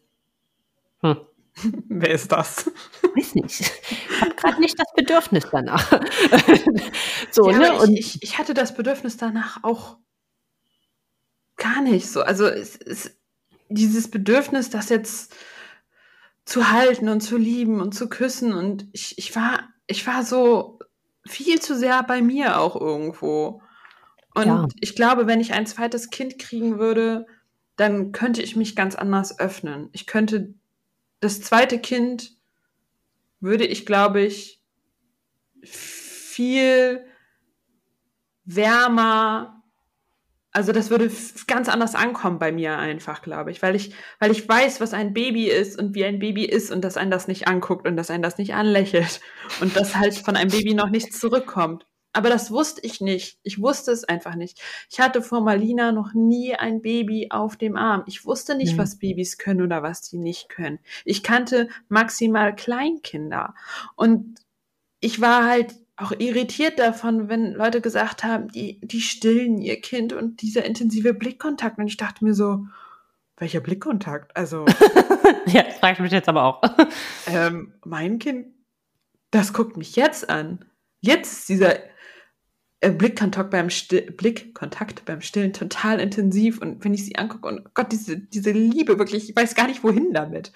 hm, 1.01 1.17
Wer 1.87 2.09
ist 2.09 2.31
das? 2.31 2.71
weiß 3.15 3.35
nicht, 3.35 3.59
ich 3.61 4.21
habe 4.21 4.35
gerade 4.35 4.59
nicht 4.59 4.79
das 4.79 4.91
Bedürfnis 4.95 5.45
danach. 5.51 5.91
so, 7.31 7.49
ja, 7.49 7.57
ne? 7.57 7.73
Und 7.79 7.91
ich, 7.97 8.21
ich, 8.23 8.37
hatte 8.37 8.53
das 8.53 8.75
Bedürfnis 8.75 9.17
danach 9.17 9.63
auch 9.63 9.97
gar 11.57 11.81
nicht 11.81 12.09
so. 12.09 12.21
Also 12.21 12.47
es 12.47 12.75
ist 12.75 13.17
dieses 13.69 14.09
Bedürfnis, 14.09 14.69
das 14.69 14.89
jetzt 14.89 15.35
zu 16.45 16.71
halten 16.71 17.07
und 17.07 17.21
zu 17.21 17.37
lieben 17.37 17.81
und 17.81 17.93
zu 17.93 18.09
küssen. 18.09 18.53
Und 18.53 18.87
ich, 18.91 19.17
ich 19.17 19.35
war, 19.35 19.69
ich 19.87 20.05
war 20.07 20.23
so 20.23 20.79
viel 21.25 21.61
zu 21.61 21.75
sehr 21.75 22.03
bei 22.03 22.21
mir 22.21 22.59
auch 22.59 22.75
irgendwo. 22.75 23.61
Und 24.33 24.47
Ja. 24.47 24.67
ich 24.79 24.95
glaube, 24.95 25.27
wenn 25.27 25.39
ich 25.39 25.53
ein 25.53 25.67
zweites 25.67 26.09
Kind 26.09 26.39
kriegen 26.39 26.79
würde, 26.79 27.27
dann 27.75 28.11
könnte 28.11 28.41
ich 28.41 28.55
mich 28.55 28.75
ganz 28.75 28.95
anders 28.95 29.39
öffnen. 29.39 29.89
Ich 29.93 30.05
könnte 30.05 30.53
das 31.23 31.41
zweite 31.41 31.79
Kind 31.79 32.31
würde 33.39 33.65
ich, 33.65 33.85
glaube 33.85 34.21
ich, 34.21 34.61
viel 35.63 37.05
wärmer, 38.45 39.63
also 40.51 40.71
das 40.71 40.89
würde 40.89 41.09
ganz 41.47 41.69
anders 41.69 41.95
ankommen 41.95 42.39
bei 42.39 42.51
mir 42.51 42.77
einfach, 42.77 43.21
glaube 43.21 43.51
ich, 43.51 43.61
weil 43.61 43.75
ich, 43.75 43.93
weil 44.19 44.31
ich 44.31 44.47
weiß, 44.47 44.81
was 44.81 44.93
ein 44.93 45.13
Baby 45.13 45.49
ist 45.49 45.79
und 45.79 45.95
wie 45.95 46.05
ein 46.05 46.19
Baby 46.19 46.45
ist 46.45 46.71
und 46.71 46.81
dass 46.81 46.97
einen 46.97 47.11
das 47.11 47.27
nicht 47.27 47.47
anguckt 47.47 47.87
und 47.87 47.95
dass 47.95 48.11
einen 48.11 48.23
das 48.23 48.37
nicht 48.37 48.53
anlächelt 48.53 49.21
und 49.61 49.75
dass 49.75 49.95
halt 49.95 50.15
von 50.15 50.35
einem 50.35 50.51
Baby 50.51 50.73
noch 50.73 50.89
nichts 50.89 51.19
zurückkommt. 51.19 51.85
Aber 52.13 52.29
das 52.29 52.51
wusste 52.51 52.81
ich 52.81 53.01
nicht. 53.01 53.39
Ich 53.43 53.59
wusste 53.59 53.91
es 53.91 54.03
einfach 54.03 54.35
nicht. 54.35 54.61
Ich 54.89 54.99
hatte 54.99 55.21
vor 55.23 55.41
Malina 55.41 55.91
noch 55.91 56.13
nie 56.13 56.53
ein 56.55 56.81
Baby 56.81 57.27
auf 57.31 57.57
dem 57.57 57.75
Arm. 57.75 58.03
Ich 58.05 58.23
wusste 58.25 58.55
nicht, 58.55 58.73
Mhm. 58.73 58.77
was 58.77 58.97
Babys 58.99 59.37
können 59.39 59.61
oder 59.63 59.81
was 59.81 60.01
die 60.01 60.17
nicht 60.17 60.47
können. 60.49 60.79
Ich 61.05 61.23
kannte 61.23 61.69
maximal 61.89 62.55
Kleinkinder. 62.55 63.55
Und 63.95 64.35
ich 64.99 65.19
war 65.19 65.45
halt 65.47 65.73
auch 65.95 66.11
irritiert 66.11 66.79
davon, 66.79 67.29
wenn 67.29 67.53
Leute 67.53 67.81
gesagt 67.81 68.23
haben, 68.23 68.47
die, 68.49 68.79
die 68.81 69.01
stillen 69.01 69.59
ihr 69.59 69.79
Kind 69.81 70.13
und 70.13 70.41
dieser 70.41 70.65
intensive 70.65 71.13
Blickkontakt. 71.13 71.77
Und 71.77 71.87
ich 71.87 71.97
dachte 71.97 72.23
mir 72.23 72.33
so, 72.33 72.65
welcher 73.37 73.59
Blickkontakt? 73.59 74.35
Also, 74.37 74.65
ja, 75.47 75.63
das 75.63 75.77
frage 75.79 75.93
ich 75.93 75.99
mich 75.99 76.11
jetzt 76.11 76.29
aber 76.29 76.43
auch. 76.43 76.61
ähm, 77.27 77.73
mein 77.83 78.19
Kind, 78.19 78.47
das 79.31 79.51
guckt 79.53 79.77
mich 79.77 79.95
jetzt 79.95 80.29
an. 80.29 80.63
Jetzt 81.01 81.33
ist 81.33 81.49
dieser 81.49 81.75
Blickkontakt 82.91 83.51
beim, 83.51 83.69
Still 83.69 84.11
Blickkontakt 84.11 85.05
beim 85.05 85.21
Stillen 85.21 85.53
total 85.53 85.99
intensiv. 85.99 86.59
Und 86.59 86.83
wenn 86.83 86.93
ich 86.93 87.05
sie 87.05 87.17
angucke, 87.17 87.47
und 87.47 87.73
Gott, 87.73 87.91
diese, 87.91 88.17
diese 88.17 88.51
Liebe 88.51 88.99
wirklich, 88.99 89.29
ich 89.29 89.35
weiß 89.35 89.55
gar 89.55 89.67
nicht, 89.67 89.83
wohin 89.83 90.13
damit. 90.13 90.51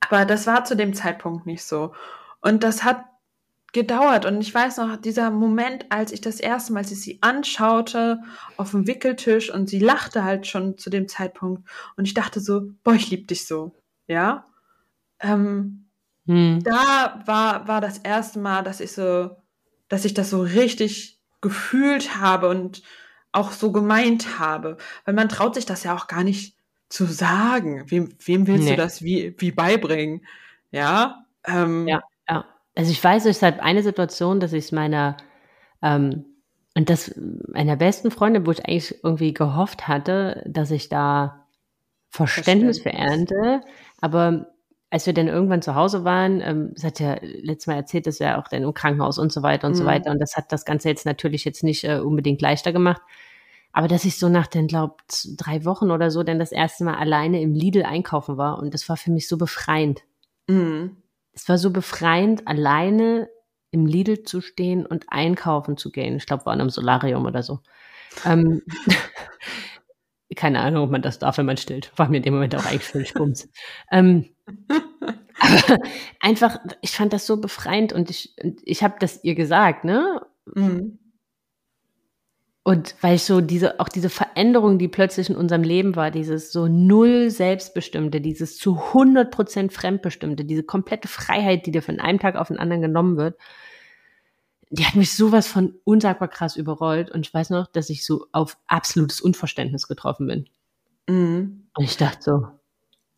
Aber 0.00 0.24
das 0.24 0.46
war 0.46 0.64
zu 0.64 0.76
dem 0.76 0.94
Zeitpunkt 0.94 1.46
nicht 1.46 1.62
so. 1.62 1.94
Und 2.40 2.62
das 2.62 2.84
hat 2.84 3.04
gedauert. 3.72 4.24
Und 4.26 4.40
ich 4.40 4.52
weiß 4.52 4.78
noch, 4.78 4.96
dieser 4.96 5.30
Moment, 5.30 5.86
als 5.90 6.12
ich 6.12 6.20
das 6.20 6.40
erste 6.40 6.72
Mal, 6.72 6.80
als 6.80 6.90
ich 6.90 7.00
sie 7.00 7.18
anschaute 7.22 8.20
auf 8.56 8.72
dem 8.72 8.86
Wickeltisch 8.86 9.52
und 9.52 9.68
sie 9.68 9.78
lachte 9.78 10.24
halt 10.24 10.46
schon 10.46 10.76
zu 10.78 10.90
dem 10.90 11.08
Zeitpunkt. 11.08 11.68
Und 11.96 12.06
ich 12.06 12.14
dachte 12.14 12.40
so, 12.40 12.72
boah, 12.82 12.94
ich 12.94 13.10
lieb 13.10 13.28
dich 13.28 13.46
so. 13.46 13.72
Ja. 14.06 14.46
Ähm, 15.20 15.86
Hm. 16.26 16.62
da 16.62 17.22
war, 17.26 17.66
war 17.66 17.80
das 17.80 17.98
erste 17.98 18.38
Mal, 18.38 18.62
dass 18.62 18.80
ich 18.80 18.92
so, 18.92 19.30
dass 19.90 20.06
ich 20.06 20.14
das 20.14 20.30
so 20.30 20.40
richtig 20.40 21.18
gefühlt 21.42 22.16
habe 22.16 22.48
und 22.48 22.82
auch 23.32 23.52
so 23.52 23.70
gemeint 23.72 24.38
habe. 24.38 24.78
Weil 25.04 25.14
man 25.14 25.28
traut 25.28 25.54
sich 25.54 25.66
das 25.66 25.84
ja 25.84 25.94
auch 25.94 26.06
gar 26.06 26.24
nicht 26.24 26.56
zu 26.88 27.04
sagen. 27.04 27.84
Wem, 27.90 28.14
wem 28.24 28.46
willst 28.46 28.64
Nee. 28.64 28.70
du 28.70 28.76
das 28.76 29.02
wie, 29.02 29.34
wie 29.38 29.52
beibringen? 29.52 30.24
Ja. 30.70 31.26
Ähm, 31.46 31.86
Ja. 31.86 32.02
Ja. 32.28 32.46
Also 32.74 32.90
ich 32.92 33.02
weiß, 33.04 33.26
es 33.26 33.42
hat 33.42 33.60
eine 33.60 33.82
Situation, 33.82 34.40
dass 34.40 34.52
ich 34.54 34.64
es 34.64 34.72
meiner 34.72 35.16
ähm, 35.82 36.24
und 36.76 36.88
das 36.88 37.12
meiner 37.48 37.76
besten 37.76 38.10
Freundin, 38.12 38.46
wo 38.46 38.52
ich 38.52 38.64
eigentlich 38.64 38.94
irgendwie 39.02 39.34
gehofft 39.34 39.88
hatte, 39.88 40.44
dass 40.46 40.70
ich 40.70 40.88
da 40.88 41.46
Verständnis, 42.10 42.78
für 42.78 42.90
Verständnis. 42.90 43.30
ernte, 43.32 43.66
aber 44.00 44.46
als 44.90 45.06
wir 45.06 45.12
dann 45.14 45.28
irgendwann 45.28 45.62
zu 45.62 45.74
Hause 45.76 46.04
waren, 46.04 46.40
ähm, 46.40 46.70
das 46.74 46.84
hat 46.84 47.00
ja 47.00 47.16
letztes 47.22 47.68
Mal 47.68 47.74
erzählt, 47.76 48.06
dass 48.06 48.20
er 48.20 48.38
auch 48.38 48.48
dann 48.48 48.62
im 48.62 48.74
Krankenhaus 48.74 49.18
und 49.18 49.32
so 49.32 49.42
weiter 49.42 49.68
und 49.68 49.74
so 49.74 49.84
Mhm. 49.84 49.88
weiter. 49.88 50.10
Und 50.10 50.18
das 50.18 50.36
hat 50.36 50.50
das 50.52 50.64
Ganze 50.64 50.88
jetzt 50.88 51.06
natürlich 51.06 51.44
jetzt 51.44 51.62
nicht 51.62 51.84
äh, 51.84 52.00
unbedingt 52.00 52.42
leichter 52.42 52.72
gemacht. 52.72 53.00
Aber 53.72 53.86
dass 53.86 54.04
ich 54.04 54.18
so 54.18 54.28
nach 54.28 54.48
den, 54.48 54.66
glaub, 54.66 55.00
z- 55.06 55.34
drei 55.36 55.64
Wochen 55.64 55.92
oder 55.92 56.10
so 56.10 56.24
dann 56.24 56.40
das 56.40 56.50
erste 56.50 56.82
Mal 56.82 56.96
alleine 56.96 57.40
im 57.40 57.54
Lidl 57.54 57.84
einkaufen 57.84 58.36
war. 58.36 58.58
Und 58.58 58.74
das 58.74 58.88
war 58.88 58.96
für 58.96 59.12
mich 59.12 59.28
so 59.28 59.36
befreiend. 59.38 60.00
Mhm. 60.48 60.96
Es 61.32 61.48
war 61.48 61.56
so 61.56 61.70
befreiend, 61.70 62.48
alleine 62.48 63.28
im 63.70 63.86
Lidl 63.86 64.24
zu 64.24 64.40
stehen 64.40 64.84
und 64.84 65.04
einkaufen 65.10 65.76
zu 65.76 65.92
gehen. 65.92 66.16
Ich 66.16 66.26
glaube, 66.26 66.46
war 66.46 66.54
in 66.54 66.60
einem 66.60 66.70
Solarium 66.70 67.24
oder 67.26 67.44
so. 67.44 67.60
Ähm, 68.26 68.62
keine 70.36 70.60
Ahnung, 70.60 70.84
ob 70.84 70.90
man 70.90 71.02
das 71.02 71.18
darf, 71.18 71.38
wenn 71.38 71.46
man 71.46 71.56
stillt. 71.56 71.92
War 71.96 72.08
mir 72.08 72.18
in 72.18 72.22
dem 72.22 72.34
Moment 72.34 72.54
auch 72.56 72.64
eigentlich 72.66 72.84
völlig 72.84 73.14
bums. 73.14 73.48
Ähm, 73.90 74.26
aber 75.40 75.78
einfach, 76.20 76.58
ich 76.82 76.92
fand 76.92 77.12
das 77.12 77.26
so 77.26 77.40
befreiend 77.40 77.92
und 77.92 78.10
ich, 78.10 78.34
ich 78.62 78.82
habe 78.82 78.96
das 78.98 79.24
ihr 79.24 79.34
gesagt, 79.34 79.84
ne? 79.84 80.22
Mhm. 80.54 80.98
Und 82.62 82.94
weil 83.00 83.16
ich 83.16 83.24
so 83.24 83.40
diese, 83.40 83.80
auch 83.80 83.88
diese 83.88 84.10
Veränderung, 84.10 84.78
die 84.78 84.88
plötzlich 84.88 85.30
in 85.30 85.36
unserem 85.36 85.62
Leben 85.62 85.96
war, 85.96 86.10
dieses 86.10 86.52
so 86.52 86.68
null 86.68 87.30
Selbstbestimmte, 87.30 88.20
dieses 88.20 88.58
zu 88.58 88.78
100 88.78 89.30
Prozent 89.30 89.72
Fremdbestimmte, 89.72 90.44
diese 90.44 90.62
komplette 90.62 91.08
Freiheit, 91.08 91.66
die 91.66 91.70
dir 91.72 91.82
von 91.82 92.00
einem 92.00 92.18
Tag 92.18 92.36
auf 92.36 92.48
den 92.48 92.58
anderen 92.58 92.82
genommen 92.82 93.16
wird, 93.16 93.38
die 94.68 94.84
hat 94.84 94.94
mich 94.94 95.16
sowas 95.16 95.48
von 95.48 95.74
unsagbar 95.84 96.28
krass 96.28 96.56
überrollt 96.56 97.10
und 97.10 97.26
ich 97.26 97.34
weiß 97.34 97.50
noch, 97.50 97.66
dass 97.66 97.90
ich 97.90 98.04
so 98.04 98.26
auf 98.30 98.56
absolutes 98.66 99.20
Unverständnis 99.20 99.88
getroffen 99.88 100.26
bin. 100.28 100.48
Mhm. 101.08 101.66
Und 101.74 101.84
ich 101.84 101.96
dachte 101.96 102.22
so, 102.22 102.46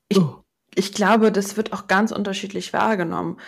Ich, 0.08 0.18
oh, 0.18 0.41
ich 0.74 0.92
glaube, 0.92 1.32
das 1.32 1.56
wird 1.56 1.72
auch 1.72 1.86
ganz 1.86 2.12
unterschiedlich 2.12 2.72
wahrgenommen. 2.72 3.38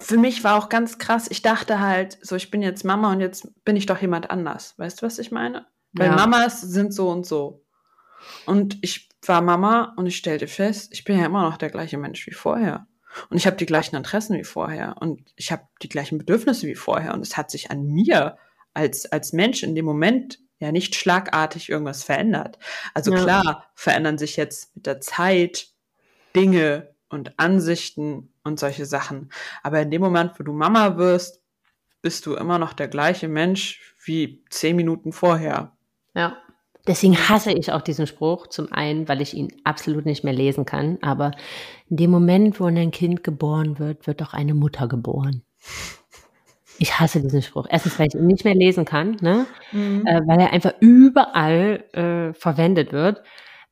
Für 0.00 0.16
mich 0.16 0.42
war 0.42 0.56
auch 0.56 0.68
ganz 0.68 0.98
krass, 0.98 1.28
ich 1.30 1.42
dachte 1.42 1.80
halt, 1.80 2.18
so, 2.22 2.34
ich 2.34 2.50
bin 2.50 2.62
jetzt 2.62 2.84
Mama 2.84 3.12
und 3.12 3.20
jetzt 3.20 3.48
bin 3.64 3.76
ich 3.76 3.86
doch 3.86 4.00
jemand 4.00 4.30
anders. 4.30 4.74
Weißt 4.78 5.00
du, 5.00 5.06
was 5.06 5.18
ich 5.18 5.30
meine? 5.30 5.66
Weil 5.92 6.08
Ja. 6.08 6.16
Mamas 6.16 6.60
sind 6.60 6.92
so 6.92 7.08
und 7.10 7.24
so. 7.26 7.64
Und 8.46 8.78
ich 8.82 9.08
war 9.26 9.40
Mama 9.42 9.92
und 9.96 10.06
ich 10.06 10.16
stellte 10.16 10.48
fest, 10.48 10.92
ich 10.92 11.04
bin 11.04 11.18
ja 11.18 11.26
immer 11.26 11.42
noch 11.42 11.56
der 11.56 11.70
gleiche 11.70 11.98
Mensch 11.98 12.26
wie 12.26 12.32
vorher. 12.32 12.86
Und 13.28 13.36
ich 13.36 13.46
habe 13.46 13.56
die 13.56 13.66
gleichen 13.66 13.94
Interessen 13.94 14.36
wie 14.38 14.44
vorher. 14.44 14.96
Und 15.00 15.20
ich 15.36 15.52
habe 15.52 15.62
die 15.82 15.88
gleichen 15.88 16.18
Bedürfnisse 16.18 16.66
wie 16.66 16.74
vorher. 16.74 17.14
Und 17.14 17.20
es 17.20 17.36
hat 17.36 17.50
sich 17.50 17.70
an 17.70 17.84
mir 17.84 18.38
als, 18.74 19.06
als 19.12 19.32
Mensch 19.32 19.62
in 19.62 19.74
dem 19.74 19.84
Moment 19.84 20.38
ja 20.58 20.72
nicht 20.72 20.94
schlagartig 20.94 21.68
irgendwas 21.68 22.02
verändert. 22.04 22.58
Also 22.94 23.12
Ja. 23.12 23.22
klar 23.22 23.70
verändern 23.74 24.16
sich 24.18 24.36
jetzt 24.36 24.74
mit 24.74 24.86
der 24.86 25.00
Zeit 25.00 25.68
Dinge 26.34 26.94
und 27.08 27.38
Ansichten 27.38 28.32
und 28.44 28.58
solche 28.58 28.86
Sachen. 28.86 29.30
Aber 29.62 29.80
in 29.80 29.90
dem 29.90 30.00
Moment, 30.00 30.32
wo 30.38 30.44
du 30.44 30.52
Mama 30.52 30.96
wirst, 30.96 31.42
bist 32.00 32.26
du 32.26 32.34
immer 32.34 32.58
noch 32.58 32.72
der 32.72 32.88
gleiche 32.88 33.28
Mensch 33.28 33.94
wie 34.04 34.44
zehn 34.50 34.76
Minuten 34.76 35.12
vorher. 35.12 35.76
Ja. 36.14 36.36
Deswegen 36.86 37.16
hasse 37.16 37.52
ich 37.52 37.70
auch 37.70 37.82
diesen 37.82 38.08
Spruch. 38.08 38.48
Zum 38.48 38.72
einen, 38.72 39.08
weil 39.08 39.20
ich 39.20 39.34
ihn 39.34 39.52
absolut 39.62 40.04
nicht 40.04 40.24
mehr 40.24 40.32
lesen 40.32 40.64
kann. 40.64 40.98
Aber 41.00 41.30
in 41.88 41.96
dem 41.96 42.10
Moment, 42.10 42.58
wo 42.58 42.64
ein 42.64 42.90
Kind 42.90 43.22
geboren 43.22 43.78
wird, 43.78 44.08
wird 44.08 44.20
auch 44.22 44.32
eine 44.32 44.54
Mutter 44.54 44.88
geboren. 44.88 45.42
Ich 46.78 46.98
hasse 46.98 47.22
diesen 47.22 47.42
Spruch. 47.42 47.66
Erstens, 47.70 47.98
weil 48.00 48.08
ich 48.08 48.14
ihn 48.14 48.26
nicht 48.26 48.44
mehr 48.44 48.56
lesen 48.56 48.84
kann, 48.84 49.16
ne? 49.20 49.46
äh, 49.72 50.20
weil 50.26 50.40
er 50.40 50.52
einfach 50.52 50.72
überall 50.80 51.84
äh, 51.92 52.34
verwendet 52.34 52.92
wird. 52.92 53.22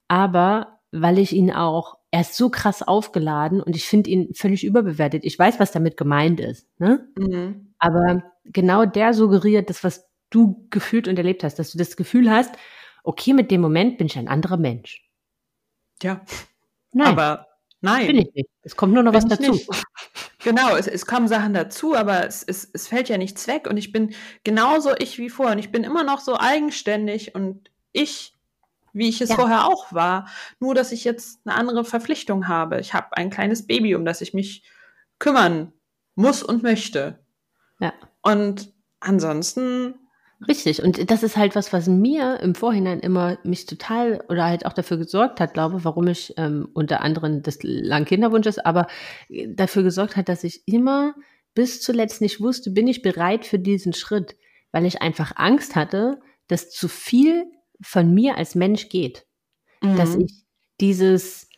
Aber 0.06 0.78
weil 0.92 1.18
ich 1.18 1.32
ihn 1.32 1.50
auch, 1.50 1.96
er 2.10 2.22
ist 2.22 2.36
so 2.36 2.50
krass 2.50 2.82
aufgeladen 2.82 3.62
und 3.62 3.76
ich 3.76 3.86
finde 3.86 4.10
ihn 4.10 4.34
völlig 4.34 4.64
überbewertet. 4.64 5.24
Ich 5.24 5.38
weiß, 5.38 5.60
was 5.60 5.72
damit 5.72 5.96
gemeint 5.96 6.40
ist. 6.40 6.66
Ne? 6.78 7.08
Mhm. 7.16 7.74
Aber 7.78 8.22
genau 8.44 8.84
der 8.84 9.14
suggeriert 9.14 9.70
das, 9.70 9.84
was 9.84 10.08
du 10.30 10.66
gefühlt 10.70 11.08
und 11.08 11.16
erlebt 11.18 11.44
hast, 11.44 11.58
dass 11.58 11.72
du 11.72 11.78
das 11.78 11.96
Gefühl 11.96 12.30
hast, 12.30 12.54
okay, 13.04 13.32
mit 13.32 13.50
dem 13.50 13.60
Moment 13.60 13.98
bin 13.98 14.06
ich 14.06 14.18
ein 14.18 14.28
anderer 14.28 14.56
Mensch. 14.56 15.08
Ja, 16.02 16.22
Nein, 16.92 17.06
aber 17.06 17.46
nein. 17.80 18.06
bin 18.06 18.18
ich 18.18 18.34
nicht. 18.34 18.48
Es 18.62 18.76
kommt 18.76 18.92
nur 18.92 19.02
noch 19.02 19.12
Bin 19.12 19.22
was 19.22 19.28
dazu. 19.28 19.52
nicht. 19.52 19.68
Genau, 20.42 20.74
es, 20.74 20.86
es 20.86 21.04
kommen 21.04 21.28
Sachen 21.28 21.52
dazu, 21.52 21.94
aber 21.94 22.26
es, 22.26 22.42
es, 22.42 22.70
es 22.72 22.88
fällt 22.88 23.10
ja 23.10 23.18
nichts 23.18 23.46
weg 23.46 23.66
und 23.68 23.76
ich 23.76 23.92
bin 23.92 24.14
genauso 24.42 24.94
ich 24.98 25.18
wie 25.18 25.28
vorher 25.28 25.52
und 25.52 25.58
ich 25.58 25.70
bin 25.70 25.84
immer 25.84 26.02
noch 26.02 26.18
so 26.18 26.34
eigenständig 26.34 27.34
und 27.34 27.70
ich, 27.92 28.38
wie 28.92 29.08
ich 29.08 29.20
es 29.20 29.30
Ja. 29.30 29.36
vorher 29.36 29.66
auch 29.66 29.92
war, 29.92 30.26
nur 30.58 30.74
dass 30.74 30.92
ich 30.92 31.04
jetzt 31.04 31.40
eine 31.44 31.54
andere 31.56 31.84
Verpflichtung 31.84 32.48
habe. 32.48 32.80
Ich 32.80 32.94
habe 32.94 33.16
ein 33.16 33.30
kleines 33.30 33.66
Baby, 33.66 33.94
um 33.94 34.04
das 34.04 34.20
ich 34.20 34.34
mich 34.34 34.62
kümmern 35.18 35.72
muss 36.14 36.42
und 36.42 36.62
möchte. 36.62 37.18
Ja. 37.80 37.92
Und 38.22 38.72
ansonsten, 39.00 39.94
Richtig. 40.48 40.82
Und 40.82 41.10
das 41.10 41.22
ist 41.22 41.36
halt 41.36 41.54
was, 41.54 41.70
was 41.74 41.86
mir 41.86 42.40
im 42.40 42.54
Vorhinein 42.54 43.00
immer 43.00 43.36
mich 43.44 43.66
total 43.66 44.24
oder 44.30 44.46
halt 44.46 44.64
auch 44.64 44.72
dafür 44.72 44.96
gesorgt 44.96 45.38
hat, 45.38 45.52
glaube 45.52 45.76
ich, 45.78 45.84
warum 45.84 46.08
ich 46.08 46.32
ähm, 46.38 46.66
unter 46.72 47.02
anderem 47.02 47.42
des 47.42 47.58
langen 47.62 48.06
Kinderwunsches, 48.06 48.58
aber 48.58 48.86
äh, 49.28 49.48
dafür 49.54 49.82
gesorgt 49.82 50.16
hat, 50.16 50.30
dass 50.30 50.42
ich 50.42 50.62
immer 50.66 51.14
bis 51.54 51.82
zuletzt 51.82 52.22
nicht 52.22 52.40
wusste, 52.40 52.70
bin 52.70 52.88
ich 52.88 53.02
bereit 53.02 53.44
für 53.44 53.58
diesen 53.58 53.92
Schritt, 53.92 54.34
weil 54.72 54.86
ich 54.86 55.02
einfach 55.02 55.32
Angst 55.36 55.76
hatte, 55.76 56.20
dass 56.48 56.70
zu 56.70 56.88
viel 56.88 57.44
von 57.82 58.12
mir 58.14 58.36
als 58.36 58.54
Mensch 58.54 58.88
geht. 58.88 59.26
dass 59.82 60.14
Mhm. 60.16 60.26
ich 60.26 60.34
dieses 60.80 61.48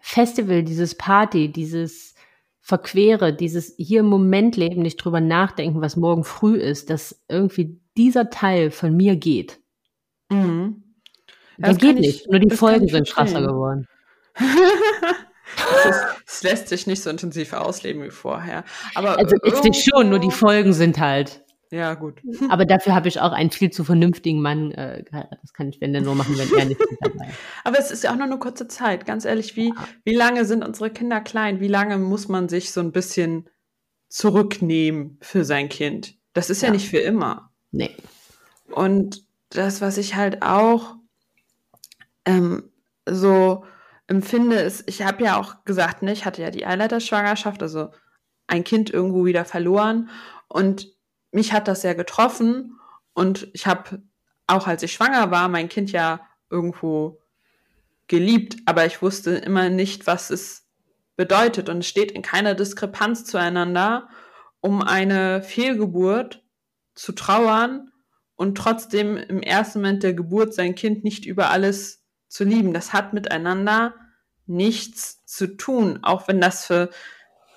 Festival, 0.00 0.62
dieses 0.62 0.94
Party, 0.94 1.52
dieses 1.52 2.14
Verquere, 2.62 3.34
dieses 3.34 3.74
hier 3.76 4.00
im 4.00 4.06
Moment 4.06 4.56
leben, 4.56 4.80
nicht 4.80 4.96
drüber 4.96 5.20
nachdenken, 5.20 5.82
was 5.82 5.94
morgen 5.96 6.24
früh 6.24 6.56
ist, 6.56 6.88
dass 6.88 7.22
irgendwie 7.28 7.78
dieser 7.98 8.30
Teil 8.30 8.70
von 8.70 8.96
mir 8.96 9.16
geht. 9.16 9.60
Mhm. 10.30 10.84
Ja, 11.58 11.66
Der 11.72 11.74
geht 11.74 11.96
ich- 11.98 12.06
nicht. 12.06 12.30
Nur 12.30 12.40
die 12.40 12.56
Folgen 12.56 12.88
sind 12.88 13.08
krasser 13.08 13.42
geworden. 13.42 13.86
es, 16.26 16.42
lässt 16.42 16.68
sich 16.68 16.86
nicht 16.86 17.02
so 17.02 17.10
intensiv 17.10 17.52
ausleben 17.52 18.02
wie 18.02 18.10
vorher. 18.10 18.64
Aber 18.94 19.18
Also 19.18 19.36
ist 19.42 19.64
es 19.68 19.84
schon, 19.84 20.08
nur 20.10 20.18
die 20.18 20.30
Folgen 20.30 20.72
sind 20.72 20.98
halt. 20.98 21.44
Ja, 21.70 21.94
gut. 21.94 22.20
Aber 22.48 22.64
dafür 22.64 22.94
habe 22.94 23.08
ich 23.08 23.20
auch 23.20 23.32
einen 23.32 23.50
viel 23.50 23.70
zu 23.70 23.84
vernünftigen 23.84 24.40
Mann 24.40 24.70
äh. 24.72 25.04
Das 25.10 25.52
kann 25.52 25.68
ich, 25.68 25.80
wenn 25.80 25.92
dann 25.92 26.04
nur 26.04 26.14
machen, 26.14 26.36
wenn 26.38 26.58
er 26.58 26.64
nicht 26.66 26.80
dabei. 27.00 27.30
Aber 27.64 27.78
es 27.78 27.90
ist 27.90 28.04
ja 28.04 28.12
auch 28.12 28.16
nur 28.16 28.26
eine 28.26 28.38
kurze 28.38 28.68
Zeit. 28.68 29.04
Ganz 29.06 29.24
ehrlich, 29.24 29.56
wie, 29.56 29.72
wie 30.04 30.14
lange 30.14 30.44
sind 30.44 30.64
unsere 30.64 30.90
Kinder 30.90 31.20
klein? 31.20 31.60
Wie 31.60 31.68
lange 31.68 31.98
muss 31.98 32.28
man 32.28 32.48
sich 32.48 32.72
so 32.72 32.80
ein 32.80 32.92
bisschen 32.92 33.48
zurücknehmen 34.08 35.18
für 35.20 35.44
sein 35.44 35.68
Kind? 35.68 36.14
Das 36.32 36.50
ist 36.50 36.62
ja, 36.62 36.68
Ja. 36.68 36.74
nicht 36.74 36.88
für 36.88 36.98
immer. 36.98 37.50
Nee. 37.72 37.90
Und 38.70 39.24
das, 39.50 39.80
was 39.80 39.98
ich 39.98 40.14
halt 40.16 40.42
auch 40.42 40.96
ähm, 42.24 42.70
so 43.08 43.64
empfinde, 44.06 44.56
ist, 44.56 44.84
ich 44.88 45.02
habe 45.02 45.24
ja 45.24 45.38
auch 45.40 45.64
gesagt, 45.64 46.02
ne, 46.02 46.12
ich 46.12 46.24
hatte 46.24 46.42
ja 46.42 46.50
die 46.50 46.66
Eileiterschwangerschaft, 46.66 47.62
also 47.62 47.90
ein 48.46 48.64
Kind 48.64 48.90
irgendwo 48.90 49.24
wieder 49.24 49.44
verloren. 49.44 50.10
Und 50.48 50.95
mich 51.36 51.52
hat 51.52 51.68
das 51.68 51.82
sehr 51.82 51.94
getroffen. 51.94 52.80
Und 53.12 53.48
ich 53.52 53.66
habe 53.66 54.02
auch 54.46 54.66
als 54.66 54.82
ich 54.82 54.92
schwanger 54.92 55.30
war, 55.30 55.48
mein 55.48 55.68
Kind 55.68 55.92
ja 55.92 56.20
irgendwo 56.50 57.20
geliebt, 58.06 58.56
aber 58.66 58.86
ich 58.86 59.02
wusste 59.02 59.32
immer 59.32 59.68
nicht, 59.68 60.06
was 60.06 60.30
es 60.30 60.66
bedeutet. 61.16 61.68
Und 61.68 61.78
es 61.78 61.88
steht 61.88 62.10
in 62.10 62.22
keiner 62.22 62.54
Diskrepanz 62.54 63.24
zueinander, 63.24 64.08
um 64.60 64.82
eine 64.82 65.42
Fehlgeburt 65.42 66.42
zu 66.94 67.12
trauern 67.12 67.90
und 68.36 68.56
trotzdem 68.56 69.16
im 69.16 69.42
ersten 69.42 69.80
Moment 69.80 70.02
der 70.02 70.14
Geburt 70.14 70.54
sein 70.54 70.74
Kind 70.74 71.04
nicht 71.04 71.26
über 71.26 71.50
alles 71.50 72.04
zu 72.28 72.44
lieben. 72.44 72.72
Das 72.72 72.92
hat 72.92 73.12
miteinander 73.12 73.94
nichts 74.46 75.24
zu 75.26 75.56
tun, 75.56 75.98
auch 76.02 76.28
wenn 76.28 76.40
das 76.40 76.64
für 76.64 76.90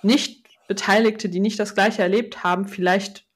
Nicht-Beteiligte, 0.01 1.29
die 1.29 1.39
nicht 1.39 1.59
das 1.59 1.75
Gleiche 1.75 2.01
erlebt 2.01 2.43
haben, 2.43 2.67
vielleicht 2.67 3.28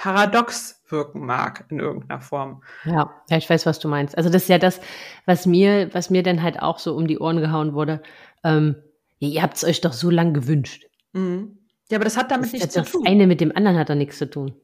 paradox 0.00 0.80
wirken 0.88 1.26
mag 1.26 1.66
in 1.68 1.78
irgendeiner 1.78 2.22
Form. 2.22 2.62
Ja, 2.86 3.10
ja, 3.28 3.36
ich 3.36 3.48
weiß, 3.50 3.66
was 3.66 3.78
du 3.78 3.88
meinst. 3.88 4.16
Also 4.16 4.30
das 4.30 4.42
ist 4.44 4.48
ja 4.48 4.58
das, 4.58 4.80
was 5.26 5.44
mir, 5.44 5.92
was 5.92 6.08
mir 6.08 6.22
dann 6.22 6.42
halt 6.42 6.62
auch 6.62 6.78
so 6.78 6.94
um 6.96 7.06
die 7.06 7.18
Ohren 7.18 7.38
gehauen 7.40 7.74
wurde. 7.74 8.02
Ähm, 8.42 8.76
ihr 9.18 9.42
habt 9.42 9.56
es 9.58 9.64
euch 9.64 9.82
doch 9.82 9.92
so 9.92 10.08
lang 10.08 10.32
gewünscht. 10.32 10.86
Mhm. 11.12 11.58
Ja, 11.90 11.98
aber 11.98 12.04
das 12.04 12.16
hat 12.16 12.30
damit 12.30 12.46
Das, 12.46 12.52
nichts 12.54 12.74
das 12.74 12.86
zu 12.90 12.92
tun. 12.98 13.06
eine 13.06 13.26
mit 13.26 13.40
dem 13.42 13.54
anderen 13.54 13.76
hat 13.78 13.90
da 13.90 13.94
nichts 13.94 14.16
zu 14.16 14.30
tun. 14.30 14.54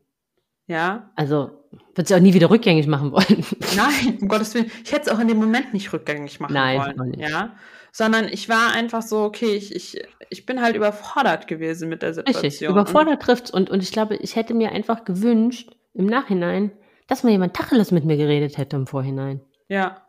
Ja, 0.69 1.11
Also 1.17 1.51
wird 1.95 2.09
sie 2.09 2.15
auch 2.15 2.21
nie 2.21 2.33
wieder 2.35 2.49
rückgängig 2.51 2.87
machen 2.87 3.13
wollen. 3.13 3.45
Nein, 3.77 4.19
um 4.21 4.29
Gottes 4.29 4.55
Willen. 4.55 4.71
Ich 4.85 4.93
hätte 4.93 5.11
es 5.11 5.15
auch 5.15 5.21
in 5.21 5.29
dem 5.29 5.37
Moment 5.37 5.75
nicht 5.75 5.93
rückgängig 5.93 6.41
machen 6.41 6.55
Nein, 6.55 6.81
wollen. 6.97 7.11
nicht. 7.11 7.29
Ja. 7.29 7.55
Sondern 7.97 8.29
ich 8.29 8.51
war 8.51 8.73
einfach 8.73 9.01
so, 9.01 9.23
okay, 9.23 9.55
ich, 9.55 9.75
ich, 9.75 10.03
ich 10.29 10.45
bin 10.45 10.61
halt 10.61 10.77
überfordert 10.77 11.49
gewesen 11.49 11.89
mit 11.89 12.03
der 12.03 12.13
Situation. 12.13 12.45
Richtig, 12.45 12.69
überfordert 12.69 13.23
trifft's 13.23 13.51
und, 13.51 13.71
und 13.71 13.83
ich 13.83 13.91
glaube, 13.91 14.17
ich 14.17 14.37
hätte 14.37 14.53
mir 14.53 14.73
einfach 14.73 15.07
gewünscht, 15.07 15.75
im 15.95 16.05
Nachhinein, 16.05 16.73
dass 17.07 17.23
mal 17.23 17.31
jemand 17.31 17.55
Tacheles 17.55 17.93
mit 17.93 18.05
mir 18.05 18.19
geredet 18.19 18.59
hätte 18.59 18.77
im 18.77 18.87
Vorhinein. 18.87 19.41
Ja. 19.69 20.03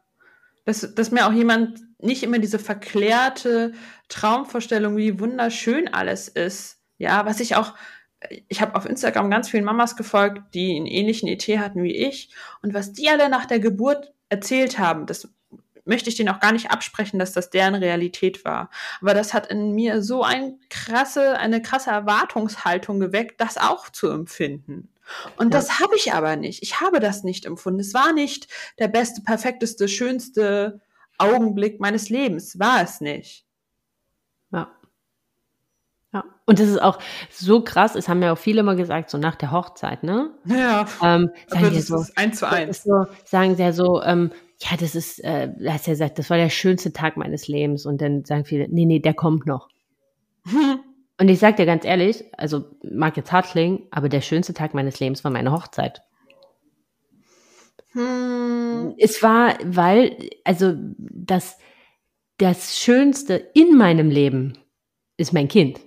Dass, 0.66 0.96
dass 0.96 1.12
mir 1.12 1.28
auch 1.28 1.32
jemand 1.32 1.80
nicht 2.00 2.24
immer 2.24 2.40
diese 2.40 2.60
verklärte 2.60 3.72
Traumvorstellung, 4.10 4.98
wie 4.98 5.22
wunderschön 5.22 5.88
alles 5.88 6.28
ist. 6.28 6.82
Ja, 6.98 7.26
was 7.26 7.40
ich 7.40 7.56
auch, 7.56 7.74
ich 8.50 8.60
habe 8.60 8.76
auf 8.76 8.86
Instagram 8.86 9.32
ganz 9.32 9.50
vielen 9.50 9.64
Mamas 9.64 9.96
gefolgt, 9.96 10.54
die 10.54 10.76
einen 10.76 10.88
ähnlichen 10.88 11.30
ET 11.30 11.48
hatten 11.58 11.84
wie 11.84 11.96
ich. 11.96 12.34
Und 12.62 12.74
was 12.74 12.92
die 12.92 13.08
alle 13.08 13.30
nach 13.30 13.46
der 13.46 13.62
Geburt 13.62 14.12
erzählt 14.28 14.78
haben, 14.78 15.06
das 15.06 15.30
möchte 15.88 16.10
ich 16.10 16.16
denen 16.16 16.30
auch 16.30 16.40
gar 16.40 16.52
nicht 16.52 16.72
absprechen, 16.72 17.20
dass 17.20 17.34
das 17.34 17.50
deren 17.50 17.76
Realität 17.76 18.46
war. 18.46 18.70
Aber 19.02 19.14
das 19.14 19.34
hat 19.34 19.48
in 19.48 19.74
mir 19.74 20.02
so 20.04 20.24
ein 20.24 20.60
krasse, 20.70 21.38
eine 21.38 21.62
krasse 21.62 21.90
Erwartungshaltung 21.92 23.00
geweckt, 23.00 23.40
das 23.42 23.58
auch 23.58 23.90
zu 23.90 24.10
empfinden. 24.10 24.90
Und 25.38 25.54
Ja. 25.54 25.60
das 25.60 25.80
habe 25.80 25.96
ich 25.96 26.14
aber 26.14 26.36
nicht. 26.36 26.62
Ich 26.64 26.82
habe 26.82 27.00
das 27.00 27.24
nicht 27.24 27.46
empfunden. 27.46 27.80
Es 27.80 27.94
war 27.94 28.12
nicht 28.14 28.48
der 28.78 28.90
beste, 28.90 29.22
perfekteste, 29.22 29.88
schönste 29.88 30.82
Augenblick 31.18 31.80
meines 31.80 32.10
Lebens. 32.10 32.60
War 32.60 32.82
es 32.84 33.00
nicht. 33.02 33.46
Ja. 34.52 34.70
Ja. 36.14 36.24
Und 36.46 36.60
das 36.60 36.70
ist 36.70 36.82
auch 36.82 37.00
so 37.30 37.62
krass, 37.62 37.96
es 37.96 38.08
haben 38.08 38.22
ja 38.24 38.32
auch 38.34 38.38
viele 38.38 38.64
mal 38.64 38.76
gesagt, 38.76 39.10
so 39.10 39.18
nach 39.18 39.36
der 39.36 39.52
Hochzeit, 39.52 40.04
ne? 40.04 40.32
Ja. 40.46 40.82
Ähm, 41.04 41.32
sagen 41.48 41.66
Aber 41.66 41.70
das 41.72 41.88
so, 41.88 41.98
ist 42.02 42.18
eins 42.18 42.40
zu 42.40 42.48
eins. 42.48 42.84
so, 42.84 43.06
sagen 43.26 43.56
sie 43.56 43.64
ja 43.64 43.74
so, 43.74 44.02
ähm, 44.04 44.32
ja, 44.60 44.76
das 44.78 44.96
ist, 44.96 45.24
äh, 45.24 45.50
hast 45.68 45.88
ja 45.88 45.94
gesagt, 45.94 46.18
das 46.18 46.30
war 46.30 46.38
der 46.38 46.50
schönste 46.50 46.92
Tag 46.92 47.16
meines 47.18 47.48
Lebens. 47.48 47.86
Und 47.86 48.02
dann 48.02 48.26
sagen 48.26 48.46
viele, 48.46 48.68
nee, 48.70 48.86
nee, 48.86 49.00
der 49.00 49.14
kommt 49.14 49.46
noch. 49.46 49.70
Und 51.20 51.30
ich 51.30 51.40
sag 51.40 51.58
dir 51.58 51.66
ganz 51.66 51.84
ehrlich, 51.84 52.24
also 52.38 52.66
mag 52.84 53.18
jetzt 53.18 53.32
hart 53.32 53.48
klingen, 53.48 53.88
aber 53.90 54.08
der 54.08 54.22
schönste 54.22 54.54
Tag 54.54 54.74
meines 54.74 55.00
Lebens 55.00 55.24
war 55.24 55.32
meine 55.32 55.52
Hochzeit. 55.52 56.04
Hm. 57.92 58.94
Es 58.98 59.24
war, 59.24 59.58
weil, 59.64 60.30
also 60.44 60.74
das, 60.98 61.58
das 62.38 62.78
Schönste 62.78 63.36
in 63.56 63.76
meinem 63.76 64.12
Leben 64.12 64.60
ist 65.18 65.34
mein 65.34 65.48
Kind. 65.48 65.80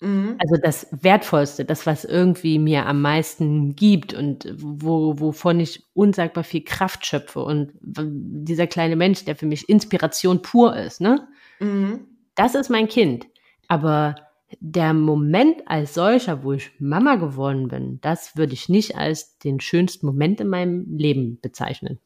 Mhm. 0.00 0.36
Also 0.38 0.56
das 0.62 0.86
Wertvollste, 0.92 1.64
das, 1.64 1.84
was 1.86 2.04
irgendwie 2.04 2.58
mir 2.58 2.86
am 2.86 3.02
meisten 3.02 3.74
gibt 3.74 4.14
und 4.14 4.54
wo, 4.56 5.18
wovon 5.18 5.58
ich 5.60 5.84
unsagbar 5.94 6.44
viel 6.44 6.62
Kraft 6.64 7.04
schöpfe 7.04 7.40
und 7.42 7.72
dieser 7.82 8.66
kleine 8.68 8.94
Mensch, 8.96 9.24
der 9.24 9.34
für 9.34 9.46
mich 9.46 9.68
Inspiration 9.68 10.40
pur 10.42 10.76
ist, 10.76 11.00
ne? 11.00 11.26
Mhm. 11.58 12.06
Das 12.36 12.54
ist 12.54 12.70
mein 12.70 12.86
Kind. 12.88 13.26
Aber 13.66 14.14
der 14.60 14.94
Moment 14.94 15.62
als 15.66 15.94
solcher, 15.94 16.44
wo 16.44 16.52
ich 16.52 16.70
Mama 16.78 17.16
geworden 17.16 17.68
bin, 17.68 18.00
das 18.00 18.36
würde 18.36 18.54
ich 18.54 18.68
nicht 18.68 18.96
als 18.96 19.38
den 19.38 19.58
schönsten 19.60 20.06
Moment 20.06 20.40
in 20.40 20.48
meinem 20.48 20.96
Leben 20.96 21.40
bezeichnen. 21.42 21.98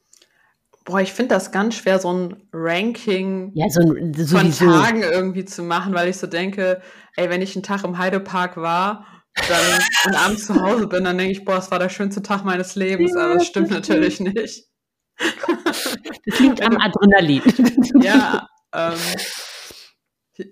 Boah, 0.85 1.01
ich 1.01 1.13
finde 1.13 1.35
das 1.35 1.53
ganz 1.53 1.77
schwer, 1.77 1.99
so 1.99 2.13
ein 2.13 2.49
Ranking 2.53 3.53
Ja, 3.55 3.69
so, 3.69 3.81
von 3.83 3.95
sowieso. 4.15 4.67
Tagen 4.67 5.03
irgendwie 5.03 5.45
zu 5.45 5.63
machen, 5.63 5.95
weil 5.95 6.09
ich 6.09 6.17
so 6.17 6.27
denke, 6.27 6.83
ey, 7.17 7.31
wenn 7.31 7.43
ich 7.43 7.55
einen 7.55 7.63
Tag 7.63 7.85
im 7.85 7.99
Heidepark 7.99 8.57
war 8.57 9.07
dann, 9.49 9.81
und 10.07 10.15
abends 10.15 10.47
zu 10.47 10.61
Hause 10.61 10.87
bin, 10.89 11.05
dann 11.05 11.19
denke 11.19 11.33
ich, 11.33 11.45
boah, 11.45 11.59
es 11.59 11.71
war 11.71 11.79
der 11.79 11.89
schönste 11.89 12.23
Tag 12.23 12.45
meines 12.45 12.75
Lebens, 12.75 13.17
aber 13.17 13.35
das 13.35 13.47
stimmt 13.47 13.71
natürlich 13.71 14.21
nicht. 14.21 14.67
Das 16.25 16.39
liegt 16.39 16.63
am 16.63 16.77
Adrenalin. 16.79 17.43
Ja, 18.03 18.49
ähm, 18.75 18.99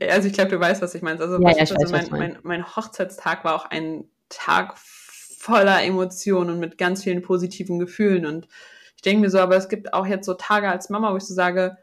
also 0.08 0.28
ich 0.28 0.34
glaube, 0.34 0.50
du 0.50 0.60
weißt, 0.60 0.82
was 0.82 0.94
ich 0.94 1.02
meine. 1.02 1.20
Also, 1.20 1.40
Ja, 1.40 1.50
ja, 1.50 1.62
ich- 1.62 1.70
also 1.76 1.92
mein, 1.92 2.08
mein, 2.10 2.38
mein 2.42 2.76
Hochzeitstag 2.76 3.44
war 3.44 3.54
auch 3.54 3.64
ein 3.66 4.04
Tag 4.28 4.76
voller 4.78 5.82
Emotionen 5.82 6.50
und 6.50 6.60
mit 6.60 6.76
ganz 6.78 7.02
vielen 7.04 7.22
positiven 7.22 7.78
Gefühlen. 7.78 8.26
Und 8.26 8.46
ich 9.00 9.02
denke 9.02 9.22
mir 9.22 9.30
so, 9.30 9.38
aber 9.38 9.56
es 9.56 9.70
gibt 9.70 9.94
auch 9.94 10.06
jetzt 10.06 10.26
so 10.26 10.34
Tage 10.34 10.68
als 10.68 10.90
Mama, 10.90 11.10
wo 11.10 11.16
ich 11.16 11.24
so 11.24 11.32
sage, 11.32 11.78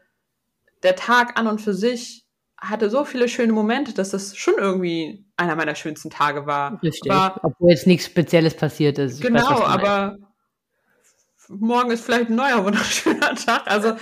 der 0.84 0.94
Tag 0.94 1.36
an 1.36 1.48
und 1.48 1.60
für 1.60 1.74
sich 1.74 2.24
hatte 2.56 2.90
so 2.90 3.04
viele 3.04 3.28
schöne 3.28 3.52
Momente, 3.52 3.92
dass 3.92 4.10
das 4.10 4.36
schon 4.36 4.54
irgendwie 4.56 5.24
einer 5.36 5.56
meiner 5.56 5.74
schönsten 5.74 6.10
Tage 6.10 6.46
war. 6.46 6.80
Richtig. 6.80 7.10
Aber, 7.10 7.40
Obwohl 7.42 7.70
jetzt 7.70 7.88
nichts 7.88 8.06
Spezielles 8.06 8.54
passiert 8.54 8.98
ist. 8.98 9.18
Ich 9.18 9.24
weiß, 9.24 9.32
genau, 9.32 9.50
meinst. 9.50 9.66
aber 9.66 10.18
morgen 11.48 11.90
ist 11.90 12.04
vielleicht 12.04 12.30
ein 12.30 12.36
neuer 12.36 12.64
wunderschöner 12.64 13.34
Tag. 13.34 13.62
Also, 13.66 13.96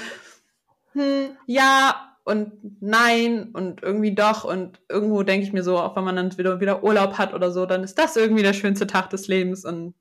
hm, 0.93 1.31
ja 1.47 2.19
und 2.25 2.53
nein 2.83 3.49
und 3.55 3.83
irgendwie 3.83 4.15
doch. 4.15 4.45
Und 4.45 4.79
irgendwo 4.91 5.23
denke 5.23 5.47
ich 5.47 5.55
mir 5.55 5.63
so, 5.63 5.79
auch 5.79 5.97
wenn 5.97 6.05
man 6.05 6.17
dann 6.17 6.37
wieder, 6.37 6.61
wieder 6.61 6.85
Urlaub 6.85 7.17
hat 7.17 7.33
oder 7.33 7.51
so, 7.51 7.65
dann 7.65 7.83
ist 7.83 7.99
das 7.99 8.15
irgendwie 8.15 8.43
der 8.43 8.53
schönste 8.53 8.87
Tag 8.87 9.09
des 9.09 9.27
Lebens. 9.27 9.65
Und 9.65 9.95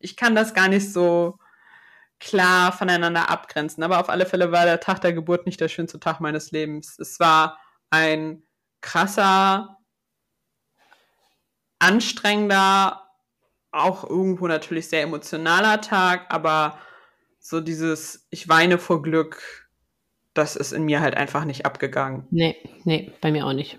ich 0.00 0.16
kann 0.16 0.34
das 0.34 0.52
gar 0.52 0.68
nicht 0.68 0.92
so 0.92 1.38
klar 2.20 2.72
voneinander 2.72 3.30
abgrenzen. 3.30 3.82
Aber 3.82 4.00
auf 4.00 4.08
alle 4.08 4.26
Fälle 4.26 4.52
war 4.52 4.64
der 4.64 4.80
Tag 4.80 5.00
der 5.00 5.12
Geburt 5.12 5.46
nicht 5.46 5.60
der 5.60 5.68
schönste 5.68 6.00
Tag 6.00 6.20
meines 6.20 6.50
Lebens. 6.50 6.98
Es 6.98 7.20
war 7.20 7.58
ein 7.90 8.42
krasser, 8.80 9.78
anstrengender, 11.78 13.08
auch 13.70 14.08
irgendwo 14.08 14.46
natürlich 14.46 14.88
sehr 14.88 15.02
emotionaler 15.02 15.80
Tag, 15.80 16.26
aber 16.28 16.78
so 17.38 17.60
dieses, 17.60 18.26
ich 18.30 18.48
weine 18.48 18.78
vor 18.78 19.02
Glück, 19.02 19.68
das 20.34 20.56
ist 20.56 20.72
in 20.72 20.84
mir 20.84 21.00
halt 21.00 21.16
einfach 21.16 21.44
nicht 21.44 21.66
abgegangen. 21.66 22.26
Nee, 22.30 22.56
nee, 22.84 23.12
bei 23.20 23.30
mir 23.30 23.46
auch 23.46 23.52
nicht. 23.52 23.78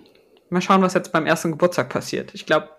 Mal 0.50 0.62
schauen, 0.62 0.82
was 0.82 0.94
jetzt 0.94 1.12
beim 1.12 1.26
ersten 1.26 1.52
Geburtstag 1.52 1.90
passiert. 1.90 2.34
Ich 2.34 2.46
glaube, 2.46 2.70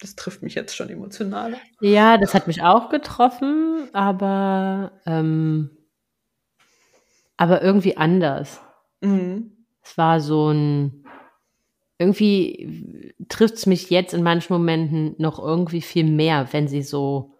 das 0.00 0.14
trifft 0.14 0.42
mich 0.42 0.54
jetzt 0.54 0.76
schon 0.76 0.88
emotional. 0.88 1.56
Ja, 1.80 2.18
das 2.18 2.34
hat 2.34 2.46
mich 2.46 2.62
auch 2.62 2.90
getroffen, 2.90 3.88
aber, 3.92 4.92
ähm, 5.06 5.70
aber 7.36 7.62
irgendwie 7.62 7.96
anders. 7.96 8.60
Mhm. 9.00 9.52
Es 9.82 9.96
war 9.96 10.20
so 10.20 10.50
ein, 10.50 11.04
irgendwie 11.98 13.14
trifft 13.28 13.54
es 13.54 13.66
mich 13.66 13.90
jetzt 13.90 14.12
in 14.12 14.22
manchen 14.22 14.52
Momenten 14.52 15.14
noch 15.18 15.38
irgendwie 15.38 15.80
viel 15.80 16.04
mehr, 16.04 16.48
wenn 16.52 16.68
sie 16.68 16.82
so 16.82 17.34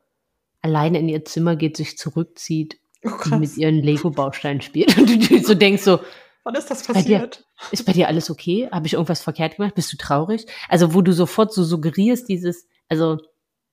alleine 0.62 0.98
in 0.98 1.08
ihr 1.08 1.24
Zimmer 1.24 1.56
geht, 1.56 1.76
sich 1.76 1.98
zurückzieht 1.98 2.78
Oh, 3.04 3.10
und 3.24 3.40
mit 3.40 3.56
ihren 3.56 3.82
Lego-Bausteinen 3.82 4.60
spielt 4.60 4.96
und 4.98 5.30
du 5.30 5.38
so 5.38 5.54
denkst 5.54 5.82
so, 5.82 6.00
Wann 6.46 6.54
ist 6.54 6.70
das 6.70 6.86
Bei 6.86 6.92
dir? 7.02 7.18
passiert? 7.18 7.44
ist 7.72 7.84
bei 7.86 7.92
dir 7.92 8.06
alles 8.06 8.30
okay? 8.30 8.68
Habe 8.70 8.86
ich 8.86 8.92
irgendwas 8.92 9.20
verkehrt 9.20 9.56
gemacht? 9.56 9.74
Bist 9.74 9.92
du 9.92 9.96
traurig? 9.96 10.46
Also, 10.68 10.94
wo 10.94 11.02
du 11.02 11.12
sofort 11.12 11.52
so 11.52 11.64
suggerierst, 11.64 12.28
dieses, 12.28 12.68
also, 12.88 13.18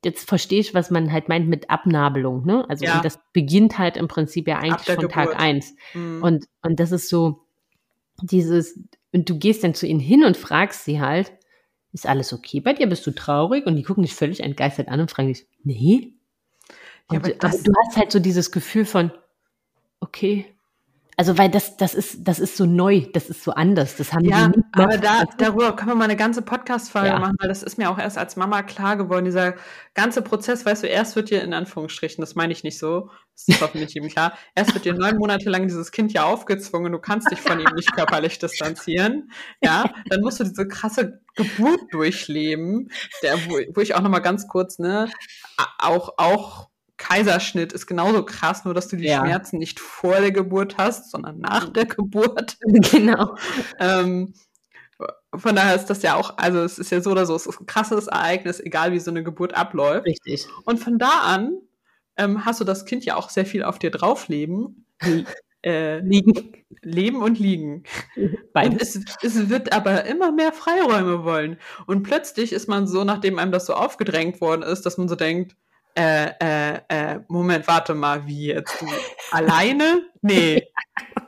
jetzt 0.03 0.27
verstehe 0.27 0.59
ich, 0.59 0.73
was 0.73 0.89
man 0.89 1.11
halt 1.11 1.29
meint 1.29 1.47
mit 1.47 1.69
Abnabelung, 1.69 2.45
ne? 2.47 2.65
Also, 2.67 2.85
Ja. 2.85 2.95
und 2.97 3.05
das 3.05 3.19
beginnt 3.31 3.77
halt 3.77 3.95
im 3.95 4.07
Prinzip 4.07 4.47
ja 4.47 4.57
eigentlich 4.57 4.95
von 4.95 5.07
Tag 5.07 5.39
eins. 5.39 5.75
Mhm. 5.93 6.23
Und, 6.23 6.45
und 6.63 6.79
das 6.79 6.91
ist 6.91 7.09
so, 7.09 7.45
dieses, 8.23 8.79
und 9.11 9.29
du 9.29 9.37
gehst 9.37 9.63
dann 9.63 9.75
zu 9.75 9.85
ihnen 9.85 9.99
hin 9.99 10.23
und 10.23 10.35
fragst 10.35 10.83
sie 10.83 10.99
halt, 10.99 11.31
ist 11.91 12.07
alles 12.07 12.33
okay 12.33 12.59
bei 12.59 12.73
dir? 12.73 12.87
Bist 12.87 13.05
du 13.05 13.11
traurig? 13.11 13.67
Und 13.67 13.75
die 13.75 13.83
gucken 13.83 14.01
dich 14.01 14.15
völlig 14.15 14.39
entgeistert 14.39 14.87
an 14.87 14.99
und 14.99 15.11
fragen 15.11 15.27
dich, 15.27 15.45
nee. 15.63 16.13
Ja, 17.11 17.17
Und, 17.19 17.25
aber 17.25 17.29
das- 17.35 17.53
aber 17.53 17.63
du 17.63 17.71
hast 17.85 17.97
halt 17.97 18.11
so 18.11 18.17
dieses 18.19 18.51
Gefühl 18.51 18.85
von, 18.85 19.11
okay. 19.99 20.47
Also, 21.17 21.37
weil 21.37 21.49
das, 21.49 21.77
das 21.77 21.93
ist, 21.93 22.27
das 22.27 22.39
ist 22.39 22.57
so 22.57 22.65
neu, 22.65 23.01
das 23.13 23.29
ist 23.29 23.43
so 23.43 23.51
anders. 23.51 23.95
Das 23.97 24.13
haben 24.13 24.25
Ja, 24.25 24.49
die 24.49 24.61
aber 24.71 24.97
da, 24.97 25.23
darüber 25.37 25.75
können 25.75 25.91
wir 25.91 25.95
mal 25.95 26.05
eine 26.05 26.15
ganze 26.15 26.41
Podcast-Folge 26.41 27.07
Ja. 27.09 27.19
machen, 27.19 27.35
weil 27.39 27.49
das 27.49 27.63
ist 27.63 27.77
mir 27.77 27.89
auch 27.89 27.99
erst 27.99 28.17
als 28.17 28.35
Mama 28.35 28.63
klar 28.63 28.97
geworden. 28.97 29.25
Dieser 29.25 29.55
ganze 29.93 30.21
Prozess, 30.21 30.65
weißt 30.65 30.83
du, 30.83 30.87
erst 30.87 31.15
wird 31.15 31.29
dir 31.29 31.43
in 31.43 31.53
Anführungsstrichen, 31.53 32.21
das 32.21 32.35
meine 32.35 32.51
ich 32.53 32.63
nicht 32.63 32.79
so, 32.79 33.09
das 33.35 33.47
ist 33.47 33.61
hoffentlich 33.61 33.93
jedem 33.93 34.09
klar, 34.09 34.33
erst 34.55 34.73
wird 34.73 34.85
dir 34.85 34.93
neun 34.93 35.17
Monate 35.17 35.49
lang 35.49 35.67
dieses 35.67 35.91
Kind 35.91 36.13
ja 36.13 36.23
aufgezwungen, 36.23 36.91
du 36.91 36.99
kannst 36.99 37.31
dich 37.31 37.41
von 37.41 37.59
ihm 37.59 37.69
nicht 37.75 37.93
körperlich 37.93 38.39
distanzieren. 38.39 39.31
Ja, 39.61 39.85
dann 40.09 40.21
musst 40.21 40.39
du 40.39 40.43
diese 40.43 40.67
krasse 40.67 41.21
Geburt 41.35 41.79
durchleben, 41.91 42.89
der, 43.21 43.35
wo, 43.47 43.57
wo 43.75 43.81
ich 43.81 43.95
auch 43.95 44.01
nochmal 44.01 44.21
ganz 44.21 44.47
kurz, 44.47 44.79
ne, 44.79 45.09
auch, 45.79 46.13
auch 46.17 46.69
Kaiserschnitt 46.97 47.73
ist 47.73 47.87
genauso 47.87 48.23
krass, 48.23 48.65
nur 48.65 48.73
dass 48.73 48.87
du 48.87 48.97
die 48.97 49.05
Ja. 49.05 49.19
Schmerzen 49.19 49.57
nicht 49.57 49.79
vor 49.79 50.19
der 50.19 50.31
Geburt 50.31 50.77
hast, 50.77 51.11
sondern 51.11 51.39
nach 51.39 51.69
der 51.69 51.85
Geburt. 51.85 52.57
Genau. 52.91 53.35
Ähm, 53.79 54.33
von 55.35 55.55
daher 55.55 55.75
ist 55.75 55.87
das 55.87 56.03
ja 56.03 56.15
auch, 56.15 56.37
also 56.37 56.59
es 56.59 56.77
ist 56.79 56.91
ja 56.91 57.01
so 57.01 57.11
oder 57.11 57.25
so, 57.25 57.35
es 57.35 57.47
ist 57.47 57.59
ein 57.59 57.65
krasses 57.65 58.07
Ereignis, 58.07 58.59
egal 58.59 58.91
wie 58.91 58.99
so 58.99 59.11
eine 59.11 59.23
Geburt 59.23 59.55
abläuft. 59.55 60.05
Richtig. 60.05 60.47
Und 60.65 60.79
von 60.79 60.99
da 60.99 61.09
an 61.23 61.57
ähm, 62.17 62.45
hast 62.45 62.59
du 62.61 62.63
das 62.65 62.85
Kind 62.85 63.03
ja 63.05 63.15
auch 63.15 63.29
sehr 63.29 63.45
viel 63.45 63.63
auf 63.63 63.79
dir 63.79 63.91
draufleben. 63.91 64.85
Äh, 65.65 65.99
Liegen. 65.99 66.65
leben 66.81 67.21
und 67.21 67.39
liegen. 67.39 67.83
Und 68.17 68.51
Beides. 68.51 68.95
es, 68.97 69.05
es 69.21 69.47
wird 69.49 69.71
aber 69.71 70.03
immer 70.03 70.33
mehr 70.33 70.51
Freiräume 70.51 71.23
wollen. 71.23 71.57
Und 71.87 72.03
plötzlich 72.03 72.51
ist 72.51 72.67
man 72.67 72.85
so, 72.85 73.05
nachdem 73.05 73.39
einem 73.39 73.53
das 73.53 73.65
so 73.67 73.73
aufgedrängt 73.73 74.41
worden 74.41 74.61
ist, 74.61 74.81
dass 74.85 74.97
man 74.97 75.07
so 75.07 75.15
denkt, 75.15 75.55
äh, 75.95 76.29
äh, 76.41 76.79
äh, 76.89 77.19
Moment, 77.27 77.67
warte 77.67 77.93
mal, 77.93 78.25
wie 78.25 78.47
jetzt? 78.47 78.81
Du 78.81 78.87
alleine? 79.31 80.03
Nee. 80.21 80.63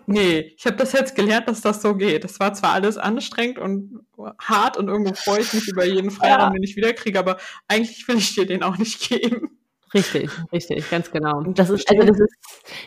Nee, 0.08 0.54
ich 0.56 0.66
habe 0.66 0.78
das 0.78 0.94
jetzt 0.94 1.16
gelernt, 1.16 1.48
dass 1.48 1.62
das 1.62 1.82
so 1.82 1.96
geht. 1.96 2.24
Das 2.24 2.40
war 2.40 2.54
zwar 2.54 2.74
alles 2.74 2.98
anstrengend 2.98 3.58
und 3.58 4.06
hart 4.40 4.78
und 4.78 4.88
irgendwo 4.88 5.14
freue 5.16 5.42
ich 5.42 5.54
mich 5.54 5.68
über 5.68 5.86
jeden 5.86 6.12
Freiraum, 6.12 6.40
Ja. 6.40 6.50
den 6.52 6.64
ich 6.64 6.76
wiederkriege, 6.76 7.18
aber 7.18 7.38
eigentlich 7.68 8.08
will 8.08 8.18
ich 8.18 8.36
dir 8.36 8.46
den 8.46 8.62
auch 8.64 8.78
nicht 8.78 9.10
geben. 9.10 9.58
Richtig, 9.94 10.30
richtig, 10.52 10.90
ganz 10.90 11.10
genau. 11.10 11.38
Und 11.38 11.58
Das 11.58 11.70
ich 11.70 11.80
ist, 11.80 11.90
also 11.90 12.06
das 12.06 12.20
ist, 12.20 12.36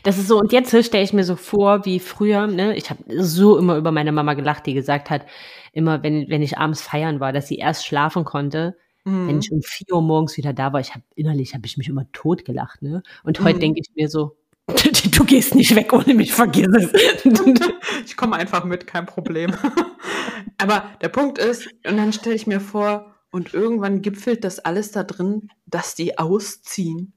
das 0.02 0.18
ist 0.18 0.28
so, 0.28 0.38
und 0.38 0.52
jetzt 0.52 0.68
stelle 0.84 1.02
ich 1.04 1.12
mir 1.12 1.24
so 1.24 1.36
vor, 1.36 1.84
wie 1.84 2.00
früher, 2.00 2.46
ne, 2.46 2.76
ich 2.76 2.90
habe 2.90 3.02
so 3.22 3.56
immer 3.58 3.76
über 3.76 3.92
meine 3.92 4.12
Mama 4.12 4.34
gelacht, 4.34 4.66
die 4.66 4.74
gesagt 4.74 5.08
hat, 5.10 5.24
immer 5.72 6.02
wenn, 6.02 6.28
wenn 6.28 6.42
ich 6.42 6.58
abends 6.58 6.82
feiern 6.82 7.18
war, 7.18 7.32
dass 7.32 7.48
sie 7.48 7.56
erst 7.56 7.86
schlafen 7.86 8.24
konnte, 8.24 8.76
wenn 9.24 9.36
Mhm. 9.36 9.40
ich 9.40 9.52
um 9.52 9.62
4 9.62 9.94
Uhr 9.94 10.02
morgens 10.02 10.36
wieder 10.36 10.52
da 10.52 10.72
war, 10.72 10.80
ich 10.80 10.94
habe 10.94 11.04
innerlich 11.14 11.54
habe 11.54 11.66
ich 11.66 11.76
mich 11.76 11.88
immer 11.88 12.10
tot 12.12 12.44
gelacht, 12.44 12.82
ne? 12.82 13.02
Und 13.24 13.40
heute 13.44 13.56
Mhm. 13.56 13.60
denke 13.60 13.80
ich 13.80 13.90
mir 13.94 14.08
so, 14.08 14.36
du 15.12 15.24
gehst 15.24 15.54
nicht 15.54 15.74
weg 15.74 15.92
ohne 15.92 16.14
mich, 16.14 16.32
vergiss 16.32 16.68
es. 16.74 16.92
Ich 18.06 18.16
komme 18.16 18.36
einfach 18.36 18.64
mit, 18.64 18.86
kein 18.86 19.06
Problem. 19.06 19.52
Aber 20.58 20.84
der 21.02 21.08
Punkt 21.08 21.38
ist, 21.38 21.68
und 21.86 21.96
dann 21.96 22.12
stelle 22.12 22.34
ich 22.36 22.46
mir 22.46 22.60
vor, 22.60 23.14
und 23.30 23.52
irgendwann 23.52 24.00
gipfelt 24.00 24.44
das 24.44 24.58
alles 24.58 24.90
da 24.90 25.04
drin, 25.04 25.50
dass 25.66 25.94
die 25.94 26.18
ausziehen. 26.18 27.12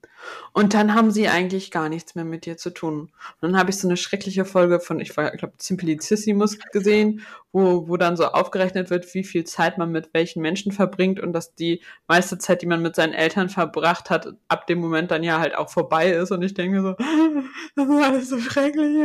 Und 0.54 0.74
dann 0.74 0.94
haben 0.94 1.12
sie 1.12 1.30
eigentlich 1.30 1.72
gar 1.72 1.90
nichts 1.90 2.16
mehr 2.16 2.26
mit 2.26 2.46
dir 2.46 2.58
zu 2.58 2.70
tun. 2.72 3.00
Und 3.00 3.12
dann 3.42 3.58
habe 3.58 3.70
ich 3.72 3.78
so 3.78 3.88
eine 3.88 3.98
schreckliche 3.98 4.46
Folge 4.46 4.80
von, 4.80 5.00
ich 5.00 5.14
glaube, 5.14 5.54
Simplicissimus 5.58 6.60
gesehen, 6.72 7.22
wo, 7.52 7.88
wo 7.88 7.98
dann 7.98 8.18
so 8.18 8.26
aufgerechnet 8.26 8.90
wird, 8.90 9.14
wie 9.14 9.24
viel 9.24 9.46
Zeit 9.46 9.78
man 9.78 9.92
mit 9.92 10.14
welchen 10.14 10.42
Menschen 10.42 10.72
verbringt 10.72 11.20
und 11.20 11.34
dass 11.34 11.56
die 11.56 11.82
meiste 12.08 12.38
Zeit, 12.38 12.62
die 12.62 12.68
man 12.68 12.82
mit 12.82 12.96
seinen 12.96 13.14
Eltern 13.14 13.50
verbracht 13.50 14.10
hat, 14.10 14.28
ab 14.48 14.68
dem 14.68 14.80
Moment 14.80 15.12
dann 15.12 15.24
ja 15.24 15.40
halt 15.40 15.56
auch 15.56 15.70
vorbei 15.70 16.12
ist. 16.12 16.32
Und 16.32 16.42
ich 16.44 16.54
denke 16.54 16.82
so, 16.82 16.94
das 17.76 17.90
ist 17.90 18.04
alles 18.04 18.30
so 18.30 18.40
schrecklich. 18.40 18.98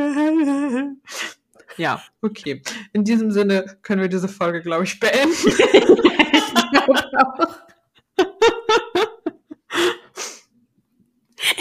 Ja, 1.76 2.02
okay. 2.22 2.62
In 2.92 3.04
diesem 3.04 3.30
Sinne 3.30 3.78
können 3.82 4.00
wir 4.02 4.08
diese 4.08 4.28
Folge, 4.28 4.62
glaube 4.62 4.84
ich, 4.84 4.98
beenden. 5.00 5.34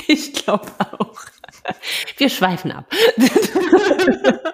ich 0.07 0.33
glaube 0.33 0.67
auch. 0.79 1.21
Wir 2.17 2.29
schweifen 2.29 2.71
ab. 2.71 2.85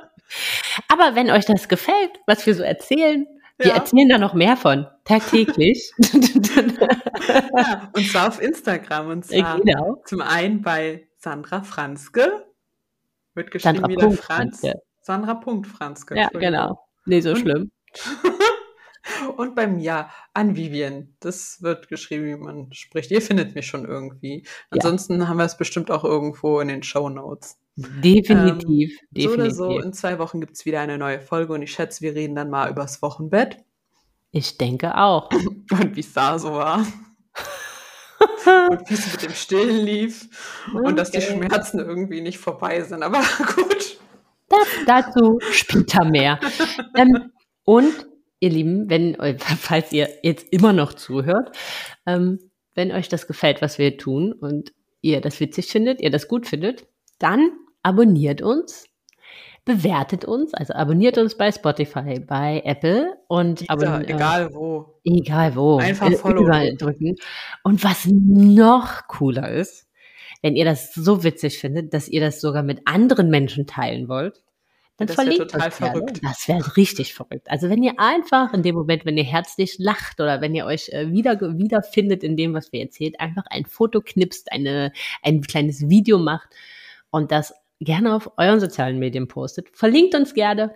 Aber 0.88 1.16
wenn 1.16 1.30
euch 1.30 1.45
das 1.45 1.68
gefällt, 1.68 2.12
was 2.26 2.45
wir 2.45 2.56
so 2.56 2.64
erzählen, 2.64 3.28
wir 3.58 3.68
Ja. 3.68 3.76
erzählen 3.76 4.10
da 4.10 4.18
noch 4.18 4.34
mehr 4.34 4.58
von, 4.58 4.88
tagtäglich. 5.04 5.91
ja, 7.56 7.91
und 7.93 8.10
zwar 8.10 8.30
auf 8.30 8.41
Instagram. 8.41 9.08
Und 9.10 9.26
zwar 9.26 9.60
genau. 9.60 10.02
zum 10.06 10.22
einen 10.22 10.62
bei 10.62 11.08
Sandra 11.18 11.62
Franzke. 11.62 12.45
Wird 13.36 13.52
geschrieben 13.52 13.76
Sandra 13.76 13.89
wie 13.89 13.95
der 13.95 14.06
Punkt 14.08 14.24
Franz. 14.24 14.62
Franzke. 14.62 14.82
Sandra 15.02 15.36
Punkt 15.36 15.68
Franzke. 15.68 16.16
Ja, 16.18 16.30
genau. 16.30 16.80
Nee, 17.06 17.22
so 17.22 17.32
Und- 17.32 17.39
schlimm. 17.39 17.72
Und 19.38 19.56
bei 19.56 19.68
mir 19.68 20.10
an 20.34 20.56
Vivian. 20.56 21.16
Das 21.20 21.62
wird 21.62 21.88
geschrieben, 21.88 22.26
wie 22.26 22.36
man 22.36 22.72
spricht. 22.74 23.10
Ihr 23.12 23.22
findet 23.22 23.56
mich 23.56 23.66
schon 23.68 23.86
irgendwie. 23.86 24.45
Ansonsten 24.70 25.28
haben 25.28 25.38
wir 25.38 25.45
es 25.45 25.58
bestimmt 25.58 25.89
auch 25.91 26.04
irgendwo 26.04 26.60
in 26.60 26.68
den 26.68 26.84
Show 26.84 27.10
Notes. 27.10 27.58
Definitiv. 27.76 28.91
So 28.99 29.06
definitiv. 29.12 29.32
oder 29.34 29.52
so, 29.52 29.80
in 29.80 29.93
zwei 29.93 30.20
Wochen 30.20 30.39
gibt 30.39 30.54
es 30.56 30.66
wieder 30.66 30.82
eine 30.82 30.97
neue 30.97 31.20
Folge 31.20 31.54
und 31.54 31.62
ich 31.62 31.72
schätze, 31.72 32.02
wir 32.02 32.14
reden 32.14 32.36
dann 32.36 32.49
mal 32.49 32.70
übers 32.70 33.02
Wochenbett 33.02 33.58
Ich 34.32 34.58
denke 34.58 34.95
auch. 34.97 35.30
und 35.72 35.95
wie 35.95 36.02
es 36.02 36.14
da 36.14 36.38
so 36.38 36.54
war. 36.54 36.80
und 38.70 38.89
wie 38.89 38.93
es 38.93 39.12
mit 39.12 39.24
dem 39.24 39.34
Stillen 39.34 39.84
lief 39.86 40.30
und 40.74 40.95
dass 40.97 41.12
die 41.12 41.18
Okay. 41.18 41.38
Schmerzen 41.38 41.80
irgendwie 41.80 42.22
nicht 42.22 42.38
vorbei 42.38 42.82
sind. 42.82 43.02
Aber 43.04 43.22
gut. 43.56 43.99
Da, 44.52 45.02
dazu 45.02 45.39
später 45.52 46.06
mehr. 46.06 46.39
ähm, 46.97 47.32
und 47.64 47.93
ihr 48.39 48.49
Lieben, 48.49 48.89
wenn, 48.89 49.16
falls 49.39 49.91
ihr 49.91 50.10
jetzt 50.24 50.47
immer 50.52 50.74
noch 50.74 50.93
zuhört, 50.93 51.56
ähm, 52.06 52.39
wenn 52.76 52.91
euch 52.91 53.10
das 53.10 53.28
gefällt, 53.28 53.62
was 53.62 53.78
wir 53.78 53.97
tun 53.97 54.32
und 54.34 54.72
ihr 55.02 55.22
das 55.22 55.39
witzig 55.39 55.68
findet, 55.68 56.02
ihr 56.02 56.10
das 56.12 56.28
gut 56.28 56.47
findet, 56.47 56.86
dann 57.20 57.52
abonniert 57.84 58.41
uns, 58.41 58.86
bewertet 59.66 60.26
uns, 60.26 60.54
also 60.54 60.74
abonniert 60.74 61.18
uns 61.18 61.36
bei 61.38 61.52
Spotify, 61.52 62.20
bei 62.20 62.62
Apple 62.66 63.14
und 63.28 63.60
Dieser, 63.62 63.72
abon- 63.74 64.04
äh, 64.06 64.14
egal 64.14 64.54
wo. 64.54 64.99
Egal 65.04 65.56
wo. 65.56 65.78
Einfach 65.78 66.10
Äh, 66.10 66.16
Follow 66.16 66.47
drücken. 66.78 67.16
Und 67.64 67.84
was 67.84 68.06
noch 68.08 69.08
cooler 69.08 69.52
ist, 69.52 69.88
wenn 70.42 70.56
ihr 70.56 70.66
das 70.66 70.94
so 70.94 71.24
witzig 71.24 71.60
findet, 71.60 71.94
dass 71.94 72.08
ihr 72.08 72.22
das 72.22 72.42
sogar 72.42 72.64
mit 72.64 72.82
anderen 72.86 73.30
Menschen 73.30 73.68
teilen 73.68 74.08
wollt, 74.08 74.42
dann 74.98 75.08
Das 75.08 75.16
verlinkt 75.16 75.52
total 75.52 75.70
das 75.70 75.78
gerne. 75.80 75.94
verrückt. 75.94 76.20
Das 76.24 76.48
wäre 76.48 76.78
richtig 76.78 77.14
verrückt. 77.14 77.50
Also 77.50 77.70
wenn 77.70 77.82
ihr 77.82 77.94
einfach 77.98 78.54
in 78.54 78.62
dem 78.64 78.76
Moment, 78.76 79.06
wenn 79.06 79.18
ihr 79.18 79.24
herzlich 79.24 79.78
lacht 79.80 80.20
oder 80.20 80.42
wenn 80.42 80.54
ihr 80.54 80.66
euch 80.66 80.89
äh, 80.89 81.12
wieder 81.12 81.39
wiederfindet 81.58 82.24
in 82.24 82.38
dem, 82.38 82.54
was 82.54 82.72
wir 82.72 82.82
erzählt, 82.82 83.20
einfach 83.20 83.46
ein 83.50 83.66
Foto 83.66 84.02
knipst, 84.02 84.52
eine, 84.52 84.92
ein 85.24 85.42
kleines 85.42 85.89
Video 85.89 86.20
macht 86.20 86.50
und 87.10 87.32
das 87.32 87.54
gerne 87.80 88.14
auf 88.16 88.32
euren 88.38 88.60
sozialen 88.60 89.00
Medien 89.00 89.28
postet. 89.28 89.70
Verlinkt 89.74 90.14
uns 90.14 90.34
gerne. 90.36 90.76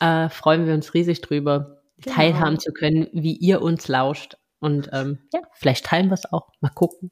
Äh, 0.00 0.28
freuen 0.28 0.66
wir 0.66 0.74
uns 0.74 0.94
riesig 0.94 1.20
drüber, 1.20 1.78
Genau. 2.00 2.16
teilhaben 2.16 2.58
zu 2.58 2.72
können, 2.72 3.06
wie 3.12 3.36
ihr 3.36 3.62
uns 3.62 3.86
lauscht. 3.86 4.36
Und 4.62 4.90
ähm, 4.92 5.18
ja, 5.32 5.40
vielleicht 5.54 5.86
teilen 5.86 6.06
wir 6.06 6.14
es 6.14 6.32
auch. 6.32 6.46
Mal 6.60 6.68
gucken. 6.68 7.10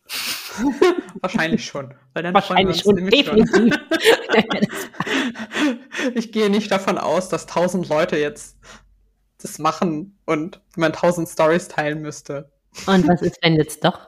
Wahrscheinlich 1.21 1.67
schon. 1.67 1.95
Weil 2.15 2.23
dann 2.23 2.33
Wahrscheinlich 2.33 2.83
schon, 2.83 2.95
definitiv. 3.07 3.77
ich 6.15 6.31
gehe 6.31 6.49
nicht 6.49 6.71
davon 6.71 6.97
aus, 6.97 7.29
dass 7.29 7.47
tausend 7.47 7.89
Leute 7.89 8.17
jetzt 8.19 8.57
das 9.43 9.59
machen 9.59 10.17
und 10.27 10.61
man 10.77 10.93
tausend 10.93 11.29
Stories 11.29 11.67
teilen 11.67 12.03
müsste. 12.03 12.53
Und 12.87 13.09
was 13.09 13.21
ist, 13.21 13.39
wenn 13.43 13.57
jetzt 13.57 13.85
doch? 13.85 13.99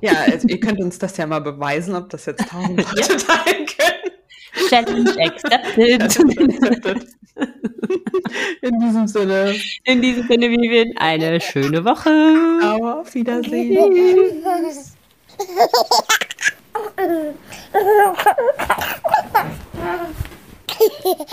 Ja, 0.00 0.14
also 0.28 0.48
ihr 0.48 0.58
könnt 0.58 0.80
uns 0.80 0.98
das 0.98 1.16
ja 1.16 1.28
mal 1.28 1.38
beweisen, 1.38 1.94
ob 1.94 2.10
das 2.10 2.26
jetzt 2.26 2.48
tausend 2.48 2.78
Leute 2.78 3.16
teilen 3.16 3.63
können. 3.63 3.63
Challenge 4.68 5.16
accepted. 5.20 6.16
In 8.62 8.80
diesem 8.80 9.06
Sinne. 9.08 9.54
In 9.84 10.00
diesem 10.00 10.26
Sinne, 10.26 10.50
Vivian, 10.50 10.96
eine 10.96 11.40
schöne 11.40 11.84
Woche. 11.84 12.10
Auf 12.62 13.14
Wiedersehen. 13.14 13.92
Hehehehe 20.66 21.32